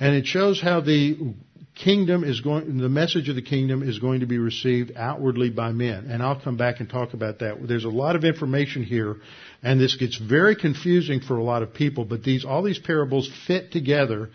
and 0.00 0.14
it 0.14 0.26
shows 0.26 0.60
how 0.60 0.80
the 0.80 1.34
kingdom 1.82 2.24
is 2.24 2.40
going, 2.40 2.78
the 2.78 2.88
message 2.88 3.28
of 3.28 3.36
the 3.36 3.42
kingdom 3.42 3.82
is 3.82 3.98
going 3.98 4.20
to 4.20 4.26
be 4.26 4.38
received 4.38 4.92
outwardly 4.96 5.50
by 5.50 5.72
men. 5.72 6.06
And 6.10 6.22
I'll 6.22 6.40
come 6.40 6.56
back 6.56 6.80
and 6.80 6.88
talk 6.88 7.14
about 7.14 7.38
that. 7.40 7.66
There's 7.66 7.84
a 7.84 7.90
lot 7.90 8.16
of 8.16 8.24
information 8.24 8.84
here, 8.84 9.16
and 9.62 9.80
this 9.80 9.96
gets 9.96 10.16
very 10.16 10.56
confusing 10.56 11.20
for 11.20 11.36
a 11.36 11.44
lot 11.44 11.62
of 11.62 11.74
people, 11.74 12.04
but 12.04 12.22
these, 12.22 12.44
all 12.44 12.62
these 12.62 12.78
parables 12.78 13.30
fit 13.46 13.72
together 13.72 14.30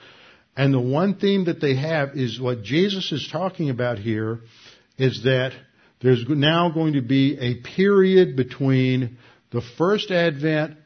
and 0.55 0.73
the 0.73 0.79
one 0.79 1.15
theme 1.15 1.45
that 1.45 1.59
they 1.59 1.75
have 1.75 2.15
is 2.15 2.39
what 2.39 2.63
Jesus 2.63 3.11
is 3.11 3.27
talking 3.31 3.69
about 3.69 3.97
here 3.97 4.41
is 4.97 5.23
that 5.23 5.53
there's 6.01 6.23
now 6.27 6.69
going 6.69 6.93
to 6.93 7.01
be 7.01 7.37
a 7.39 7.55
period 7.61 8.35
between 8.35 9.17
the 9.51 9.61
first 9.77 10.11
advent 10.11 10.77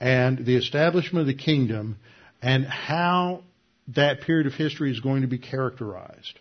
and 0.00 0.44
the 0.44 0.56
establishment 0.56 1.20
of 1.20 1.26
the 1.28 1.42
kingdom 1.42 1.98
and 2.40 2.64
how 2.64 3.44
that 3.88 4.22
period 4.22 4.46
of 4.46 4.54
history 4.54 4.90
is 4.90 5.00
going 5.00 5.22
to 5.22 5.28
be 5.28 5.38
characterized. 5.38 6.38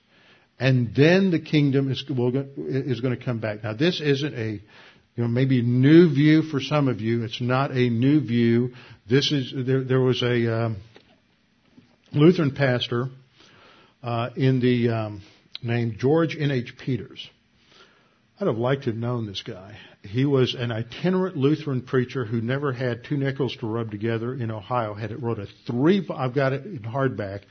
And 0.59 0.93
then 0.95 1.31
the 1.31 1.39
kingdom 1.39 1.91
is, 1.91 2.03
is 2.07 3.01
going 3.01 3.17
to 3.17 3.23
come 3.23 3.39
back. 3.39 3.63
Now 3.63 3.73
this 3.73 3.99
isn't 3.99 4.33
a, 4.35 4.51
you 4.51 5.23
know, 5.23 5.27
maybe 5.27 5.61
new 5.61 6.13
view 6.13 6.43
for 6.43 6.59
some 6.59 6.87
of 6.87 7.01
you. 7.01 7.23
It's 7.23 7.41
not 7.41 7.71
a 7.71 7.89
new 7.89 8.21
view. 8.21 8.73
This 9.09 9.31
is, 9.31 9.53
there, 9.65 9.83
there 9.83 9.99
was 9.99 10.21
a, 10.21 10.65
um, 10.65 10.77
Lutheran 12.13 12.53
pastor 12.53 13.07
uh, 14.03 14.31
in 14.35 14.59
the 14.59 14.89
um, 14.89 15.21
named 15.63 15.97
George 15.97 16.35
N. 16.37 16.51
H. 16.51 16.73
Peters. 16.77 17.29
I'd 18.39 18.47
have 18.47 18.57
liked 18.57 18.83
to 18.83 18.89
have 18.89 18.97
known 18.99 19.27
this 19.27 19.41
guy. 19.43 19.77
He 20.03 20.25
was 20.25 20.55
an 20.55 20.71
itinerant 20.71 21.37
Lutheran 21.37 21.81
preacher 21.81 22.25
who 22.25 22.41
never 22.41 22.73
had 22.73 23.03
two 23.03 23.17
nickels 23.17 23.55
to 23.57 23.67
rub 23.67 23.91
together 23.91 24.33
in 24.33 24.49
Ohio. 24.49 24.93
Had 24.93 25.11
it 25.11 25.21
wrote 25.21 25.39
a 25.39 25.47
three. 25.67 26.05
I've 26.09 26.33
got 26.33 26.53
it 26.53 26.65
in 26.65 26.79
hardback, 26.79 27.41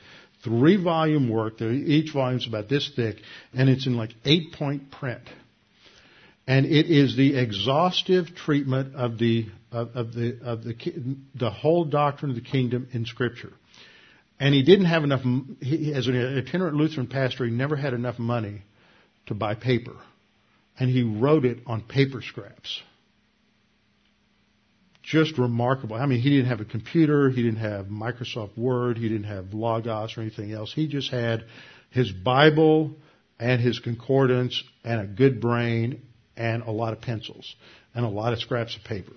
three 0.43 0.75
volume 0.75 1.29
work. 1.29 1.61
Each 1.61 2.11
volume's 2.11 2.47
about 2.47 2.67
this 2.67 2.91
thick, 2.95 3.17
and 3.53 3.69
it's 3.69 3.87
in 3.87 3.95
like 3.95 4.13
eight 4.25 4.53
point 4.53 4.91
print. 4.91 5.23
And 6.45 6.65
it 6.65 6.87
is 6.87 7.15
the 7.15 7.37
exhaustive 7.37 8.35
treatment 8.35 8.95
of 8.95 9.17
the 9.17 9.47
of, 9.71 9.95
of 9.95 10.13
the 10.13 10.37
of 10.43 10.63
the 10.63 10.75
the 11.35 11.49
whole 11.49 11.85
doctrine 11.85 12.31
of 12.31 12.35
the 12.35 12.41
kingdom 12.41 12.87
in 12.91 13.05
Scripture. 13.05 13.53
And 14.41 14.55
he 14.55 14.63
didn't 14.63 14.85
have 14.85 15.03
enough, 15.03 15.21
he, 15.61 15.93
as 15.93 16.07
an 16.07 16.15
itinerant 16.15 16.75
Lutheran 16.75 17.05
pastor, 17.05 17.45
he 17.45 17.51
never 17.51 17.75
had 17.75 17.93
enough 17.93 18.17
money 18.17 18.63
to 19.27 19.35
buy 19.35 19.53
paper. 19.53 19.93
And 20.81 20.89
he 20.89 21.03
wrote 21.03 21.45
it 21.45 21.59
on 21.67 21.83
paper 21.83 22.23
scraps. 22.23 22.81
Just 25.03 25.37
remarkable. 25.37 25.95
I 25.95 26.07
mean, 26.07 26.21
he 26.21 26.31
didn't 26.31 26.47
have 26.47 26.59
a 26.59 26.65
computer, 26.65 27.29
he 27.29 27.43
didn't 27.43 27.59
have 27.59 27.85
Microsoft 27.85 28.57
Word, 28.57 28.97
he 28.97 29.07
didn't 29.07 29.25
have 29.25 29.53
Logos 29.53 30.17
or 30.17 30.21
anything 30.21 30.51
else. 30.53 30.73
He 30.73 30.87
just 30.87 31.11
had 31.11 31.43
his 31.91 32.11
Bible 32.11 32.95
and 33.39 33.61
his 33.61 33.77
concordance 33.77 34.63
and 34.83 34.99
a 34.99 35.05
good 35.05 35.39
brain 35.39 36.01
and 36.35 36.63
a 36.63 36.71
lot 36.71 36.93
of 36.93 37.01
pencils 37.01 37.55
and 37.93 38.03
a 38.03 38.09
lot 38.09 38.33
of 38.33 38.39
scraps 38.39 38.75
of 38.75 38.83
paper. 38.83 39.13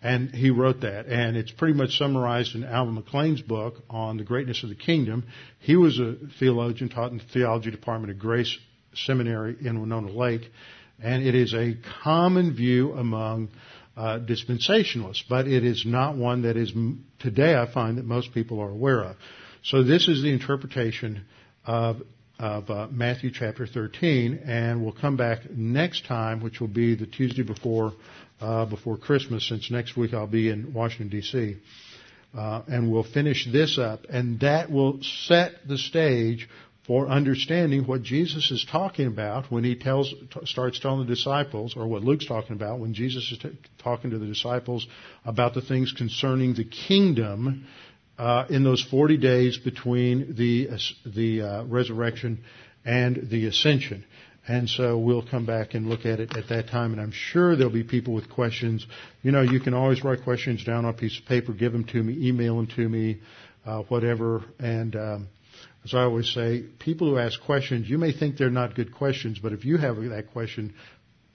And 0.00 0.30
he 0.30 0.48
wrote 0.48 0.80
that, 0.80 1.04
and 1.04 1.36
it's 1.36 1.50
pretty 1.50 1.74
much 1.74 1.98
summarized 1.98 2.54
in 2.54 2.64
Alvin 2.64 2.94
McClain's 2.94 3.42
book 3.42 3.74
on 3.90 4.16
the 4.16 4.24
greatness 4.24 4.62
of 4.62 4.70
the 4.70 4.74
kingdom. 4.74 5.24
He 5.60 5.76
was 5.76 5.98
a 5.98 6.14
theologian, 6.38 6.88
taught 6.88 7.12
in 7.12 7.18
the 7.18 7.24
theology 7.24 7.70
department 7.70 8.10
at 8.10 8.18
Grace 8.18 8.56
Seminary 8.94 9.56
in 9.60 9.82
Winona 9.82 10.10
Lake, 10.10 10.50
and 11.02 11.22
it 11.22 11.34
is 11.34 11.54
a 11.54 11.76
common 12.02 12.54
view 12.54 12.92
among 12.92 13.48
uh, 13.96 14.18
dispensationalists, 14.18 15.22
but 15.28 15.46
it 15.46 15.64
is 15.64 15.84
not 15.86 16.16
one 16.16 16.42
that 16.42 16.56
is 16.56 16.72
today 17.20 17.54
I 17.54 17.72
find 17.72 17.98
that 17.98 18.04
most 18.04 18.32
people 18.32 18.60
are 18.60 18.70
aware 18.70 19.02
of. 19.02 19.16
So 19.62 19.82
this 19.82 20.08
is 20.08 20.22
the 20.22 20.32
interpretation 20.32 21.24
of 21.66 22.02
of 22.38 22.68
uh, 22.68 22.88
Matthew 22.90 23.30
chapter 23.32 23.64
13, 23.64 24.42
and 24.44 24.82
we'll 24.82 24.92
come 24.92 25.16
back 25.16 25.48
next 25.50 26.04
time, 26.06 26.42
which 26.42 26.60
will 26.60 26.66
be 26.66 26.96
the 26.96 27.06
Tuesday 27.06 27.42
before 27.42 27.92
uh, 28.40 28.66
before 28.66 28.96
Christmas, 28.96 29.48
since 29.48 29.70
next 29.70 29.96
week 29.96 30.12
I'll 30.12 30.26
be 30.26 30.48
in 30.48 30.74
Washington 30.74 31.08
D.C. 31.08 31.56
Uh, 32.36 32.62
and 32.66 32.90
we'll 32.90 33.04
finish 33.04 33.48
this 33.50 33.78
up, 33.78 34.06
and 34.10 34.40
that 34.40 34.70
will 34.70 34.98
set 35.26 35.52
the 35.68 35.78
stage 35.78 36.48
for 36.86 37.08
understanding 37.08 37.86
what 37.86 38.02
Jesus 38.02 38.50
is 38.50 38.66
talking 38.70 39.06
about 39.06 39.50
when 39.50 39.64
he 39.64 39.74
tells, 39.74 40.10
t- 40.10 40.40
starts 40.44 40.78
telling 40.78 41.06
the 41.06 41.14
disciples, 41.14 41.74
or 41.76 41.86
what 41.86 42.02
Luke's 42.02 42.26
talking 42.26 42.54
about 42.54 42.78
when 42.78 42.92
Jesus 42.92 43.30
is 43.32 43.38
t- 43.38 43.58
talking 43.82 44.10
to 44.10 44.18
the 44.18 44.26
disciples 44.26 44.86
about 45.24 45.54
the 45.54 45.62
things 45.62 45.92
concerning 45.92 46.54
the 46.54 46.64
kingdom 46.64 47.66
uh, 48.18 48.44
in 48.50 48.64
those 48.64 48.82
40 48.82 49.16
days 49.16 49.58
between 49.58 50.34
the 50.36 50.68
the 51.06 51.42
uh, 51.42 51.64
resurrection 51.64 52.44
and 52.84 53.28
the 53.30 53.46
ascension. 53.46 54.04
And 54.46 54.68
so 54.68 54.98
we'll 54.98 55.26
come 55.26 55.46
back 55.46 55.72
and 55.72 55.88
look 55.88 56.04
at 56.04 56.20
it 56.20 56.36
at 56.36 56.50
that 56.50 56.68
time. 56.68 56.92
And 56.92 57.00
I'm 57.00 57.12
sure 57.12 57.56
there'll 57.56 57.72
be 57.72 57.82
people 57.82 58.12
with 58.12 58.28
questions. 58.28 58.86
You 59.22 59.32
know, 59.32 59.40
you 59.40 59.58
can 59.58 59.72
always 59.72 60.04
write 60.04 60.22
questions 60.22 60.64
down 60.64 60.84
on 60.84 60.90
a 60.90 60.96
piece 60.96 61.18
of 61.18 61.24
paper, 61.24 61.54
give 61.54 61.72
them 61.72 61.84
to 61.84 62.02
me, 62.02 62.28
email 62.28 62.56
them 62.56 62.66
to 62.76 62.86
me, 62.86 63.20
uh, 63.64 63.80
whatever. 63.88 64.44
And 64.58 64.94
um, 64.96 65.28
as 65.84 65.92
I 65.92 66.02
always 66.02 66.32
say, 66.32 66.64
people 66.78 67.10
who 67.10 67.18
ask 67.18 67.40
questions, 67.42 67.88
you 67.88 67.98
may 67.98 68.12
think 68.12 68.36
they're 68.36 68.50
not 68.50 68.74
good 68.74 68.94
questions, 68.94 69.38
but 69.38 69.52
if 69.52 69.64
you 69.64 69.76
have 69.76 69.96
that 69.96 70.28
question, 70.32 70.74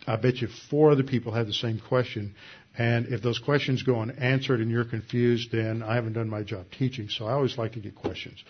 I 0.08 0.16
bet 0.16 0.38
you 0.38 0.47
four 0.70 0.91
other 0.91 1.04
people 1.04 1.34
have 1.34 1.45
the 1.45 1.54
same 1.54 1.80
question. 1.80 2.34
And 2.78 3.08
if 3.08 3.22
those 3.22 3.38
questions 3.38 3.84
go 3.84 4.00
unanswered 4.00 4.60
and 4.60 4.72
you're 4.72 4.86
confused, 4.86 5.52
then 5.52 5.84
I 5.84 5.95
haven't 5.95 6.14
done 6.14 6.30
my 6.30 6.43
job 6.43 6.66
teaching. 6.78 7.10
So 7.10 7.26
I 7.26 7.34
always 7.34 7.58
like 7.58 7.74
to 7.74 7.80
get 7.80 7.93
questions. 7.95 8.43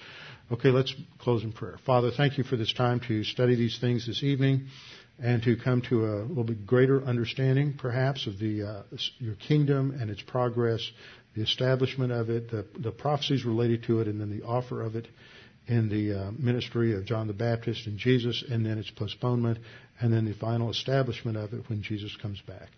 Okay, 0.52 0.70
let's 0.70 0.95
close 1.20 1.43
in 1.43 1.52
prayer. 1.52 1.78
Father, 1.86 2.12
thank 2.16 2.38
you 2.38 2.43
for 2.43 2.56
this 2.56 2.72
time 2.72 3.02
to 3.08 3.24
study 3.24 3.56
these 3.56 3.78
things 3.80 4.08
this 4.08 4.24
evening 4.24 4.68
and 5.22 5.43
to 5.43 5.58
come 5.58 5.82
to 5.89 6.06
a 6.06 6.24
little 6.24 6.43
bit 6.45 6.66
greater 6.66 7.04
understanding, 7.04 7.74
perhaps, 7.78 8.26
of 8.26 8.39
the 8.39 8.64
uh, 8.64 8.84
your 9.18 9.36
kingdom 9.36 9.97
and 10.00 10.10
its 10.10 10.22
progress, 10.22 10.80
the 11.36 11.41
establishment 11.41 12.12
of 12.12 12.30
it, 12.30 12.50
the, 12.50 12.66
the 12.80 12.91
prophecies 12.91 13.43
related 13.43 13.84
to 13.84 14.00
it, 14.00 14.08
and 14.08 14.20
then 14.22 14.30
the 14.30 14.45
offer 14.45 14.82
of 14.82 14.95
it 14.95 15.08
in 15.70 15.88
the 15.88 16.20
uh, 16.20 16.32
ministry 16.32 16.95
of 16.95 17.05
John 17.05 17.28
the 17.28 17.34
Baptist 17.34 17.86
and 17.86 17.97
Jesus, 17.97 18.43
and 18.49 18.65
then 18.65 18.80
its 18.80 18.89
postponement, 18.89 19.59
and 20.01 20.11
then 20.11 20.26
the 20.26 20.34
final 20.34 20.72
establishment 20.72 21.38
of 21.38 21.53
it 21.53 21.70
when 21.70 21.84
Jesus 21.84 22.15
comes 22.22 22.41
back. 22.41 22.70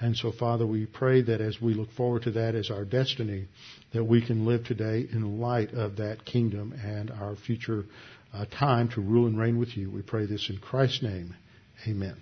And 0.00 0.16
so, 0.16 0.32
Father, 0.32 0.66
we 0.66 0.86
pray 0.86 1.22
that 1.22 1.40
as 1.40 1.60
we 1.60 1.72
look 1.72 1.90
forward 1.92 2.22
to 2.24 2.32
that 2.32 2.54
as 2.54 2.70
our 2.70 2.84
destiny, 2.84 3.46
that 3.92 4.04
we 4.04 4.24
can 4.24 4.44
live 4.44 4.64
today 4.64 5.06
in 5.10 5.40
light 5.40 5.72
of 5.72 5.96
that 5.96 6.24
kingdom 6.24 6.74
and 6.84 7.10
our 7.10 7.36
future 7.36 7.84
uh, 8.34 8.44
time 8.46 8.88
to 8.90 9.00
rule 9.00 9.26
and 9.26 9.38
reign 9.38 9.58
with 9.58 9.76
you. 9.76 9.90
We 9.90 10.02
pray 10.02 10.26
this 10.26 10.50
in 10.50 10.58
Christ's 10.58 11.02
name. 11.02 11.34
Amen. 11.88 12.16